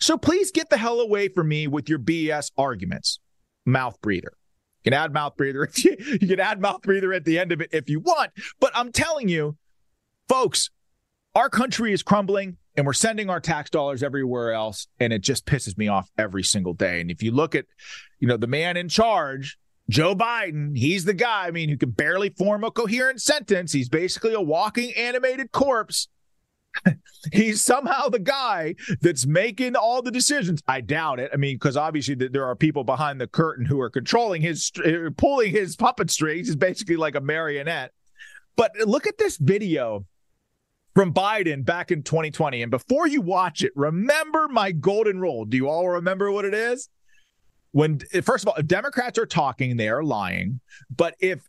So 0.00 0.18
please 0.18 0.50
get 0.50 0.70
the 0.70 0.76
hell 0.76 1.00
away 1.00 1.28
from 1.28 1.48
me 1.48 1.66
with 1.66 1.88
your 1.88 1.98
BS 1.98 2.50
arguments. 2.58 3.20
Mouth 3.64 4.00
breather. 4.02 4.32
You 4.82 4.90
can 4.90 4.92
add 4.92 5.12
mouth 5.12 5.36
breather. 5.36 5.68
you 5.76 6.18
can 6.18 6.40
add 6.40 6.60
mouth 6.60 6.82
breather 6.82 7.12
at 7.12 7.24
the 7.24 7.38
end 7.38 7.52
of 7.52 7.60
it 7.60 7.70
if 7.72 7.88
you 7.88 8.00
want. 8.00 8.32
But 8.60 8.72
I'm 8.74 8.92
telling 8.92 9.28
you, 9.28 9.56
folks, 10.28 10.70
our 11.34 11.48
country 11.48 11.92
is 11.92 12.02
crumbling 12.02 12.56
and 12.76 12.86
we're 12.86 12.92
sending 12.92 13.30
our 13.30 13.40
tax 13.40 13.70
dollars 13.70 14.02
everywhere 14.02 14.52
else. 14.52 14.86
And 15.00 15.12
it 15.12 15.22
just 15.22 15.46
pisses 15.46 15.76
me 15.78 15.88
off 15.88 16.10
every 16.18 16.42
single 16.42 16.74
day. 16.74 17.00
And 17.00 17.10
if 17.10 17.22
you 17.22 17.32
look 17.32 17.54
at, 17.54 17.66
you 18.18 18.28
know, 18.28 18.36
the 18.36 18.46
man 18.46 18.76
in 18.76 18.88
charge, 18.88 19.56
Joe 19.90 20.14
Biden, 20.14 20.76
he's 20.76 21.04
the 21.04 21.14
guy, 21.14 21.46
I 21.46 21.50
mean, 21.50 21.70
who 21.70 21.76
can 21.76 21.90
barely 21.90 22.28
form 22.30 22.62
a 22.62 22.70
coherent 22.70 23.22
sentence. 23.22 23.72
He's 23.72 23.88
basically 23.88 24.34
a 24.34 24.40
walking 24.40 24.92
animated 24.94 25.50
corpse. 25.50 26.08
he's 27.32 27.62
somehow 27.62 28.08
the 28.08 28.18
guy 28.18 28.74
that's 29.00 29.26
making 29.26 29.76
all 29.76 30.02
the 30.02 30.10
decisions. 30.10 30.62
I 30.68 30.82
doubt 30.82 31.20
it. 31.20 31.30
I 31.32 31.36
mean, 31.36 31.56
because 31.56 31.76
obviously 31.76 32.14
there 32.14 32.44
are 32.44 32.54
people 32.54 32.84
behind 32.84 33.20
the 33.20 33.26
curtain 33.26 33.64
who 33.64 33.80
are 33.80 33.90
controlling 33.90 34.42
his, 34.42 34.70
uh, 34.84 35.10
pulling 35.16 35.52
his 35.52 35.74
puppet 35.74 36.10
strings. 36.10 36.48
He's 36.48 36.56
basically 36.56 36.96
like 36.96 37.14
a 37.14 37.20
marionette. 37.20 37.92
But 38.56 38.72
look 38.86 39.06
at 39.06 39.18
this 39.18 39.38
video 39.38 40.04
from 40.94 41.14
Biden 41.14 41.64
back 41.64 41.90
in 41.90 42.02
2020. 42.02 42.62
And 42.62 42.70
before 42.70 43.06
you 43.06 43.22
watch 43.22 43.62
it, 43.62 43.72
remember 43.74 44.48
my 44.48 44.72
golden 44.72 45.20
rule. 45.20 45.44
Do 45.44 45.56
you 45.56 45.68
all 45.68 45.88
remember 45.88 46.30
what 46.30 46.44
it 46.44 46.54
is? 46.54 46.88
When, 47.72 48.00
first 48.22 48.44
of 48.44 48.48
all, 48.48 48.54
if 48.56 48.66
Democrats 48.66 49.18
are 49.18 49.26
talking, 49.26 49.76
they 49.76 49.88
are 49.88 50.02
lying. 50.02 50.60
But 50.94 51.14
if 51.20 51.40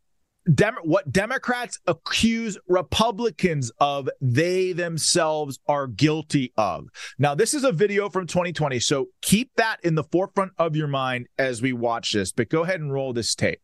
Dem- 0.54 0.78
what 0.84 1.12
Democrats 1.12 1.80
accuse 1.86 2.58
Republicans 2.68 3.72
of, 3.80 4.10
they 4.20 4.72
themselves 4.72 5.60
are 5.68 5.86
guilty 5.86 6.54
of. 6.58 6.88
Now, 7.20 7.36
this 7.36 7.54
is 7.54 7.64
a 7.64 7.72
video 7.72 8.10
from 8.10 8.26
2020, 8.26 8.80
so 8.80 9.08
keep 9.22 9.52
that 9.58 9.78
in 9.84 9.96
the 9.96 10.04
forefront 10.06 10.54
of 10.58 10.76
your 10.76 10.88
mind 10.88 11.28
as 11.38 11.62
we 11.62 11.74
watch 11.74 12.14
this. 12.14 12.32
But 12.32 12.50
go 12.50 12.64
ahead 12.64 12.80
and 12.80 12.92
roll 12.92 13.14
this 13.14 13.36
tape. 13.36 13.60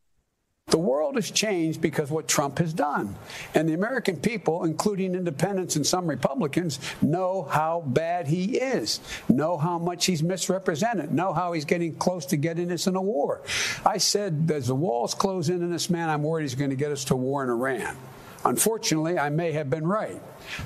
The 0.67 0.79
world 0.79 1.15
has 1.15 1.29
changed 1.29 1.79
because 1.79 2.09
what 2.09 2.27
Trump 2.27 2.57
has 2.57 2.73
done. 2.73 3.15
And 3.53 3.69
the 3.69 3.73
American 3.73 4.17
people, 4.17 4.63
including 4.63 5.13
independents 5.13 5.75
and 5.75 5.85
some 5.85 6.07
Republicans, 6.07 6.79
know 7.03 7.43
how 7.43 7.83
bad 7.85 8.27
he 8.27 8.57
is, 8.57 8.99
know 9.29 9.57
how 9.57 9.77
much 9.77 10.05
he's 10.05 10.23
misrepresented, 10.23 11.13
know 11.13 11.33
how 11.33 11.53
he's 11.53 11.65
getting 11.65 11.95
close 11.95 12.25
to 12.27 12.35
getting 12.35 12.71
us 12.71 12.87
in 12.87 12.95
a 12.95 13.01
war. 13.01 13.41
I 13.85 13.99
said, 13.99 14.49
as 14.51 14.67
the 14.67 14.75
walls 14.75 15.13
close 15.13 15.49
in 15.49 15.63
on 15.63 15.69
this 15.69 15.89
man, 15.89 16.09
I'm 16.09 16.23
worried 16.23 16.43
he's 16.43 16.55
going 16.55 16.71
to 16.71 16.75
get 16.75 16.91
us 16.91 17.05
to 17.05 17.15
war 17.15 17.43
in 17.43 17.49
Iran. 17.49 17.95
Unfortunately, 18.43 19.19
I 19.19 19.29
may 19.29 19.51
have 19.51 19.69
been 19.69 19.85
right. 19.85 20.21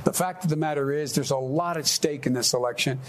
The 0.05 0.13
fact 0.13 0.45
of 0.45 0.49
the 0.49 0.55
matter 0.55 0.91
is, 0.91 1.13
there's 1.13 1.31
a 1.31 1.37
lot 1.37 1.77
at 1.77 1.85
stake 1.85 2.25
in 2.25 2.33
this 2.33 2.53
election. 2.53 2.99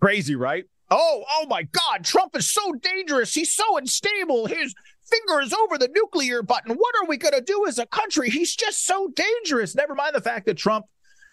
Crazy, 0.00 0.36
right? 0.36 0.66
Oh, 0.90 1.24
oh 1.30 1.46
my 1.48 1.62
God, 1.62 2.04
Trump 2.04 2.36
is 2.36 2.52
so 2.52 2.72
dangerous. 2.72 3.34
He's 3.34 3.54
so 3.54 3.76
unstable. 3.76 4.46
His 4.46 4.74
finger 5.04 5.40
is 5.40 5.52
over 5.52 5.78
the 5.78 5.90
nuclear 5.94 6.42
button. 6.42 6.74
What 6.74 6.94
are 7.00 7.06
we 7.06 7.16
going 7.16 7.34
to 7.34 7.40
do 7.40 7.66
as 7.66 7.78
a 7.78 7.86
country? 7.86 8.30
He's 8.30 8.54
just 8.54 8.86
so 8.86 9.08
dangerous. 9.08 9.74
Never 9.74 9.94
mind 9.94 10.14
the 10.14 10.20
fact 10.20 10.46
that 10.46 10.56
Trump, 10.56 10.86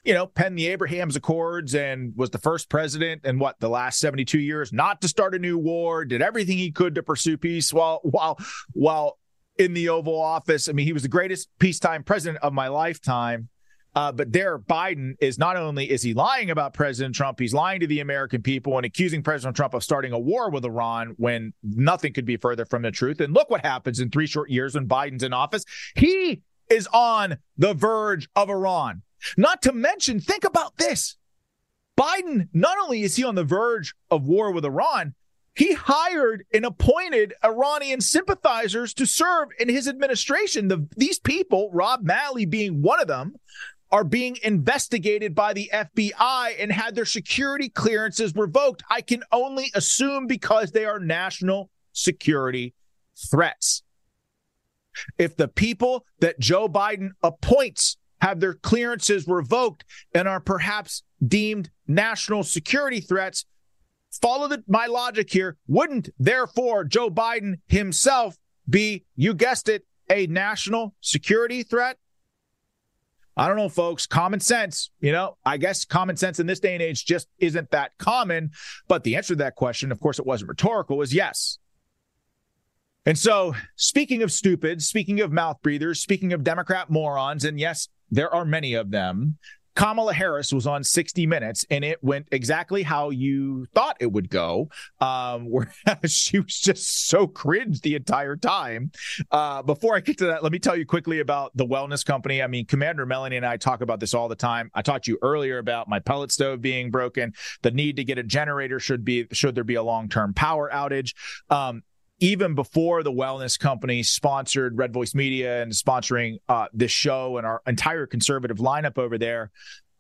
you 0.04 0.14
know, 0.14 0.26
penned 0.26 0.58
the 0.58 0.68
Abraham's 0.68 1.16
Accords 1.16 1.76
and 1.76 2.14
was 2.16 2.30
the 2.30 2.38
first 2.38 2.70
president 2.70 3.26
in 3.26 3.39
what 3.39 3.60
the 3.60 3.70
last 3.70 3.99
72 3.99 4.39
years 4.39 4.74
not 4.74 5.02
to 5.02 5.08
start 5.08 5.36
a 5.36 5.39
new 5.39 5.58
war, 5.58 6.06
did 6.06 6.22
everything 6.22 6.58
he 6.58 6.72
could 6.72 6.95
to 6.95 7.04
pursue 7.04 7.38
peace 7.38 7.74
while 7.74 7.99
while 8.04 8.39
while 8.74 9.18
in 9.58 9.74
the 9.74 9.89
Oval 9.89 10.20
Office. 10.20 10.70
I 10.70 10.72
mean, 10.72 10.86
he 10.86 10.93
was 10.93 11.04
the 11.04 11.10
greatest 11.10 11.49
peacetime 11.60 12.04
president 12.04 12.43
of 12.43 12.54
my 12.54 12.68
lifetime. 12.68 13.49
Uh, 13.94 14.12
but 14.12 14.32
there, 14.32 14.58
Biden 14.58 15.16
is 15.20 15.38
not 15.38 15.58
only 15.58 15.89
is 15.89 16.02
he 16.02 16.14
lying 16.14 16.50
about 16.50 16.74
President 16.74 17.14
Trump, 17.14 17.39
he's 17.39 17.54
lying 17.54 17.82
to 17.82 17.88
the 17.88 18.00
American 18.00 18.42
people 18.42 18.78
and 18.78 18.86
accusing 18.86 19.22
President 19.22 19.56
Trump 19.56 19.74
of 19.74 19.84
starting 19.84 20.14
a 20.14 20.20
war 20.20 20.50
with 20.50 20.64
Iran 20.64 21.14
when 21.18 21.54
nothing 21.62 22.14
could 22.14 22.26
be 22.26 22.38
further 22.38 22.66
from 22.66 22.84
the 22.84 22.92
truth. 22.92 23.20
And 23.20 23.34
look 23.34 23.50
what 23.50 23.66
happens 23.66 24.00
in 24.00 24.10
three 24.10 24.28
short 24.28 24.50
years 24.50 24.76
when 24.76 24.88
Biden's 24.88 25.24
in 25.24 25.34
office. 25.34 25.66
He 25.96 26.42
is 26.70 26.88
on 26.94 27.38
the 27.58 27.74
verge 27.74 28.30
of 28.34 28.50
Iran. 28.50 29.02
Not 29.36 29.62
to 29.64 29.74
mention, 29.74 30.22
think 30.22 30.46
about 30.46 30.78
this. 30.78 31.18
Biden, 32.00 32.48
not 32.54 32.78
only 32.82 33.04
is 33.04 33.18
he 33.18 33.26
on 33.26 33.36
the 33.36 33.44
verge 33.44 33.94
of 34.10 34.26
war 34.26 34.52
with 34.52 34.64
Iran, 34.64 35.14
he 35.54 35.74
hired 35.74 36.46
and 36.54 36.66
appointed 36.66 37.34
Iranian 37.44 38.00
sympathizers 38.00 38.94
to 38.94 39.06
serve 39.06 39.50
in 39.60 39.68
his 39.68 39.88
administration. 39.88 40.70
The, 40.70 40.88
these 40.96 41.20
people, 41.20 41.70
Rob 41.74 42.04
Malley 42.04 42.46
being 42.46 42.82
one 42.82 43.02
of 43.02 43.08
them, 43.08 43.36
are 43.92 44.04
being 44.04 44.38
investigated 44.44 45.36
by 45.36 45.54
the 45.54 45.70
FBI 45.74 46.56
and 46.60 46.72
had 46.72 46.96
their 46.96 47.06
security 47.06 47.70
clearances 47.70 48.34
revoked. 48.36 48.84
I 48.89 49.02
can 49.02 49.24
only 49.32 49.72
assume 49.76 50.28
because 50.28 50.72
they 50.72 50.86
are 50.86 51.00
national 51.00 51.70
security 51.92 52.74
threats. 53.30 53.84
If 55.18 55.36
the 55.36 55.48
people 55.48 56.06
that 56.20 56.39
Joe 56.39 56.68
Biden 56.68 57.10
appoints 57.22 57.98
have 58.22 58.39
their 58.39 58.54
clearances 58.54 59.28
revoked 59.28 59.84
and 60.14 60.28
are 60.28 60.39
perhaps 60.39 61.04
deemed 61.26 61.70
national 61.88 62.44
security 62.44 63.02
threats, 63.02 63.46
follow 64.22 64.48
the, 64.48 64.64
my 64.68 64.86
logic 64.86 65.32
here. 65.32 65.58
Wouldn't, 65.68 66.10
therefore, 66.20 66.84
Joe 66.84 67.10
Biden 67.10 67.56
himself 67.68 68.38
be, 68.70 69.06
you 69.16 69.34
guessed 69.34 69.70
it, 69.70 69.86
a 70.10 70.28
national 70.28 70.94
security 71.02 71.64
threat? 71.64 71.98
I 73.38 73.48
don't 73.48 73.58
know, 73.58 73.70
folks. 73.70 74.06
Common 74.06 74.40
sense, 74.40 74.92
you 75.00 75.12
know, 75.12 75.38
I 75.46 75.58
guess 75.58 75.86
common 75.86 76.18
sense 76.18 76.40
in 76.40 76.48
this 76.48 76.60
day 76.60 76.74
and 76.74 76.82
age 76.82 77.06
just 77.06 77.28
isn't 77.40 77.72
that 77.72 77.92
common. 77.98 78.52
But 78.88 79.04
the 79.04 79.16
answer 79.16 79.34
to 79.34 79.38
that 79.38 79.56
question, 79.56 79.92
of 79.92 80.00
course, 80.00 80.20
it 80.20 80.26
wasn't 80.26 80.50
rhetorical, 80.50 80.98
was 80.98 81.14
yes. 81.14 81.58
And 83.06 83.18
so, 83.18 83.56
speaking 83.78 84.22
of 84.22 84.32
stupid, 84.32 84.82
speaking 84.82 85.22
of 85.22 85.32
mouth 85.32 85.58
breathers, 85.64 86.02
speaking 86.02 86.34
of 86.34 86.44
Democrat 86.44 86.90
morons, 86.90 87.46
and 87.46 87.60
yes, 87.60 87.88
there 88.12 88.32
are 88.34 88.46
many 88.46 88.74
of 88.74 88.92
them, 88.92 89.38
Kamala 89.76 90.14
Harris 90.14 90.52
was 90.54 90.68
on 90.68 90.84
60 90.84 91.26
Minutes, 91.28 91.66
and 91.70 91.86
it 91.86 92.04
went 92.04 92.28
exactly 92.32 92.84
how 92.84 93.10
you 93.10 93.68
thought 93.74 93.98
it 94.00 94.12
would 94.12 94.30
go. 94.30 94.70
Um, 95.00 95.50
where 95.50 95.72
she 96.06 96.40
was 96.40 96.60
just 96.60 97.08
so 97.08 97.28
cringe 97.28 97.82
the 97.82 97.96
entire 97.96 98.36
time. 98.36 98.92
Uh, 99.30 99.62
before 99.62 99.96
I 99.96 100.00
get 100.00 100.18
to 100.20 100.26
that, 100.28 100.44
let 100.44 100.52
me 100.52 100.60
tell 100.60 100.76
you 100.76 100.86
quickly 100.86 101.20
about 101.20 101.52
the 101.56 101.66
wellness 101.66 102.06
company. 102.06 102.42
I 102.42 102.48
mean, 102.48 102.66
Commander 102.66 103.06
Melanie 103.06 103.38
and 103.38 103.46
I 103.46 103.58
talk 103.58 103.82
about 103.82 104.00
this 104.00 104.14
all 104.14 104.28
the 104.28 104.36
time. 104.36 104.72
I 104.74 104.82
talked 104.82 105.06
to 105.06 105.12
you 105.12 105.20
earlier 105.22 105.58
about 105.58 105.88
my 105.88 106.00
pellet 106.00 106.32
stove 106.32 106.62
being 106.62 106.92
broken, 106.92 107.34
the 107.62 107.72
need 107.72 107.96
to 107.98 108.04
get 108.04 108.18
a 108.18 108.24
generator 108.24 108.80
should 108.80 109.06
be 109.06 109.28
should 109.32 109.56
there 109.56 109.64
be 109.64 109.76
a 109.76 109.84
long 109.84 110.10
term 110.10 110.34
power 110.34 110.70
outage. 110.72 111.14
Um, 111.50 111.84
even 112.22 112.54
before 112.56 113.04
the 113.04 113.12
wellness 113.12 113.60
company 113.60 114.04
sponsored 114.04 114.78
Red 114.78 114.94
Voice 114.94 115.14
Media 115.14 115.62
and 115.62 115.72
sponsoring 115.72 116.38
uh, 116.48 116.68
this 116.72 116.92
show 116.92 117.38
and 117.38 117.46
our 117.46 117.62
entire 117.68 118.06
conservative 118.06 118.58
lineup 118.58 118.98
over 118.98 119.18
there, 119.18 119.52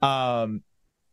um, 0.01 0.63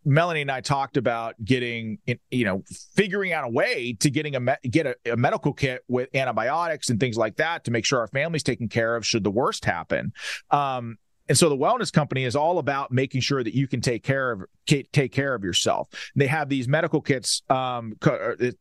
Melanie 0.05 0.43
and 0.43 0.51
I 0.51 0.61
talked 0.61 0.97
about 0.97 1.35
getting, 1.45 1.99
you 2.31 2.45
know, 2.45 2.63
figuring 2.95 3.33
out 3.33 3.45
a 3.45 3.49
way 3.49 3.95
to 4.01 4.11
getting 4.11 4.37
a 4.37 4.41
me- 4.41 4.55
get 4.71 4.87
a, 4.87 4.97
a, 5.13 5.17
medical 5.17 5.53
kit 5.53 5.83
with 5.89 6.09
antibiotics 6.15 6.89
and 6.89 7.01
things 7.01 7.17
like 7.17 7.37
that 7.37 7.65
to 7.65 7.71
make 7.71 7.85
sure 7.85 8.01
our 8.01 8.07
family's 8.07 8.43
taken 8.43 8.69
care 8.69 8.95
of 8.97 9.05
should 9.05 9.25
the 9.25 9.31
worst 9.31 9.65
happen. 9.65 10.13
Um, 10.51 10.99
and 11.29 11.37
so 11.37 11.49
the 11.49 11.57
wellness 11.57 11.93
company 11.93 12.25
is 12.25 12.37
all 12.37 12.59
about 12.59 12.91
making 12.91 13.21
sure 13.21 13.43
that 13.43 13.55
you 13.55 13.69
can 13.69 13.81
take 13.81 14.03
care 14.03 14.33
of 14.33 14.43
take 14.67 15.13
care 15.13 15.35
of 15.35 15.43
yourself. 15.43 15.89
They 16.15 16.27
have 16.27 16.49
these 16.49 16.69
medical 16.69 17.01
kits. 17.01 17.43
Um, 17.49 17.95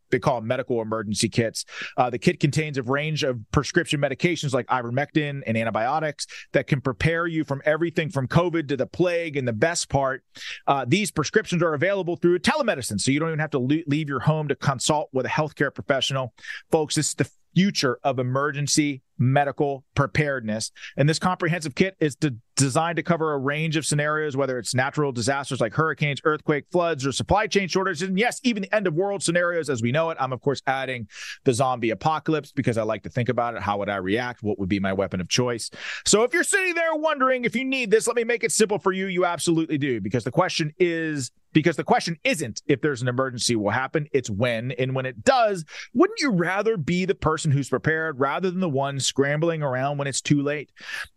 they 0.09 0.19
call 0.19 0.35
them 0.35 0.47
medical 0.47 0.81
emergency 0.81 1.27
kits. 1.27 1.65
Uh, 1.97 2.09
the 2.09 2.17
kit 2.17 2.39
contains 2.39 2.77
a 2.77 2.83
range 2.83 3.23
of 3.23 3.39
prescription 3.51 3.99
medications 3.99 4.53
like 4.53 4.67
ivermectin 4.67 5.43
and 5.45 5.57
antibiotics 5.57 6.27
that 6.53 6.67
can 6.67 6.79
prepare 6.79 7.27
you 7.27 7.43
from 7.43 7.61
everything 7.65 8.09
from 8.09 8.27
COVID 8.27 8.69
to 8.69 8.77
the 8.77 8.85
plague. 8.85 9.35
And 9.35 9.47
the 9.47 9.53
best 9.53 9.89
part, 9.89 10.23
uh, 10.65 10.85
these 10.87 11.11
prescriptions 11.11 11.61
are 11.61 11.73
available 11.73 12.15
through 12.15 12.39
telemedicine, 12.39 12.99
so 12.99 13.11
you 13.11 13.19
don't 13.19 13.29
even 13.29 13.39
have 13.39 13.51
to 13.51 13.59
leave 13.59 14.07
your 14.07 14.21
home 14.21 14.47
to 14.47 14.55
consult 14.55 15.09
with 15.11 15.25
a 15.25 15.29
healthcare 15.29 15.73
professional. 15.73 16.33
Folks, 16.71 16.95
this 16.95 17.09
is 17.09 17.13
the 17.15 17.29
future 17.53 17.99
of 18.03 18.19
emergency 18.19 19.01
medical 19.17 19.83
preparedness. 19.95 20.71
And 20.95 21.07
this 21.07 21.19
comprehensive 21.19 21.75
kit 21.75 21.95
is 21.99 22.15
de- 22.15 22.35
designed 22.55 22.97
to 22.97 23.03
cover 23.03 23.33
a 23.33 23.37
range 23.37 23.77
of 23.77 23.85
scenarios, 23.85 24.35
whether 24.35 24.57
it's 24.57 24.73
natural 24.73 25.11
disasters 25.11 25.61
like 25.61 25.73
hurricanes, 25.73 26.21
earthquake, 26.23 26.65
floods, 26.71 27.05
or 27.05 27.11
supply 27.11 27.47
chain 27.47 27.67
shortages. 27.67 28.07
And 28.07 28.17
yes, 28.17 28.39
even 28.43 28.63
the 28.63 28.75
end 28.75 28.87
of 28.87 28.93
world 28.93 29.23
scenarios 29.23 29.69
as 29.69 29.81
we 29.81 29.91
know 29.91 30.09
it. 30.09 30.17
I'm, 30.19 30.33
of 30.33 30.41
course, 30.41 30.61
adding 30.67 31.07
the 31.43 31.53
zombie 31.53 31.91
apocalypse 31.91 32.51
because 32.51 32.77
I 32.77 32.83
like 32.83 33.03
to 33.03 33.09
think 33.09 33.29
about 33.29 33.55
it. 33.55 33.61
How 33.61 33.77
would 33.77 33.89
I 33.89 33.97
react? 33.97 34.43
What 34.43 34.59
would 34.59 34.69
be 34.69 34.79
my 34.79 34.93
weapon 34.93 35.21
of 35.21 35.29
choice? 35.29 35.69
So 36.05 36.23
if 36.23 36.33
you're 36.33 36.43
sitting 36.43 36.75
there 36.75 36.95
wondering 36.95 37.45
if 37.45 37.55
you 37.55 37.65
need 37.65 37.91
this, 37.91 38.07
let 38.07 38.15
me 38.15 38.23
make 38.23 38.43
it 38.43 38.51
simple 38.51 38.79
for 38.79 38.91
you. 38.91 39.07
You 39.07 39.25
absolutely 39.25 39.77
do, 39.77 40.01
because 40.01 40.23
the 40.23 40.31
question 40.31 40.73
is 40.79 41.31
because 41.53 41.75
the 41.75 41.83
question 41.83 42.17
isn't 42.23 42.61
if 42.67 42.81
there's 42.81 43.01
an 43.01 43.07
emergency 43.07 43.55
will 43.55 43.71
happen, 43.71 44.07
it's 44.11 44.29
when. 44.29 44.73
And 44.73 44.93
when 44.93 45.05
it 45.05 45.23
does, 45.23 45.65
wouldn't 45.93 46.19
you 46.19 46.31
rather 46.31 46.77
be 46.77 47.05
the 47.05 47.15
person 47.15 47.51
who's 47.51 47.69
prepared 47.69 48.19
rather 48.19 48.51
than 48.51 48.59
the 48.59 48.69
one 48.69 48.99
scrambling 49.07 49.63
around 49.63 49.97
when 49.97 50.07
it's 50.07 50.21
too 50.21 50.43
late? 50.43 50.71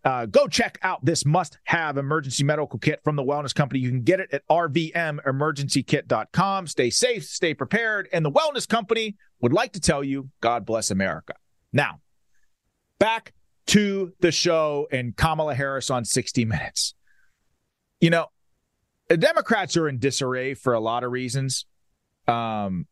Uh, 0.05 0.26
go 0.26 0.47
check 0.47 0.78
out 0.82 1.05
this 1.05 1.26
must 1.26 1.59
have 1.64 1.99
emergency 1.99 2.45
medical 2.45 2.78
kit 2.78 3.01
from 3.05 3.16
the 3.16 3.22
Wellness 3.22 3.55
Company. 3.55 3.80
You 3.80 3.91
can 3.91 4.03
get 4.03 4.20
it 4.20 4.32
at 4.32 4.47
rvmemergencykit.com. 4.49 6.66
Stay 6.66 6.91
safe, 6.91 7.24
stay 7.24 7.55
prepared. 7.55 8.09
And 8.12 8.24
the 8.24 8.30
Wellness 8.30 8.68
Company 8.68 9.16
would 9.41 9.53
like 9.53 9.72
to 9.72 9.80
tell 9.80 10.05
you, 10.05 10.30
God 10.41 10.64
bless 10.64 10.91
America. 10.91 11.34
Now, 11.72 12.01
back 12.99 13.32
to 13.66 14.12
the 14.20 14.32
show 14.32 14.88
and 14.91 15.16
Kamala 15.16 15.55
Harris 15.55 15.91
on 15.91 16.05
60 16.05 16.45
Minutes. 16.45 16.95
You 18.01 18.11
know, 18.11 18.26
the 19.09 19.16
Democrats 19.16 19.76
are 19.76 19.88
in 19.88 19.99
disarray 19.99 20.55
for 20.55 20.72
a 20.72 20.80
lot 20.80 21.05
of 21.05 21.12
reasons. 21.12 21.66
Um, 22.26 22.86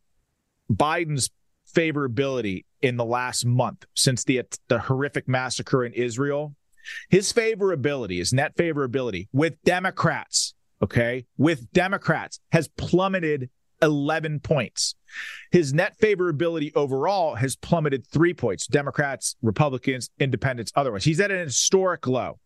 Biden's 0.71 1.31
favorability 1.79 2.65
in 2.83 2.97
the 2.97 3.05
last 3.05 3.47
month 3.47 3.85
since 3.95 4.25
the 4.25 4.43
the 4.69 4.81
horrific 4.81 5.29
massacre 5.29 5.85
in 5.85 5.93
Israel, 5.93 6.55
his 7.09 7.33
favorability, 7.33 8.19
his 8.19 8.33
net 8.33 8.57
favorability 8.57 9.29
with 9.33 9.63
Democrats, 9.63 10.55
okay, 10.83 11.25
with 11.37 11.71
Democrats 11.73 12.41
has 12.51 12.69
plummeted 12.77 13.51
11 13.81 14.41
points. 14.41 14.97
His 15.53 15.73
net 15.73 15.97
favorability 16.01 16.73
overall 16.75 17.37
has 17.37 17.55
plummeted 17.55 18.05
3 18.09 18.35
points. 18.35 18.67
Democrats, 18.67 19.37
Republicans, 19.41 20.11
independents, 20.19 20.73
otherwise. 20.75 21.05
He's 21.05 21.21
at 21.21 21.31
an 21.31 21.45
historic 21.45 22.09
low. 22.09 22.41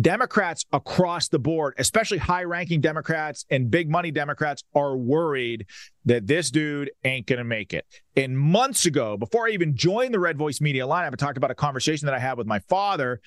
Democrats 0.00 0.64
across 0.72 1.28
the 1.28 1.38
board, 1.38 1.74
especially 1.78 2.18
high 2.18 2.44
ranking 2.44 2.80
Democrats 2.80 3.44
and 3.50 3.70
big 3.70 3.90
money 3.90 4.10
Democrats, 4.10 4.62
are 4.74 4.96
worried 4.96 5.66
that 6.04 6.26
this 6.26 6.50
dude 6.50 6.90
ain't 7.04 7.26
going 7.26 7.38
to 7.38 7.44
make 7.44 7.72
it. 7.72 7.84
And 8.16 8.38
months 8.38 8.86
ago, 8.86 9.16
before 9.16 9.46
I 9.46 9.50
even 9.50 9.76
joined 9.76 10.14
the 10.14 10.20
Red 10.20 10.38
Voice 10.38 10.60
Media 10.60 10.86
line, 10.86 11.06
I 11.06 11.10
talked 11.16 11.36
about 11.36 11.50
a 11.50 11.54
conversation 11.54 12.06
that 12.06 12.14
I 12.14 12.18
had 12.18 12.38
with 12.38 12.46
my 12.46 12.60
father 12.60 13.20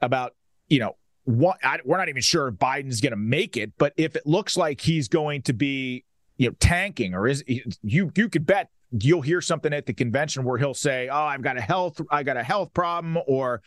about, 0.00 0.34
you 0.68 0.78
know, 0.78 0.96
what 1.24 1.58
I, 1.62 1.78
we're 1.84 1.98
not 1.98 2.08
even 2.08 2.22
sure 2.22 2.48
if 2.48 2.54
Biden's 2.54 3.02
going 3.02 3.12
to 3.12 3.16
make 3.16 3.56
it, 3.56 3.72
but 3.76 3.92
if 3.96 4.16
it 4.16 4.26
looks 4.26 4.56
like 4.56 4.80
he's 4.80 5.08
going 5.08 5.42
to 5.42 5.52
be, 5.52 6.04
you 6.38 6.48
know, 6.48 6.56
tanking 6.58 7.14
or 7.14 7.26
is 7.26 7.44
you 7.82 8.10
you 8.14 8.28
could 8.30 8.46
bet 8.46 8.70
you'll 8.98 9.20
hear 9.20 9.40
something 9.40 9.72
at 9.72 9.86
the 9.86 9.92
convention 9.92 10.44
where 10.44 10.58
he'll 10.58 10.74
say, 10.74 11.08
"Oh, 11.08 11.24
I've 11.24 11.42
got 11.42 11.58
a 11.58 11.60
health 11.60 12.00
I 12.10 12.22
got 12.22 12.36
a 12.36 12.42
health 12.42 12.72
problem," 12.72 13.18
or 13.26 13.60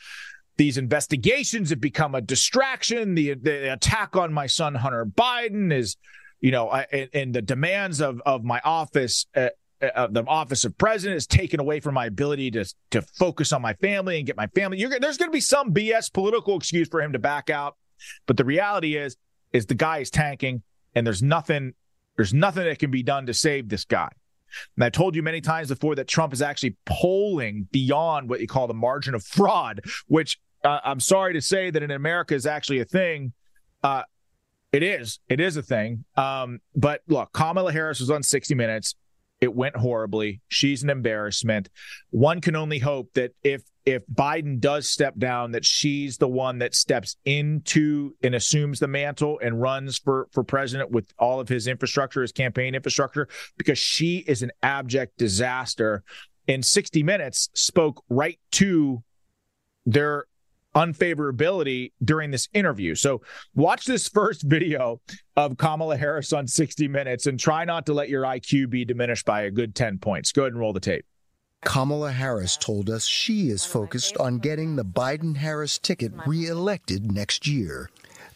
these 0.61 0.77
investigations 0.77 1.71
have 1.71 1.81
become 1.81 2.13
a 2.13 2.21
distraction. 2.21 3.15
The, 3.15 3.33
the 3.33 3.73
attack 3.73 4.15
on 4.15 4.31
my 4.31 4.45
son 4.45 4.75
Hunter 4.75 5.07
Biden 5.07 5.73
is, 5.73 5.97
you 6.39 6.51
know, 6.51 6.69
and, 6.71 7.09
and 7.15 7.33
the 7.33 7.41
demands 7.41 7.99
of 7.99 8.21
of 8.27 8.43
my 8.43 8.61
office. 8.63 9.25
Uh, 9.35 9.49
uh, 9.81 10.05
the 10.05 10.23
office 10.27 10.63
of 10.63 10.77
president 10.77 11.17
is 11.17 11.25
taken 11.25 11.59
away 11.59 11.79
from 11.79 11.95
my 11.95 12.05
ability 12.05 12.51
to 12.51 12.63
to 12.91 13.01
focus 13.01 13.51
on 13.51 13.63
my 13.63 13.73
family 13.73 14.19
and 14.19 14.27
get 14.27 14.37
my 14.37 14.45
family. 14.45 14.77
You're, 14.77 14.99
there's 14.99 15.17
going 15.17 15.31
to 15.31 15.33
be 15.33 15.41
some 15.41 15.73
BS 15.73 16.13
political 16.13 16.57
excuse 16.57 16.87
for 16.87 17.01
him 17.01 17.13
to 17.13 17.19
back 17.19 17.49
out, 17.49 17.75
but 18.27 18.37
the 18.37 18.45
reality 18.45 18.95
is, 18.95 19.17
is 19.53 19.65
the 19.65 19.73
guy 19.73 19.97
is 19.97 20.11
tanking, 20.11 20.61
and 20.93 21.07
there's 21.07 21.23
nothing, 21.23 21.73
there's 22.17 22.35
nothing 22.35 22.65
that 22.65 22.77
can 22.77 22.91
be 22.91 23.01
done 23.01 23.25
to 23.25 23.33
save 23.33 23.67
this 23.67 23.83
guy. 23.83 24.09
And 24.75 24.83
I 24.83 24.89
told 24.89 25.15
you 25.15 25.23
many 25.23 25.41
times 25.41 25.69
before 25.69 25.95
that 25.95 26.07
Trump 26.07 26.33
is 26.33 26.41
actually 26.43 26.75
polling 26.85 27.67
beyond 27.71 28.29
what 28.29 28.41
you 28.41 28.47
call 28.47 28.67
the 28.67 28.75
margin 28.75 29.15
of 29.15 29.23
fraud, 29.23 29.81
which 30.05 30.37
uh, 30.63 30.79
I'm 30.83 30.99
sorry 30.99 31.33
to 31.33 31.41
say 31.41 31.69
that 31.69 31.81
in 31.81 31.91
America 31.91 32.35
is 32.35 32.45
actually 32.45 32.79
a 32.79 32.85
thing. 32.85 33.33
Uh, 33.83 34.03
it 34.71 34.83
is. 34.83 35.19
It 35.27 35.39
is 35.39 35.57
a 35.57 35.61
thing. 35.61 36.05
Um, 36.15 36.59
but 36.75 37.01
look, 37.07 37.33
Kamala 37.33 37.73
Harris 37.73 37.99
was 37.99 38.09
on 38.09 38.23
60 38.23 38.55
Minutes. 38.55 38.95
It 39.41 39.55
went 39.55 39.75
horribly. 39.75 40.39
She's 40.49 40.83
an 40.83 40.89
embarrassment. 40.91 41.69
One 42.11 42.41
can 42.41 42.55
only 42.55 42.77
hope 42.77 43.11
that 43.13 43.33
if 43.43 43.63
if 43.83 44.05
Biden 44.05 44.59
does 44.59 44.87
step 44.87 45.17
down, 45.17 45.53
that 45.53 45.65
she's 45.65 46.17
the 46.17 46.27
one 46.27 46.59
that 46.59 46.75
steps 46.75 47.17
into 47.25 48.13
and 48.21 48.35
assumes 48.35 48.79
the 48.79 48.87
mantle 48.87 49.39
and 49.41 49.59
runs 49.59 49.97
for 49.97 50.27
for 50.31 50.43
president 50.43 50.91
with 50.91 51.11
all 51.17 51.39
of 51.39 51.49
his 51.49 51.65
infrastructure, 51.65 52.21
his 52.21 52.31
campaign 52.31 52.75
infrastructure, 52.75 53.27
because 53.57 53.79
she 53.79 54.17
is 54.19 54.43
an 54.43 54.51
abject 54.61 55.17
disaster. 55.17 56.03
In 56.47 56.61
60 56.61 57.01
Minutes, 57.01 57.49
spoke 57.53 58.03
right 58.09 58.39
to 58.51 59.03
their 59.87 60.25
unfavorability 60.75 61.91
during 62.03 62.31
this 62.31 62.47
interview. 62.53 62.95
So 62.95 63.21
watch 63.55 63.85
this 63.85 64.07
first 64.13 64.43
video 64.43 65.01
of 65.35 65.57
Kamala 65.57 65.97
Harris 65.97 66.33
on 66.33 66.47
60 66.47 66.87
Minutes 66.87 67.27
and 67.27 67.39
try 67.39 67.65
not 67.65 67.85
to 67.85 67.93
let 67.93 68.09
your 68.09 68.23
IQ 68.23 68.69
be 68.69 68.85
diminished 68.85 69.25
by 69.25 69.41
a 69.41 69.51
good 69.51 69.75
10 69.75 69.97
points. 69.99 70.31
Go 70.31 70.43
ahead 70.43 70.53
and 70.53 70.59
roll 70.59 70.73
the 70.73 70.79
tape. 70.79 71.05
Kamala 71.63 72.11
Harris 72.11 72.57
told 72.57 72.89
us 72.89 73.05
she 73.05 73.49
is 73.49 73.65
focused 73.65 74.17
on 74.17 74.39
getting 74.39 74.75
the 74.75 74.85
Biden 74.85 75.37
Harris 75.37 75.77
ticket 75.77 76.11
reelected 76.25 77.11
next 77.11 77.45
year. 77.45 77.89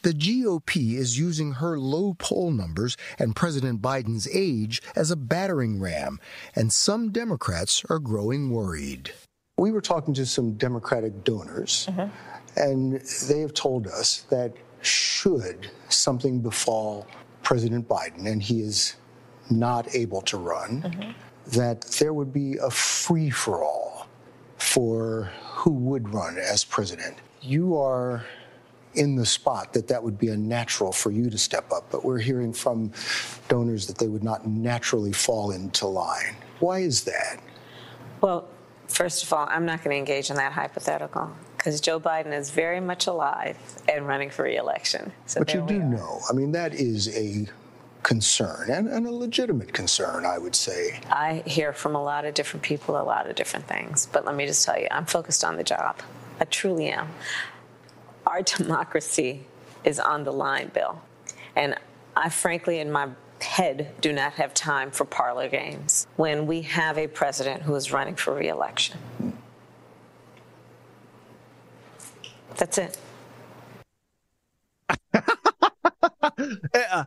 The 0.03 0.13
GOP 0.13 0.93
is 0.93 1.17
using 1.17 1.53
her 1.53 1.79
low 1.79 2.13
poll 2.19 2.51
numbers 2.51 2.95
and 3.17 3.35
President 3.35 3.81
Biden's 3.81 4.27
age 4.31 4.79
as 4.95 5.09
a 5.09 5.15
battering 5.15 5.79
ram, 5.79 6.19
and 6.55 6.71
some 6.71 7.11
Democrats 7.11 7.83
are 7.89 7.97
growing 7.97 8.51
worried. 8.51 9.11
We 9.57 9.71
were 9.71 9.81
talking 9.81 10.13
to 10.15 10.25
some 10.25 10.53
Democratic 10.53 11.23
donors, 11.23 11.87
mm-hmm. 11.89 12.59
and 12.59 13.01
they 13.29 13.39
have 13.39 13.53
told 13.53 13.87
us 13.87 14.25
that 14.29 14.53
should 14.81 15.71
something 15.87 16.39
befall 16.41 17.07
President 17.41 17.87
Biden 17.87 18.27
and 18.27 18.41
he 18.41 18.61
is 18.61 18.95
not 19.49 19.95
able 19.95 20.21
to 20.23 20.37
run, 20.37 20.81
mm-hmm. 20.81 21.11
that 21.51 21.81
there 21.99 22.13
would 22.13 22.33
be 22.33 22.57
a 22.57 22.69
free 22.69 23.29
for 23.29 23.63
all 23.63 24.07
for 24.57 25.31
who 25.43 25.71
would 25.71 26.13
run 26.13 26.37
as 26.37 26.65
president. 26.65 27.17
You 27.41 27.77
are 27.77 28.25
in 28.95 29.15
the 29.15 29.25
spot 29.25 29.73
that 29.73 29.87
that 29.87 30.03
would 30.03 30.17
be 30.17 30.29
a 30.29 30.37
natural 30.37 30.91
for 30.91 31.11
you 31.11 31.29
to 31.29 31.37
step 31.37 31.71
up, 31.71 31.89
but 31.91 32.03
we're 32.03 32.19
hearing 32.19 32.51
from 32.51 32.91
donors 33.47 33.87
that 33.87 33.97
they 33.97 34.07
would 34.07 34.23
not 34.23 34.47
naturally 34.47 35.13
fall 35.13 35.51
into 35.51 35.85
line. 35.85 36.35
Why 36.59 36.79
is 36.79 37.03
that? 37.03 37.39
Well, 38.21 38.47
First 38.87 39.23
of 39.23 39.33
all, 39.33 39.47
I'm 39.49 39.65
not 39.65 39.83
going 39.83 39.93
to 39.93 39.97
engage 39.97 40.29
in 40.29 40.37
that 40.37 40.51
hypothetical 40.51 41.31
because 41.57 41.81
Joe 41.81 41.99
Biden 41.99 42.31
is 42.31 42.51
very 42.51 42.79
much 42.79 43.07
alive 43.07 43.57
and 43.91 44.07
running 44.07 44.29
for 44.29 44.43
reelection. 44.43 45.11
So 45.25 45.39
but 45.39 45.53
you 45.53 45.65
do 45.67 45.79
know, 45.79 46.21
I 46.29 46.33
mean, 46.33 46.51
that 46.51 46.73
is 46.73 47.15
a 47.15 47.47
concern 48.03 48.69
and, 48.69 48.87
and, 48.87 49.07
a 49.07 49.11
legitimate 49.11 49.73
concern, 49.73 50.25
I 50.25 50.37
would 50.37 50.55
say. 50.55 50.99
I 51.09 51.41
hear 51.47 51.73
from 51.73 51.95
a 51.95 52.03
lot 52.03 52.23
of 52.23 52.35
different 52.35 52.61
people 52.61 53.01
a 53.01 53.01
lot 53.01 53.27
of 53.27 53.35
different 53.35 53.65
things, 53.67 54.07
but 54.11 54.25
let 54.25 54.35
me 54.35 54.45
just 54.45 54.63
tell 54.63 54.79
you, 54.79 54.87
I'm 54.91 55.07
focused 55.07 55.43
on 55.43 55.57
the 55.57 55.63
job. 55.63 55.99
I 56.39 56.45
truly 56.45 56.89
am. 56.89 57.09
Our 58.27 58.41
democracy 58.43 59.45
is 59.83 59.99
on 59.99 60.23
the 60.23 60.31
line, 60.31 60.69
Bill. 60.71 61.01
And 61.55 61.75
I 62.15 62.29
frankly, 62.29 62.79
in 62.79 62.91
my 62.91 63.09
head 63.41 63.93
do 64.01 64.11
not 64.11 64.33
have 64.33 64.53
time 64.53 64.91
for 64.91 65.05
parlor 65.05 65.49
games 65.49 66.07
when 66.15 66.47
we 66.47 66.61
have 66.61 66.97
a 66.97 67.07
president 67.07 67.63
who 67.63 67.75
is 67.75 67.91
running 67.91 68.15
for 68.15 68.33
reelection. 68.33 68.97
That's 72.57 72.77
it. 72.77 72.97
uh, 75.13 77.05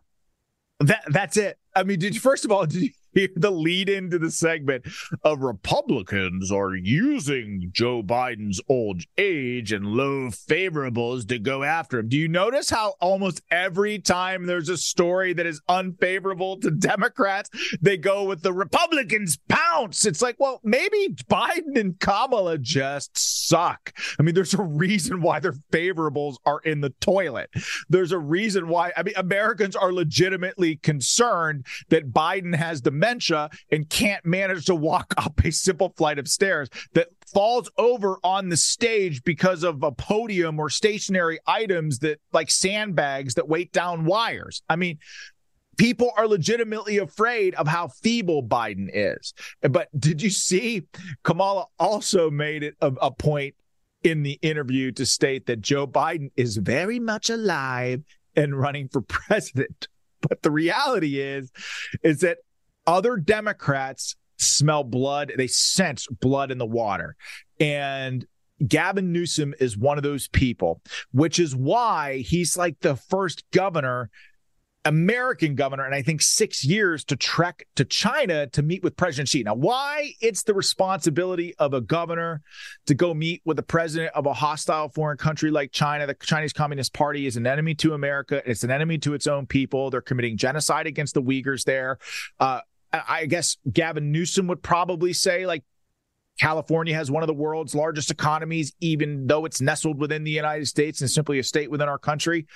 that 0.80 1.02
that's 1.08 1.36
it. 1.36 1.58
I 1.74 1.82
mean, 1.82 1.98
did 1.98 2.14
you, 2.14 2.20
first 2.20 2.44
of 2.44 2.52
all, 2.52 2.66
did 2.66 2.82
you 2.82 2.90
the 3.36 3.50
lead 3.50 3.88
into 3.88 4.18
the 4.18 4.30
segment 4.30 4.86
of 5.22 5.40
Republicans 5.40 6.52
are 6.52 6.74
using 6.74 7.70
Joe 7.72 8.02
Biden's 8.02 8.60
old 8.68 9.02
age 9.16 9.72
and 9.72 9.86
low 9.86 10.28
favorables 10.28 11.26
to 11.28 11.38
go 11.38 11.62
after 11.62 11.98
him. 11.98 12.08
Do 12.08 12.16
you 12.16 12.28
notice 12.28 12.70
how 12.70 12.94
almost 13.00 13.42
every 13.50 13.98
time 13.98 14.46
there's 14.46 14.68
a 14.68 14.76
story 14.76 15.32
that 15.32 15.46
is 15.46 15.60
unfavorable 15.68 16.58
to 16.60 16.70
Democrats, 16.70 17.50
they 17.80 17.96
go 17.96 18.24
with 18.24 18.42
the 18.42 18.52
Republicans 18.52 19.38
pounce? 19.48 20.06
It's 20.06 20.22
like, 20.22 20.36
well, 20.38 20.60
maybe 20.62 21.14
Biden 21.30 21.78
and 21.78 21.98
Kamala 21.98 22.58
just 22.58 23.16
suck. 23.16 23.92
I 24.18 24.22
mean, 24.22 24.34
there's 24.34 24.54
a 24.54 24.62
reason 24.62 25.22
why 25.22 25.40
their 25.40 25.54
favorables 25.72 26.36
are 26.44 26.60
in 26.60 26.80
the 26.80 26.90
toilet. 27.00 27.50
There's 27.88 28.12
a 28.12 28.18
reason 28.18 28.68
why, 28.68 28.92
I 28.96 29.02
mean, 29.02 29.14
Americans 29.16 29.76
are 29.76 29.92
legitimately 29.92 30.76
concerned 30.76 31.66
that 31.88 32.12
Biden 32.12 32.54
has 32.54 32.82
the 32.82 32.90
dementia 32.98 33.50
and 33.70 33.88
can't 33.88 34.24
manage 34.24 34.66
to 34.66 34.74
walk 34.74 35.14
up 35.16 35.40
a 35.44 35.52
simple 35.52 35.92
flight 35.96 36.18
of 36.18 36.28
stairs 36.28 36.68
that 36.94 37.08
falls 37.32 37.70
over 37.78 38.18
on 38.24 38.48
the 38.48 38.56
stage 38.56 39.22
because 39.22 39.62
of 39.62 39.82
a 39.82 39.92
podium 39.92 40.58
or 40.58 40.68
stationary 40.68 41.38
items 41.46 42.00
that 42.00 42.18
like 42.32 42.50
sandbags 42.50 43.34
that 43.34 43.48
weight 43.48 43.72
down 43.72 44.04
wires. 44.04 44.62
I 44.68 44.76
mean, 44.76 44.98
people 45.76 46.10
are 46.16 46.26
legitimately 46.26 46.98
afraid 46.98 47.54
of 47.54 47.68
how 47.68 47.88
feeble 47.88 48.42
Biden 48.42 48.88
is. 48.92 49.32
But 49.62 49.88
did 49.98 50.22
you 50.22 50.30
see 50.30 50.86
Kamala 51.22 51.66
also 51.78 52.30
made 52.30 52.62
it 52.62 52.74
a, 52.80 52.92
a 53.00 53.10
point 53.10 53.54
in 54.02 54.22
the 54.22 54.38
interview 54.42 54.92
to 54.92 55.04
state 55.04 55.46
that 55.46 55.60
Joe 55.60 55.86
Biden 55.86 56.30
is 56.36 56.56
very 56.56 56.98
much 56.98 57.30
alive 57.30 58.02
and 58.36 58.58
running 58.58 58.88
for 58.88 59.00
president. 59.00 59.88
But 60.20 60.42
the 60.42 60.50
reality 60.50 61.20
is, 61.20 61.52
is 62.02 62.20
that 62.20 62.38
other 62.88 63.18
Democrats 63.18 64.16
smell 64.38 64.82
blood. 64.82 65.32
They 65.36 65.46
sense 65.46 66.06
blood 66.06 66.50
in 66.50 66.58
the 66.58 66.66
water. 66.66 67.16
And 67.60 68.26
Gavin 68.66 69.12
Newsom 69.12 69.54
is 69.60 69.76
one 69.76 69.98
of 69.98 70.02
those 70.02 70.26
people, 70.28 70.80
which 71.12 71.38
is 71.38 71.54
why 71.54 72.18
he's 72.18 72.56
like 72.56 72.80
the 72.80 72.96
first 72.96 73.44
governor 73.52 74.10
American 74.88 75.54
governor, 75.54 75.84
and 75.84 75.94
I 75.94 76.00
think 76.00 76.22
six 76.22 76.64
years 76.64 77.04
to 77.04 77.16
trek 77.16 77.66
to 77.76 77.84
China 77.84 78.46
to 78.48 78.62
meet 78.62 78.82
with 78.82 78.96
President 78.96 79.28
Xi. 79.28 79.42
Now, 79.42 79.54
why 79.54 80.12
it's 80.22 80.44
the 80.44 80.54
responsibility 80.54 81.54
of 81.56 81.74
a 81.74 81.82
governor 81.82 82.40
to 82.86 82.94
go 82.94 83.12
meet 83.12 83.42
with 83.44 83.58
the 83.58 83.62
president 83.62 84.12
of 84.14 84.24
a 84.24 84.32
hostile 84.32 84.88
foreign 84.88 85.18
country 85.18 85.50
like 85.50 85.72
China? 85.72 86.06
The 86.06 86.14
Chinese 86.14 86.54
Communist 86.54 86.94
Party 86.94 87.26
is 87.26 87.36
an 87.36 87.46
enemy 87.46 87.74
to 87.76 87.92
America. 87.92 88.42
It's 88.46 88.64
an 88.64 88.70
enemy 88.70 88.96
to 88.98 89.12
its 89.12 89.26
own 89.26 89.46
people. 89.46 89.90
They're 89.90 90.00
committing 90.00 90.38
genocide 90.38 90.86
against 90.86 91.12
the 91.12 91.22
Uyghurs 91.22 91.64
there. 91.64 91.98
Uh, 92.40 92.60
I 92.92 93.26
guess 93.26 93.56
Gavin 93.70 94.12
Newsom 94.12 94.46
would 94.46 94.62
probably 94.62 95.12
say, 95.12 95.46
like, 95.46 95.64
California 96.38 96.94
has 96.94 97.10
one 97.10 97.22
of 97.22 97.26
the 97.26 97.34
world's 97.34 97.74
largest 97.74 98.10
economies, 98.10 98.72
even 98.80 99.26
though 99.26 99.44
it's 99.44 99.60
nestled 99.60 99.98
within 99.98 100.24
the 100.24 100.30
United 100.30 100.66
States 100.66 101.00
and 101.00 101.10
simply 101.10 101.38
a 101.38 101.42
state 101.42 101.70
within 101.70 101.88
our 101.88 101.98
country. 101.98 102.46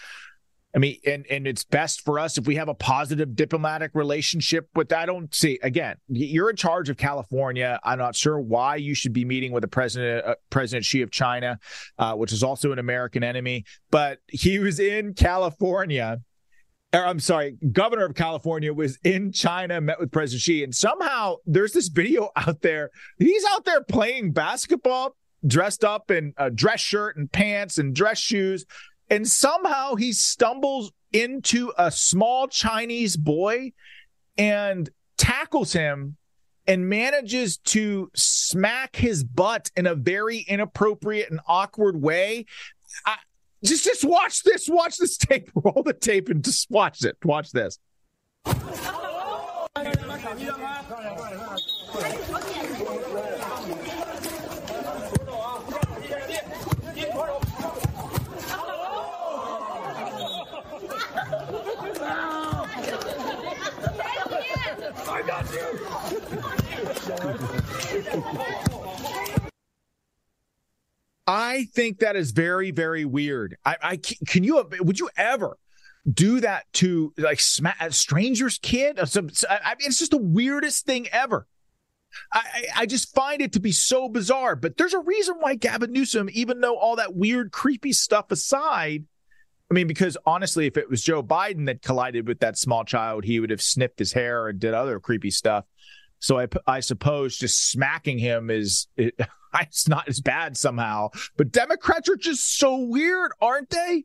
I 0.75 0.79
mean, 0.79 0.99
and 1.05 1.27
and 1.29 1.47
it's 1.47 1.65
best 1.65 2.03
for 2.03 2.19
us 2.19 2.39
if 2.39 2.47
we 2.47 2.55
have 2.57 2.69
a 2.69 2.75
positive 2.75 3.37
diplomatic 3.37 3.91
relationship 3.95 4.69
with. 4.75 4.91
I 4.93 5.05
don't 5.05 5.35
see 5.35 5.59
again. 5.63 5.97
You're 6.09 6.49
in 6.49 6.57
charge 6.57 6.89
of 6.89 6.97
California. 6.97 7.79
I'm 7.85 7.99
not 7.99 8.17
sure 8.17 8.41
why 8.41 8.77
you 8.77 8.95
should 8.95 9.13
be 9.13 9.27
meeting 9.27 9.53
with 9.53 9.61
the 9.61 9.69
president, 9.69 10.25
uh, 10.25 10.35
President 10.49 10.87
Xi 10.87 11.03
of 11.03 11.11
China, 11.11 11.59
uh, 11.99 12.15
which 12.15 12.33
is 12.33 12.43
also 12.43 12.73
an 12.73 12.79
American 12.79 13.23
enemy. 13.23 13.67
But 13.91 14.21
he 14.29 14.59
was 14.59 14.81
in 14.81 15.13
California. 15.13 16.21
Or, 16.95 17.07
I'm 17.07 17.21
sorry, 17.21 17.57
governor 17.73 18.05
of 18.05 18.15
California 18.15 18.73
was 18.73 18.99
in 19.03 19.33
China, 19.33 19.81
met 19.81 19.99
with 19.99 20.13
President 20.13 20.43
Xi, 20.43 20.65
and 20.65 20.75
somehow 20.75 21.37
there's 21.47 21.73
this 21.73 21.89
video 21.89 22.31
out 22.37 22.61
there. 22.63 22.91
He's 23.19 23.45
out 23.51 23.65
there 23.65 23.83
playing 23.83 24.33
basketball, 24.33 25.17
dressed 25.47 25.85
up 25.85 26.11
in 26.11 26.35
a 26.37 26.51
dress 26.51 26.81
shirt 26.81 27.17
and 27.17 27.31
pants 27.33 27.79
and 27.79 27.95
dress 27.95 28.19
shoes 28.19 28.67
and 29.13 29.29
somehow 29.29 29.95
he 29.95 30.15
stumbles 30.15 30.91
into 31.13 31.71
a 31.77 31.91
small 31.91 32.49
Chinese 32.49 33.15
boy 33.15 33.73
and 34.39 34.89
tackles 35.19 35.75
him 35.75 36.17
and 36.67 36.89
manages 36.89 37.59
to 37.59 38.11
smack 38.15 38.97
his 38.97 39.23
butt 39.23 39.71
in 39.77 39.87
a 39.87 39.95
very 39.95 40.39
inappropriate 40.39 41.31
and 41.31 41.41
awkward 41.47 42.01
way. 42.01 42.47
I, 43.05 43.17
just 43.65 43.85
just 43.85 44.05
watch 44.05 44.43
this, 44.43 44.69
watch 44.69 44.97
this 44.97 45.17
tape, 45.17 45.51
roll 45.55 45.83
the 45.85 45.93
tape 45.93 46.29
and 46.29 46.45
just 46.45 46.71
watch 46.71 47.05
it. 47.05 47.17
Watch 47.25 47.53
this. 47.53 47.79
I 65.15 65.23
got 65.27 65.47
you. 68.63 68.69
I 71.27 71.67
think 71.75 71.99
that 71.99 72.17
is 72.17 72.33
very, 72.33 72.71
very 72.71 73.05
weird. 73.05 73.57
I, 73.65 73.77
I 73.83 73.97
can 74.27 74.45
you 74.45 74.65
would 74.81 74.99
you 74.99 75.09
ever 75.17 75.57
do 76.13 76.41
that 76.41 76.65
to 76.75 77.13
like 77.17 77.41
a 77.81 77.93
stranger's 77.93 78.59
kid? 78.59 78.99
I 78.99 79.05
mean, 79.21 79.31
it's 79.31 79.99
just 79.99 80.11
the 80.11 80.19
weirdest 80.19 80.85
thing 80.85 81.09
ever. 81.13 81.47
I, 82.33 82.65
I 82.77 82.87
just 82.87 83.15
find 83.15 83.41
it 83.41 83.53
to 83.53 83.61
be 83.61 83.73
so 83.73 84.09
bizarre. 84.09 84.57
But 84.57 84.77
there's 84.77 84.95
a 84.95 85.01
reason 85.01 85.37
why 85.39 85.55
Gavin 85.55 85.93
Newsom, 85.93 86.29
even 86.33 86.61
though 86.61 86.77
all 86.77 86.97
that 86.97 87.15
weird, 87.15 87.53
creepy 87.53 87.93
stuff 87.93 88.31
aside, 88.31 89.05
I 89.71 89.75
mean, 89.75 89.87
because 89.87 90.19
honestly, 90.27 90.67
if 90.67 90.77
it 90.77 90.91
was 90.91 91.03
Joe 91.03 91.23
Biden 91.23 91.67
that 91.67 91.81
collided 91.81 92.29
with 92.29 92.41
that 92.41 92.59
small 92.59 92.85
child, 92.85 93.25
he 93.25 93.41
would 93.41 93.49
have 93.49 93.63
snipped 93.63 93.99
his 93.99 94.13
hair 94.13 94.49
and 94.49 94.61
did 94.61 94.75
other 94.75 95.01
creepy 95.01 95.31
stuff. 95.31 95.65
So 96.23 96.39
I, 96.39 96.47
I 96.67 96.81
suppose 96.81 97.37
just 97.37 97.71
smacking 97.71 98.17
him 98.17 98.49
is 98.49 98.87
it, 98.97 99.19
it's 99.61 99.89
not 99.89 100.09
as 100.09 100.21
bad 100.21 100.57
somehow. 100.57 101.11
But 101.37 101.51
Democrats 101.51 102.09
are 102.09 102.17
just 102.17 102.59
so 102.59 102.77
weird, 102.77 103.33
aren't 103.43 103.71
they? 103.71 104.05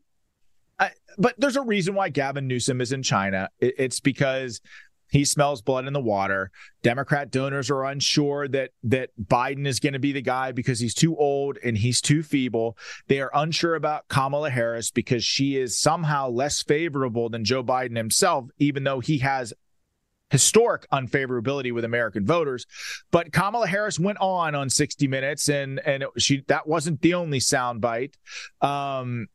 I, 0.80 0.90
but 1.16 1.36
there's 1.38 1.56
a 1.56 1.62
reason 1.62 1.94
why 1.94 2.08
Gavin 2.08 2.48
Newsom 2.48 2.80
is 2.80 2.92
in 2.92 3.04
China. 3.04 3.50
It, 3.60 3.74
it's 3.78 4.00
because 4.00 4.60
he 5.10 5.24
smells 5.24 5.62
blood 5.62 5.86
in 5.86 5.92
the 5.92 6.00
water. 6.00 6.50
Democrat 6.82 7.30
donors 7.30 7.70
are 7.70 7.84
unsure 7.84 8.48
that 8.48 8.70
that 8.82 9.10
Biden 9.20 9.66
is 9.66 9.78
going 9.78 9.92
to 9.92 9.98
be 10.00 10.12
the 10.12 10.20
guy 10.20 10.50
because 10.50 10.80
he's 10.80 10.94
too 10.94 11.16
old 11.16 11.56
and 11.64 11.78
he's 11.78 12.00
too 12.00 12.24
feeble. 12.24 12.76
They 13.06 13.20
are 13.20 13.30
unsure 13.32 13.76
about 13.76 14.08
Kamala 14.08 14.50
Harris 14.50 14.90
because 14.90 15.24
she 15.24 15.56
is 15.56 15.78
somehow 15.78 16.30
less 16.30 16.62
favorable 16.62 17.28
than 17.28 17.44
Joe 17.44 17.62
Biden 17.62 17.96
himself, 17.96 18.46
even 18.58 18.82
though 18.82 19.00
he 19.00 19.18
has 19.18 19.54
historic 20.30 20.86
unfavorability 20.90 21.72
with 21.72 21.84
American 21.84 22.24
voters. 22.26 22.66
But 23.10 23.32
Kamala 23.32 23.66
Harris 23.66 23.98
went 23.98 24.18
on 24.20 24.54
on 24.54 24.70
60 24.70 25.08
Minutes, 25.08 25.48
and 25.48 25.80
and 25.80 26.04
she 26.16 26.44
that 26.48 26.66
wasn't 26.66 27.00
the 27.00 27.14
only 27.14 27.38
soundbite. 27.40 28.14
Um, 28.60 29.28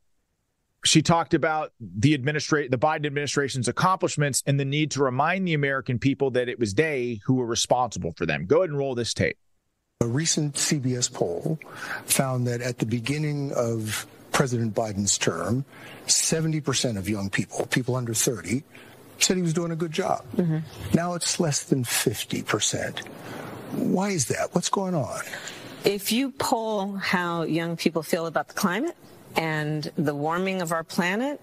she 0.86 1.02
talked 1.02 1.34
about 1.34 1.72
the 1.80 2.14
administrate 2.14 2.70
the 2.70 2.78
Biden 2.78 3.06
administration's 3.06 3.68
accomplishments 3.68 4.44
and 4.46 4.60
the 4.60 4.66
need 4.66 4.92
to 4.92 5.04
remind 5.04 5.48
the 5.48 5.54
American 5.54 5.98
people 5.98 6.32
that 6.32 6.50
it 6.50 6.60
was 6.60 6.74
they 6.74 7.22
who 7.26 7.36
were 7.36 7.46
responsible 7.46 8.12
for 8.16 8.26
them. 8.26 8.46
Go 8.46 8.58
ahead 8.58 8.70
and 8.70 8.78
roll 8.78 8.96
this 8.96 9.14
tape. 9.14 9.38
A 10.02 10.06
recent 10.06 10.56
CBS 10.56 11.12
poll 11.12 11.58
found 12.06 12.46
that 12.48 12.62
at 12.62 12.80
the 12.80 12.86
beginning 12.86 13.54
of 13.54 14.06
President 14.34 14.76
Biden's 14.76 15.18
term, 15.18 15.64
70% 16.08 16.98
of 16.98 17.08
young 17.08 17.30
people, 17.30 17.66
people 17.68 17.96
under 17.96 18.14
30, 18.14 18.64
said 19.20 19.38
he 19.38 19.44
was 19.44 19.54
doing 19.54 19.72
a 19.72 19.76
good 19.76 19.92
job. 19.92 20.26
Mm-hmm. 20.36 20.60
Now 20.94 21.14
it's 21.14 21.40
less 21.40 21.64
than 21.64 21.84
50%. 21.84 23.00
Why 23.74 24.10
is 24.10 24.28
that? 24.28 24.54
What's 24.54 24.70
going 24.70 24.96
on? 24.96 25.22
If 25.86 26.12
you 26.12 26.32
poll 26.32 26.96
how 26.96 27.44
young 27.44 27.76
people 27.76 28.04
feel 28.04 28.28
about 28.28 28.48
the 28.48 28.54
climate, 28.54 28.96
and 29.36 29.92
the 29.98 30.16
warming 30.16 30.62
of 30.62 30.72
our 30.72 30.84
planet, 30.84 31.42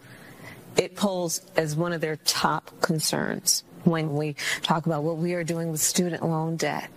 it 0.76 0.96
polls 0.96 1.42
as 1.56 1.74
one 1.74 1.92
of 1.92 2.00
their 2.00 2.16
top 2.16 2.70
concerns 2.80 3.64
when 3.84 4.14
we 4.14 4.36
talk 4.62 4.86
about 4.86 5.02
what 5.02 5.16
we 5.16 5.34
are 5.34 5.44
doing 5.44 5.70
with 5.70 5.80
student 5.80 6.22
loan 6.22 6.56
debt. 6.56 6.88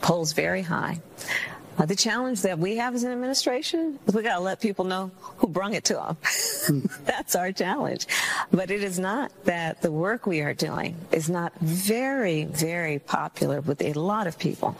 Polls 0.00 0.32
very 0.32 0.62
high. 0.62 1.00
Uh, 1.78 1.86
the 1.86 1.96
challenge 1.96 2.42
that 2.42 2.58
we 2.58 2.76
have 2.76 2.94
as 2.94 3.02
an 3.02 3.12
administration 3.12 3.98
is 4.06 4.14
we 4.14 4.22
got 4.22 4.36
to 4.36 4.40
let 4.40 4.60
people 4.60 4.84
know 4.84 5.10
who 5.38 5.48
brung 5.48 5.74
it 5.74 5.84
to 5.84 5.94
them. 5.94 6.90
That's 7.04 7.34
our 7.34 7.52
challenge. 7.52 8.06
But 8.50 8.70
it 8.70 8.82
is 8.82 8.98
not 8.98 9.32
that 9.44 9.82
the 9.82 9.90
work 9.90 10.26
we 10.26 10.40
are 10.40 10.54
doing 10.54 10.96
is 11.10 11.30
not 11.30 11.52
very, 11.60 12.44
very 12.44 12.98
popular 12.98 13.60
with 13.60 13.80
a 13.82 13.92
lot 13.94 14.26
of 14.26 14.38
people. 14.38 14.76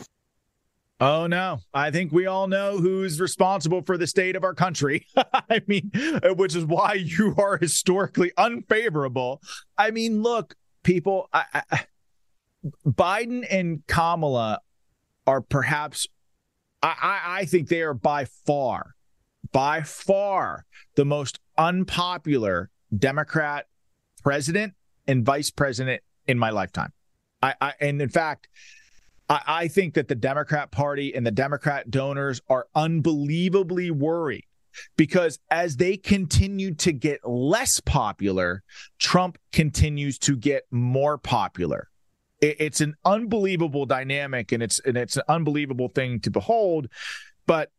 Oh, 1.00 1.26
no. 1.26 1.58
I 1.74 1.90
think 1.90 2.12
we 2.12 2.26
all 2.26 2.46
know 2.46 2.78
who's 2.78 3.20
responsible 3.20 3.82
for 3.82 3.98
the 3.98 4.06
state 4.06 4.36
of 4.36 4.44
our 4.44 4.54
country. 4.54 5.06
I 5.16 5.60
mean, 5.66 5.90
which 6.36 6.54
is 6.54 6.64
why 6.64 6.92
you 6.94 7.34
are 7.38 7.56
historically 7.56 8.30
unfavorable. 8.38 9.42
I 9.76 9.90
mean, 9.90 10.22
look, 10.22 10.54
people, 10.84 11.28
I, 11.32 11.62
I, 11.72 11.80
Biden 12.86 13.44
and 13.50 13.84
Kamala 13.88 14.60
are 15.26 15.40
perhaps, 15.40 16.06
I, 16.82 17.20
I 17.24 17.44
think 17.44 17.68
they 17.68 17.82
are 17.82 17.94
by 17.94 18.24
far, 18.24 18.94
by 19.52 19.82
far 19.82 20.66
the 20.96 21.04
most 21.04 21.38
unpopular 21.56 22.70
Democrat 22.96 23.66
president 24.22 24.74
and 25.06 25.24
vice 25.24 25.50
president 25.50 26.02
in 26.26 26.38
my 26.38 26.50
lifetime. 26.50 26.92
I, 27.42 27.54
I 27.60 27.72
and 27.80 28.02
in 28.02 28.08
fact, 28.08 28.48
I, 29.28 29.40
I 29.46 29.68
think 29.68 29.94
that 29.94 30.08
the 30.08 30.14
Democrat 30.14 30.70
Party 30.70 31.14
and 31.14 31.26
the 31.26 31.30
Democrat 31.30 31.90
donors 31.90 32.40
are 32.48 32.66
unbelievably 32.74 33.90
worried 33.90 34.46
because 34.96 35.38
as 35.50 35.76
they 35.76 35.96
continue 35.96 36.74
to 36.76 36.92
get 36.92 37.20
less 37.24 37.80
popular, 37.80 38.62
Trump 38.98 39.38
continues 39.52 40.18
to 40.20 40.36
get 40.36 40.64
more 40.70 41.18
popular. 41.18 41.90
It, 42.42 42.56
it's 42.60 42.80
an 42.82 42.94
unbelievable 43.04 43.86
dynamic, 43.86 44.52
and 44.52 44.62
it's 44.62 44.78
and 44.80 44.98
it's 44.98 45.16
an 45.16 45.22
unbelievable 45.28 45.88
thing 45.88 46.20
to 46.20 46.30
behold. 46.30 46.88
But 47.46 47.70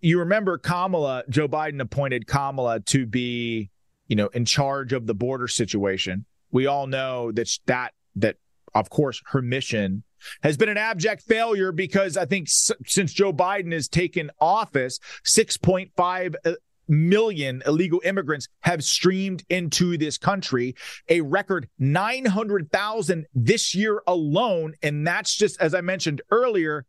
you 0.00 0.18
remember 0.18 0.58
Kamala, 0.58 1.24
Joe 1.28 1.46
Biden 1.46 1.80
appointed 1.80 2.26
Kamala 2.26 2.80
to 2.80 3.06
be, 3.06 3.70
you 4.08 4.16
know, 4.16 4.28
in 4.28 4.44
charge 4.44 4.92
of 4.92 5.06
the 5.06 5.14
border 5.14 5.46
situation. 5.46 6.24
We 6.50 6.66
all 6.66 6.86
know 6.86 7.30
that 7.32 7.48
that 7.66 7.92
that 8.16 8.36
of 8.74 8.90
course 8.90 9.22
her 9.26 9.42
mission 9.42 10.02
has 10.42 10.56
been 10.56 10.68
an 10.68 10.78
abject 10.78 11.22
failure 11.22 11.72
because 11.72 12.16
I 12.16 12.24
think 12.24 12.48
since 12.48 13.12
Joe 13.12 13.32
Biden 13.32 13.72
has 13.72 13.88
taken 13.88 14.30
office, 14.40 14.98
6.5 15.24 16.34
uh, 16.44 16.52
million 16.88 17.62
illegal 17.66 18.00
immigrants 18.04 18.48
have 18.60 18.84
streamed 18.84 19.44
into 19.48 19.96
this 19.96 20.18
country, 20.18 20.74
a 21.08 21.20
record 21.20 21.68
900,000 21.78 23.26
this 23.34 23.74
year 23.74 24.02
alone. 24.06 24.74
And 24.82 25.06
that's 25.06 25.34
just, 25.34 25.60
as 25.60 25.74
I 25.74 25.80
mentioned 25.80 26.22
earlier, 26.30 26.84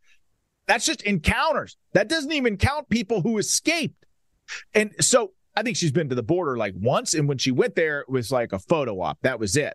that's 0.68 0.86
just 0.86 1.02
encounters. 1.04 1.78
That 1.94 2.10
doesn't 2.10 2.32
even 2.32 2.58
count 2.58 2.90
people 2.90 3.22
who 3.22 3.38
escaped. 3.38 4.06
And 4.74 4.94
so 5.00 5.32
I 5.58 5.64
think 5.64 5.76
she's 5.76 5.92
been 5.92 6.10
to 6.10 6.16
the 6.16 6.22
border 6.22 6.56
like 6.56 6.76
once, 6.78 7.16
and 7.16 7.28
when 7.28 7.40
she 7.40 7.50
went 7.50 7.74
there, 7.74 8.02
it 8.02 8.10
was 8.10 8.32
like 8.32 8.54
a 8.54 8.60
photo 8.60 9.02
op. 9.02 9.18
That 9.24 9.40
was 9.40 9.58
it. 9.58 9.74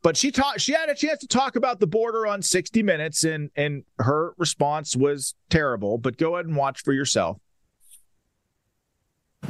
But 0.00 0.16
she 0.16 0.30
talked. 0.30 0.60
She 0.60 0.72
had 0.72 0.88
a 0.88 0.94
chance 0.94 1.18
to 1.20 1.26
talk 1.26 1.56
about 1.56 1.80
the 1.80 1.88
border 1.88 2.24
on 2.24 2.40
60 2.40 2.84
Minutes, 2.84 3.24
and 3.24 3.50
and 3.56 3.82
her 3.98 4.34
response 4.38 4.94
was 4.94 5.34
terrible. 5.50 5.98
But 5.98 6.18
go 6.18 6.36
ahead 6.36 6.46
and 6.46 6.54
watch 6.54 6.82
for 6.84 6.92
yourself. 6.92 7.38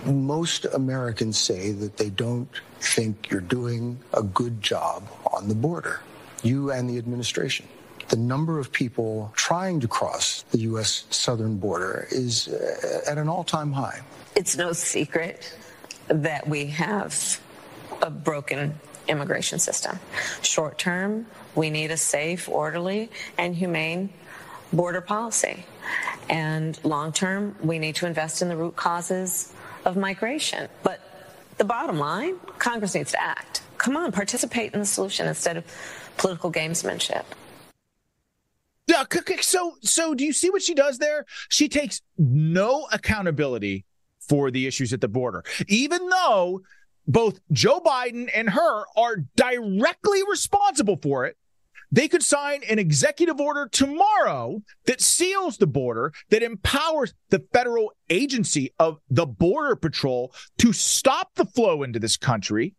Most 0.04 0.66
Americans 0.66 1.38
say 1.38 1.72
that 1.72 1.96
they 1.96 2.10
don't 2.10 2.48
think 2.80 3.30
you're 3.30 3.40
doing 3.40 3.98
a 4.12 4.22
good 4.22 4.62
job 4.62 5.08
on 5.32 5.48
the 5.48 5.54
border, 5.54 6.00
you 6.42 6.70
and 6.70 6.88
the 6.88 6.98
administration. 6.98 7.66
The 8.08 8.16
number 8.16 8.58
of 8.58 8.70
people 8.70 9.32
trying 9.34 9.80
to 9.80 9.88
cross 9.88 10.42
the 10.50 10.58
U.S. 10.60 11.04
southern 11.10 11.56
border 11.56 12.06
is 12.10 12.48
uh, 12.48 13.00
at 13.06 13.16
an 13.16 13.28
all 13.28 13.44
time 13.44 13.72
high. 13.72 14.02
It's 14.36 14.56
no 14.56 14.72
secret 14.72 15.56
that 16.08 16.46
we 16.46 16.66
have 16.66 17.40
a 18.02 18.10
broken 18.10 18.78
immigration 19.08 19.58
system. 19.58 19.98
Short 20.42 20.78
term, 20.78 21.26
we 21.54 21.70
need 21.70 21.90
a 21.90 21.96
safe, 21.96 22.48
orderly, 22.48 23.10
and 23.38 23.54
humane 23.54 24.12
border 24.72 25.00
policy. 25.00 25.64
And 26.28 26.78
long 26.84 27.12
term, 27.12 27.56
we 27.62 27.78
need 27.78 27.96
to 27.96 28.06
invest 28.06 28.42
in 28.42 28.48
the 28.48 28.56
root 28.56 28.76
causes 28.76 29.52
of 29.84 29.96
migration. 29.96 30.68
But 30.82 31.00
the 31.58 31.64
bottom 31.64 31.98
line 31.98 32.38
Congress 32.58 32.94
needs 32.94 33.12
to 33.12 33.22
act. 33.22 33.62
Come 33.78 33.96
on, 33.96 34.12
participate 34.12 34.72
in 34.74 34.80
the 34.80 34.86
solution 34.86 35.26
instead 35.26 35.56
of 35.56 35.64
political 36.16 36.50
gamesmanship. 36.50 37.24
Yeah, 38.86 39.04
so 39.40 39.76
so 39.82 40.14
do 40.14 40.24
you 40.24 40.32
see 40.32 40.50
what 40.50 40.62
she 40.62 40.74
does 40.74 40.98
there? 40.98 41.24
She 41.48 41.68
takes 41.68 42.02
no 42.18 42.86
accountability 42.92 43.84
for 44.20 44.50
the 44.50 44.66
issues 44.66 44.92
at 44.92 45.00
the 45.00 45.08
border, 45.08 45.42
even 45.68 46.08
though 46.08 46.62
both 47.06 47.40
Joe 47.52 47.80
Biden 47.80 48.30
and 48.34 48.48
her 48.50 48.84
are 48.96 49.16
directly 49.36 50.22
responsible 50.28 50.98
for 51.02 51.26
it. 51.26 51.36
They 51.94 52.08
could 52.08 52.24
sign 52.24 52.62
an 52.68 52.80
executive 52.80 53.40
order 53.40 53.68
tomorrow 53.70 54.62
that 54.86 55.00
seals 55.00 55.58
the 55.58 55.68
border, 55.68 56.12
that 56.30 56.42
empowers 56.42 57.14
the 57.30 57.44
federal 57.52 57.92
agency 58.10 58.72
of 58.80 58.98
the 59.08 59.26
Border 59.26 59.76
Patrol 59.76 60.34
to 60.58 60.72
stop 60.72 61.36
the 61.36 61.44
flow 61.44 61.84
into 61.84 62.00
this 62.00 62.16
country. 62.16 62.74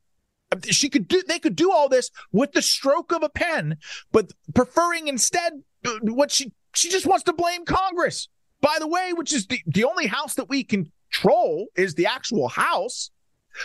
She 0.69 0.89
could 0.89 1.07
do, 1.07 1.23
they 1.25 1.39
could 1.39 1.55
do 1.55 1.71
all 1.71 1.87
this 1.87 2.11
with 2.33 2.51
the 2.51 2.61
stroke 2.61 3.13
of 3.13 3.23
a 3.23 3.29
pen, 3.29 3.77
but 4.11 4.31
preferring 4.53 5.07
instead 5.07 5.63
uh, 5.85 5.93
what 6.01 6.29
she, 6.29 6.51
she 6.73 6.89
just 6.89 7.05
wants 7.05 7.23
to 7.23 7.33
blame 7.33 7.63
Congress, 7.63 8.27
by 8.59 8.75
the 8.81 8.87
way, 8.87 9.13
which 9.13 9.31
is 9.31 9.47
the, 9.47 9.61
the 9.65 9.85
only 9.85 10.07
house 10.07 10.33
that 10.33 10.49
we 10.49 10.65
control 10.65 11.67
is 11.77 11.95
the 11.95 12.05
actual 12.05 12.49
house. 12.49 13.11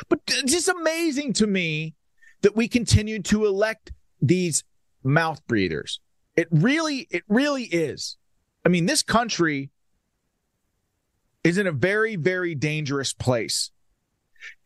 But 0.09 0.21
it's 0.29 0.53
just 0.53 0.69
amazing 0.69 1.33
to 1.35 1.49
me 1.49 1.97
that 2.43 2.55
we 2.55 2.69
continue 2.69 3.21
to 3.23 3.47
elect 3.47 3.91
these 4.23 4.63
mouth 5.03 5.47
breathers. 5.47 6.01
It 6.37 6.49
really, 6.51 7.07
it 7.11 7.23
really 7.29 7.65
is. 7.65 8.17
I 8.65 8.69
mean, 8.69 8.87
this 8.87 9.03
country 9.03 9.71
is 11.43 11.59
in 11.59 11.67
a 11.67 11.73
very, 11.73 12.17
very 12.17 12.55
dangerous 12.55 13.13
place. 13.13 13.71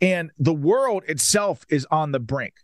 And 0.00 0.30
the 0.38 0.54
world 0.54 1.04
itself 1.08 1.64
is 1.68 1.86
on 1.90 2.12
the 2.12 2.20
brink. 2.20 2.54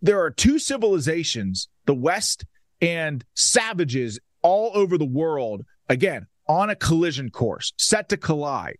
There 0.00 0.22
are 0.22 0.30
two 0.30 0.58
civilizations, 0.58 1.68
the 1.86 1.94
West 1.94 2.44
and 2.80 3.24
savages 3.34 4.18
all 4.42 4.72
over 4.74 4.98
the 4.98 5.04
world, 5.04 5.64
again, 5.88 6.26
on 6.48 6.68
a 6.68 6.74
collision 6.76 7.30
course, 7.30 7.72
set 7.78 8.08
to 8.08 8.16
collide. 8.16 8.76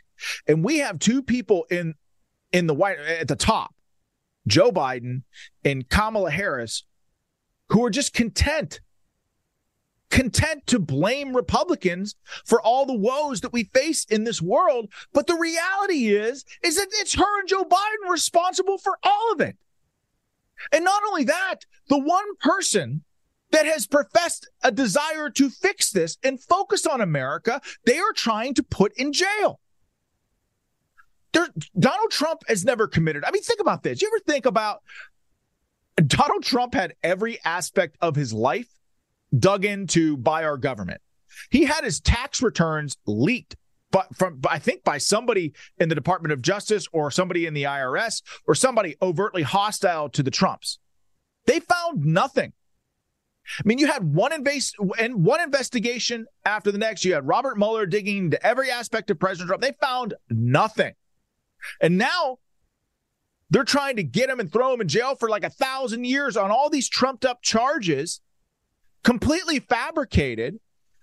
And 0.47 0.65
we 0.65 0.79
have 0.79 0.99
two 0.99 1.23
people 1.23 1.67
in 1.71 1.95
in 2.53 2.67
the 2.67 2.75
white 2.75 2.99
at 2.99 3.29
the 3.29 3.37
top, 3.37 3.75
Joe 4.47 4.71
Biden 4.71 5.23
and 5.65 5.89
Kamala 5.89 6.31
Harris, 6.31 6.85
who 7.73 7.85
are 7.85 7.91
just 7.91 8.15
content 8.15 8.81
content 10.11 10.67
to 10.67 10.79
blame 10.79 11.35
Republicans 11.35 12.17
for 12.45 12.61
all 12.61 12.85
the 12.85 12.95
woes 12.95 13.41
that 13.41 13.53
we 13.53 13.65
face 13.65 14.05
in 14.05 14.25
this 14.25 14.43
world. 14.43 14.93
But 15.15 15.27
the 15.27 15.37
reality 15.37 16.09
is, 16.09 16.45
is 16.63 16.77
that 16.77 16.89
it's 16.93 17.15
her 17.15 17.41
and 17.41 17.49
Joe 17.49 17.65
Biden 17.65 18.11
responsible 18.11 18.77
for 18.77 18.99
all 19.03 19.33
of 19.33 19.41
it. 19.41 19.57
And 20.71 20.85
not 20.85 21.03
only 21.09 21.25
that, 21.25 21.65
the 21.89 21.99
one 21.99 22.37
person 22.41 23.05
that 23.53 23.65
has 23.65 23.87
professed 23.87 24.51
a 24.63 24.71
desire 24.71 25.31
to 25.31 25.49
fix 25.49 25.91
this 25.91 26.19
and 26.23 26.39
focus 26.39 26.87
on 26.87 27.01
America, 27.01 27.63
they 27.87 27.99
are 27.99 28.13
trying 28.13 28.53
to 28.55 28.63
put 28.63 28.93
in 28.99 29.15
jail. 29.15 29.61
There, 31.33 31.49
Donald 31.79 32.11
Trump 32.11 32.43
has 32.49 32.67
never 32.67 32.87
committed. 32.87 33.25
I 33.25 33.31
mean, 33.31 33.43
think 33.43 33.61
about 33.61 33.83
this. 33.83 34.03
You 34.03 34.09
ever 34.09 34.23
think 34.27 34.45
about 34.45 34.83
Donald 36.07 36.43
Trump 36.43 36.75
had 36.75 36.95
every 37.03 37.39
aspect 37.45 37.97
of 38.01 38.17
his 38.17 38.33
life 38.33 38.69
dug 39.37 39.65
into 39.65 40.17
by 40.17 40.45
our 40.45 40.57
government. 40.57 41.01
He 41.51 41.65
had 41.65 41.85
his 41.85 42.01
tax 42.01 42.43
returns 42.43 42.97
leaked 43.07 43.57
but 43.93 44.17
from 44.17 44.41
I 44.49 44.59
think 44.59 44.83
by 44.83 44.99
somebody 44.99 45.53
in 45.79 45.89
the 45.89 45.95
Department 45.95 46.33
of 46.33 46.43
Justice 46.43 46.89
or 46.93 47.13
somebody 47.13 47.47
in 47.47 47.55
the 47.55 47.65
IRS 47.65 48.23
or 48.47 48.57
somebody 48.57 48.97
overtly 49.01 49.43
hostile 49.43 50.09
to 50.09 50.23
the 50.23 50.31
Trumps. 50.31 50.79
They 51.47 51.61
found 51.61 52.05
nothing. 52.05 52.55
I 53.59 53.63
mean, 53.65 53.79
you 53.79 53.89
had 53.89 54.15
one 54.15 54.33
invase 54.33 54.73
and 54.99 55.25
one 55.25 55.41
investigation 55.41 56.27
after 56.45 56.73
the 56.73 56.79
next. 56.79 57.05
You 57.05 57.15
had 57.15 57.27
Robert 57.27 57.59
Mueller 57.59 57.87
digging 57.87 58.19
into 58.19 58.47
every 58.47 58.71
aspect 58.71 59.11
of 59.11 59.19
President 59.19 59.49
Trump. 59.49 59.63
They 59.63 59.73
found 59.81 60.15
nothing. 60.31 60.95
And 61.81 61.99
now 61.99 62.39
they're 63.53 63.65
trying 63.65 63.97
to 63.97 64.03
get 64.03 64.31
him 64.31 64.41
and 64.41 64.51
throw 64.51 64.73
him 64.73 64.81
in 64.81 64.89
jail 64.89 65.15
for 65.15 65.29
like 65.29 65.45
a 65.45 65.51
thousand 65.51 66.05
years 66.05 66.39
on 66.39 66.51
all 66.51 66.71
these 66.71 66.89
trumped 66.89 67.27
up 67.27 67.43
charges 67.43 68.23
completely 69.05 69.61
fabricated 69.61 70.59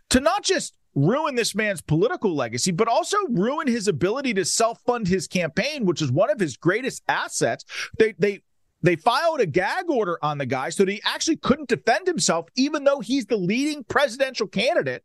to 0.10 0.20
not 0.20 0.44
just 0.44 0.76
ruin 0.96 1.36
this 1.36 1.54
man's 1.54 1.80
political 1.80 2.36
legacy, 2.36 2.72
but 2.72 2.88
also 2.88 3.18
ruin 3.30 3.68
his 3.68 3.88
ability 3.88 4.34
to 4.34 4.44
self-fund 4.44 5.08
his 5.08 5.28
campaign, 5.28 5.86
which 5.86 6.02
is 6.02 6.12
one 6.12 6.32
of 6.32 6.40
his 6.40 6.58
greatest 6.58 7.04
assets. 7.08 7.64
They 8.00 8.16
they 8.18 8.42
they 8.82 8.96
filed 8.96 9.42
a 9.42 9.46
gag 9.46 9.88
order 9.88 10.18
on 10.24 10.40
the 10.40 10.48
guy 10.48 10.70
so 10.70 10.86
that 10.86 10.92
he 10.92 11.02
actually 11.06 11.38
couldn't 11.38 11.70
defend 11.70 12.08
himself, 12.08 12.48
even 12.56 12.84
though 12.84 13.00
he's 13.00 13.28
the 13.28 13.38
leading 13.38 13.84
presidential 13.84 14.48
candidate. 14.48 15.04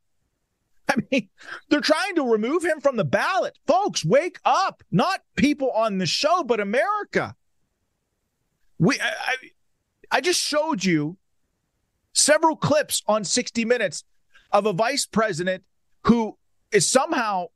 I 0.88 0.96
mean, 1.10 1.28
they're 1.68 1.80
trying 1.80 2.14
to 2.16 2.22
remove 2.30 2.64
him 2.64 2.80
from 2.80 2.96
the 2.96 3.04
ballot. 3.04 3.58
Folks, 3.66 4.04
wake 4.04 4.38
up. 4.44 4.82
Not 4.90 5.22
people 5.36 5.70
on 5.70 5.98
the 5.98 6.06
show, 6.06 6.42
but 6.44 6.60
America. 6.60 7.34
We 8.78 9.00
I, 9.00 9.34
I, 10.10 10.20
just 10.20 10.40
showed 10.40 10.84
you 10.84 11.16
several 12.12 12.56
clips 12.56 13.02
on 13.06 13.24
60 13.24 13.64
Minutes 13.64 14.04
of 14.52 14.66
a 14.66 14.72
vice 14.72 15.06
president 15.06 15.62
who 16.04 16.36
is 16.72 16.86
somehow, 16.86 17.46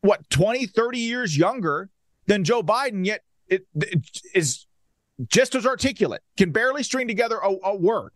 what, 0.00 0.28
20, 0.30 0.66
30 0.66 0.98
years 0.98 1.36
younger 1.36 1.90
than 2.26 2.44
Joe 2.44 2.62
Biden, 2.62 3.04
yet 3.04 3.22
it, 3.46 3.66
it 3.74 4.08
is 4.34 4.66
just 5.28 5.54
as 5.54 5.66
articulate, 5.66 6.22
can 6.36 6.50
barely 6.50 6.82
string 6.82 7.06
together 7.06 7.38
a, 7.38 7.54
a 7.64 7.76
word, 7.76 8.12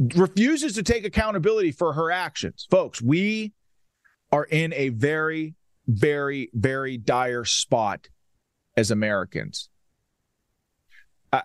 refuses 0.00 0.74
to 0.74 0.82
take 0.82 1.04
accountability 1.04 1.72
for 1.72 1.92
her 1.92 2.10
actions. 2.10 2.66
Folks, 2.70 3.02
we 3.02 3.52
are 4.32 4.44
in 4.44 4.72
a 4.72 4.88
very, 4.88 5.54
very, 5.86 6.50
very 6.54 6.96
dire 6.96 7.44
spot 7.44 8.08
as 8.76 8.90
Americans. 8.90 9.68
I, 11.32 11.42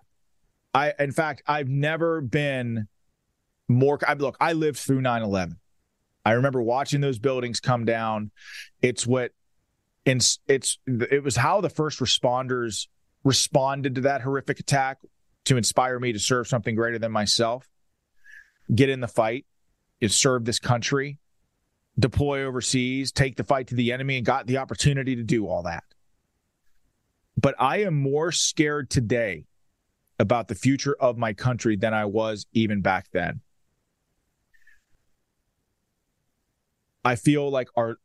I 0.74 0.94
in 1.00 1.12
fact, 1.12 1.44
I've 1.46 1.68
never 1.68 2.22
been 2.22 2.88
more. 3.68 4.00
I, 4.08 4.14
look, 4.14 4.38
I 4.40 4.54
lived 4.54 4.78
through 4.78 5.02
9 5.02 5.22
11. 5.22 5.58
I 6.24 6.32
remember 6.32 6.62
watching 6.62 7.02
those 7.02 7.20
buildings 7.20 7.60
come 7.60 7.86
down. 7.86 8.32
It's 8.82 9.06
what, 9.06 9.32
it's, 10.06 10.40
it's, 10.48 10.80
it 10.88 11.24
was 11.24 11.36
how 11.36 11.62
the 11.62 11.70
first 11.70 12.00
responders 12.00 12.88
responded 13.24 13.96
to 13.96 14.02
that 14.02 14.22
horrific 14.22 14.60
attack 14.60 15.00
to 15.46 15.58
inspire 15.58 16.00
me 16.00 16.14
to 16.14 16.20
serve 16.20 16.48
something 16.48 16.74
greater 16.74 16.98
than 16.98 17.12
myself. 17.12 17.68
Get 18.74 18.90
in 18.90 19.00
the 19.00 19.08
fight, 19.08 19.46
serve 20.08 20.46
this 20.46 20.60
country, 20.60 21.18
deploy 21.98 22.44
overseas, 22.44 23.12
take 23.12 23.36
the 23.36 23.44
fight 23.44 23.68
to 23.68 23.76
the 23.76 23.92
enemy, 23.92 24.18
and 24.18 24.26
got 24.26 24.46
the 24.46 24.58
opportunity 24.58 25.16
to 25.16 25.24
do 25.24 25.48
all 25.48 25.64
that. 25.64 25.84
But 27.38 27.56
I 27.60 27.82
am 27.82 27.96
more 27.96 28.32
scared 28.32 28.90
today 28.90 29.46
about 30.20 30.48
the 30.48 30.56
future 30.56 30.96
of 31.00 31.18
my 31.18 31.34
country 31.34 31.76
than 31.76 31.94
I 31.94 32.06
was 32.06 32.46
even 32.54 32.82
back 32.82 33.08
then. 33.12 33.42
I 37.04 37.16
feel 37.16 37.50
like 37.50 37.68
our 37.76 37.98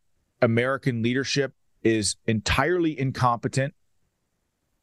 American 0.42 1.02
leadership 1.02 1.54
is 1.82 2.16
entirely 2.26 2.98
incompetent. 2.98 3.74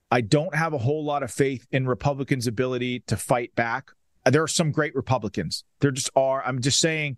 I 0.09 0.21
don't 0.21 0.55
have 0.55 0.73
a 0.73 0.77
whole 0.77 1.03
lot 1.03 1.21
of 1.21 1.31
faith 1.31 1.67
in 1.71 1.87
Republicans' 1.87 2.47
ability 2.47 3.01
to 3.07 3.17
fight 3.17 3.53
back. 3.55 3.91
There 4.31 4.43
are 4.43 4.47
some 4.47 4.71
great 4.71 4.95
Republicans. 4.95 5.63
There 5.79 5.91
just 5.91 6.09
are. 6.15 6.43
I'm 6.45 6.61
just 6.61 6.79
saying, 6.79 7.17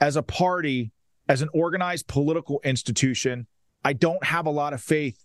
as 0.00 0.16
a 0.16 0.22
party, 0.22 0.92
as 1.28 1.42
an 1.42 1.48
organized 1.52 2.06
political 2.06 2.60
institution, 2.64 3.46
I 3.84 3.92
don't 3.92 4.24
have 4.24 4.46
a 4.46 4.50
lot 4.50 4.72
of 4.72 4.80
faith 4.80 5.24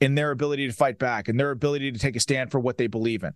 in 0.00 0.14
their 0.14 0.30
ability 0.30 0.66
to 0.66 0.72
fight 0.72 0.98
back 0.98 1.28
and 1.28 1.38
their 1.38 1.50
ability 1.50 1.92
to 1.92 1.98
take 1.98 2.16
a 2.16 2.20
stand 2.20 2.50
for 2.50 2.60
what 2.60 2.76
they 2.76 2.86
believe 2.86 3.22
in. 3.22 3.32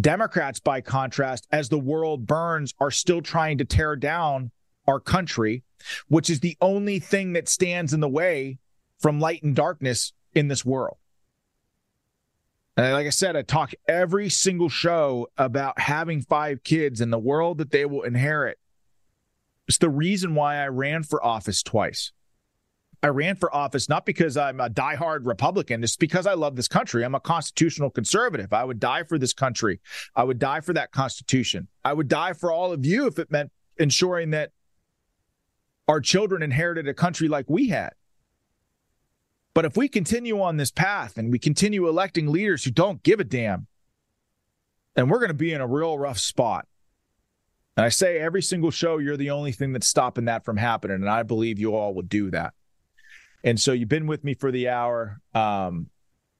Democrats, 0.00 0.60
by 0.60 0.80
contrast, 0.80 1.46
as 1.50 1.68
the 1.68 1.78
world 1.78 2.26
burns, 2.26 2.74
are 2.78 2.90
still 2.90 3.20
trying 3.20 3.58
to 3.58 3.64
tear 3.64 3.96
down 3.96 4.50
our 4.86 5.00
country, 5.00 5.62
which 6.08 6.30
is 6.30 6.40
the 6.40 6.56
only 6.60 6.98
thing 6.98 7.32
that 7.32 7.48
stands 7.48 7.92
in 7.92 8.00
the 8.00 8.08
way 8.08 8.58
from 8.98 9.20
light 9.20 9.42
and 9.42 9.56
darkness 9.56 10.12
in 10.32 10.48
this 10.48 10.64
world. 10.64 10.96
And 12.80 12.94
like 12.94 13.06
I 13.06 13.10
said, 13.10 13.36
I 13.36 13.42
talk 13.42 13.74
every 13.86 14.30
single 14.30 14.70
show 14.70 15.28
about 15.36 15.78
having 15.78 16.22
five 16.22 16.64
kids 16.64 17.02
and 17.02 17.12
the 17.12 17.18
world 17.18 17.58
that 17.58 17.72
they 17.72 17.84
will 17.84 18.02
inherit. 18.02 18.58
It's 19.68 19.76
the 19.76 19.90
reason 19.90 20.34
why 20.34 20.56
I 20.56 20.68
ran 20.68 21.02
for 21.02 21.22
office 21.22 21.62
twice. 21.62 22.12
I 23.02 23.08
ran 23.08 23.36
for 23.36 23.54
office 23.54 23.90
not 23.90 24.06
because 24.06 24.38
I'm 24.38 24.60
a 24.60 24.70
diehard 24.70 25.26
Republican, 25.26 25.84
it's 25.84 25.96
because 25.96 26.26
I 26.26 26.32
love 26.32 26.56
this 26.56 26.68
country. 26.68 27.04
I'm 27.04 27.14
a 27.14 27.20
constitutional 27.20 27.90
conservative. 27.90 28.52
I 28.54 28.64
would 28.64 28.80
die 28.80 29.02
for 29.02 29.18
this 29.18 29.34
country. 29.34 29.80
I 30.16 30.24
would 30.24 30.38
die 30.38 30.60
for 30.60 30.72
that 30.72 30.90
Constitution. 30.90 31.68
I 31.84 31.92
would 31.92 32.08
die 32.08 32.32
for 32.32 32.50
all 32.50 32.72
of 32.72 32.86
you 32.86 33.06
if 33.06 33.18
it 33.18 33.30
meant 33.30 33.52
ensuring 33.76 34.30
that 34.30 34.52
our 35.86 36.00
children 36.00 36.42
inherited 36.42 36.88
a 36.88 36.94
country 36.94 37.28
like 37.28 37.44
we 37.48 37.68
had. 37.68 37.90
But 39.54 39.64
if 39.64 39.76
we 39.76 39.88
continue 39.88 40.40
on 40.40 40.56
this 40.56 40.70
path 40.70 41.18
and 41.18 41.32
we 41.32 41.38
continue 41.38 41.88
electing 41.88 42.28
leaders 42.28 42.64
who 42.64 42.70
don't 42.70 43.02
give 43.02 43.20
a 43.20 43.24
damn, 43.24 43.66
then 44.94 45.08
we're 45.08 45.18
going 45.18 45.28
to 45.28 45.34
be 45.34 45.52
in 45.52 45.60
a 45.60 45.66
real 45.66 45.98
rough 45.98 46.18
spot. 46.18 46.66
And 47.76 47.84
I 47.84 47.88
say 47.88 48.18
every 48.18 48.42
single 48.42 48.70
show, 48.70 48.98
you're 48.98 49.16
the 49.16 49.30
only 49.30 49.52
thing 49.52 49.72
that's 49.72 49.88
stopping 49.88 50.26
that 50.26 50.44
from 50.44 50.56
happening. 50.56 50.96
And 50.96 51.08
I 51.08 51.22
believe 51.22 51.58
you 51.58 51.74
all 51.74 51.94
will 51.94 52.02
do 52.02 52.30
that. 52.30 52.54
And 53.42 53.58
so 53.58 53.72
you've 53.72 53.88
been 53.88 54.06
with 54.06 54.22
me 54.22 54.34
for 54.34 54.52
the 54.52 54.68
hour. 54.68 55.20
Um, 55.34 55.88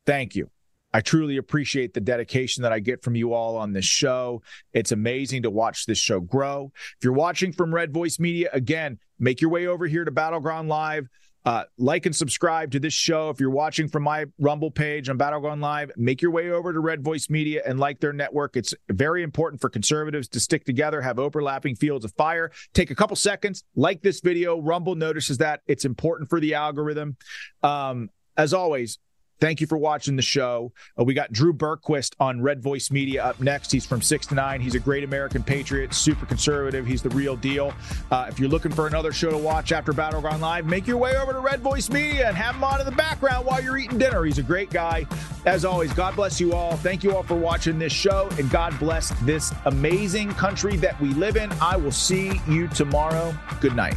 thank 0.07 0.37
you. 0.37 0.51
I 0.93 1.01
truly 1.01 1.37
appreciate 1.37 1.95
the 1.95 2.01
dedication 2.01 2.65
that 2.65 2.73
I 2.73 2.81
get 2.81 3.03
from 3.03 3.15
you 3.15 3.33
all 3.33 3.57
on 3.57 3.73
this 3.73 3.85
show. 3.85 4.43
It's 4.73 4.91
amazing 4.93 5.43
to 5.43 5.51
watch 5.51 5.87
this 5.87 5.99
show 5.99 6.21
grow. 6.21 6.73
If 6.99 7.05
you're 7.05 7.13
watching 7.13 7.53
from 7.53 7.73
Red 7.73 7.93
Voice 7.93 8.19
Media, 8.19 8.51
again, 8.53 8.99
make 9.19 9.41
your 9.41 9.51
way 9.51 9.67
over 9.67 9.87
here 9.87 10.05
to 10.05 10.11
Battleground 10.11 10.69
Live. 10.69 11.09
Uh, 11.45 11.65
like 11.79 12.05
and 12.05 12.15
subscribe 12.15 12.71
to 12.73 12.79
this 12.79 12.93
show. 12.93 13.31
If 13.31 13.41
you're 13.41 13.51
watching 13.51 13.89
from 13.89 14.03
my 14.03 14.27
Rumble 14.39 14.71
page 14.71 15.09
on 15.09 15.17
Battleground 15.17 15.63
Live, 15.63 15.91
make 15.97 16.21
your 16.21 16.31
way 16.31 16.51
over 16.51 16.73
to 16.73 16.81
Red 16.81 17.03
Voice 17.03 17.31
Media 17.31 17.63
and 17.67 17.81
like 17.81 17.99
their 17.99 18.13
network. 18.13 18.57
It's 18.57 18.75
very 18.91 19.23
important 19.23 19.61
for 19.61 19.71
conservatives 19.71 20.29
to 20.29 20.41
stick 20.41 20.65
together, 20.65 21.01
have 21.01 21.19
overlapping 21.19 21.77
fields 21.77 22.05
of 22.05 22.13
fire. 22.13 22.51
Take 22.75 22.91
a 22.91 22.95
couple 22.95 23.17
seconds, 23.17 23.65
like 23.75 24.03
this 24.03 24.21
video. 24.21 24.61
Rumble 24.61 24.95
notices 24.95 25.39
that 25.39 25.63
it's 25.67 25.87
important 25.87 26.29
for 26.29 26.41
the 26.41 26.55
algorithm. 26.55 27.17
Um, 27.63 28.11
as 28.37 28.53
always, 28.53 28.99
Thank 29.41 29.61
you 29.63 29.67
for 29.67 29.79
watching 29.79 30.17
the 30.17 30.23
show. 30.23 30.73
Uh, 30.99 31.05
we 31.05 31.15
got 31.15 31.33
Drew 31.33 31.55
Berquist 31.55 32.15
on 32.21 32.43
Red 32.43 32.63
Voice 32.63 32.91
Media 32.91 33.25
up 33.25 33.41
next. 33.41 33.73
He's 33.73 33.87
from 33.87 34.03
6 34.03 34.27
to 34.27 34.35
9. 34.35 34.61
He's 34.61 34.75
a 34.75 34.79
great 34.79 35.03
American 35.03 35.43
patriot, 35.43 35.95
super 35.95 36.27
conservative. 36.27 36.87
He's 36.87 37.03
the 37.03 37.09
real 37.11 37.37
deal. 37.37 37.73
Uh, 38.11 38.27
if 38.29 38.39
you're 38.39 38.51
looking 38.51 38.71
for 38.71 38.87
another 38.87 39.13
show 39.13 39.31
to 39.31 39.39
watch 39.39 39.73
after 39.73 39.95
Battleground 39.95 40.43
Live, 40.43 40.67
make 40.67 40.87
your 40.87 40.99
way 40.99 41.17
over 41.17 41.33
to 41.33 41.41
Red 41.41 41.61
Voice 41.61 41.89
Media 41.89 42.29
and 42.29 42.37
have 42.37 42.55
him 42.55 42.65
on 42.65 42.81
in 42.81 42.87
the 42.87 42.93
background 42.93 43.47
while 43.47 43.63
you're 43.63 43.79
eating 43.79 43.99
dinner. 43.99 44.25
He's 44.25 44.39
a 44.39 44.43
great 44.43 44.71
guy. 44.71 45.07
As 45.47 45.65
always, 45.65 45.93
God 45.95 46.17
bless 46.17 46.39
you 46.39 46.53
all. 46.53 46.77
Thank 46.77 47.03
you 47.03 47.17
all 47.17 47.23
for 47.23 47.37
watching 47.37 47.79
this 47.79 47.93
show, 47.95 48.29
and 48.39 48.51
God 48.51 48.79
bless 48.79 49.09
this 49.21 49.55
amazing 49.65 50.35
country 50.35 50.77
that 50.77 51.01
we 51.01 51.15
live 51.15 51.37
in. 51.37 51.51
I 51.63 51.77
will 51.77 51.93
see 51.93 52.41
you 52.47 52.69
tomorrow. 52.69 53.35
Good 53.61 53.75
night. 53.75 53.97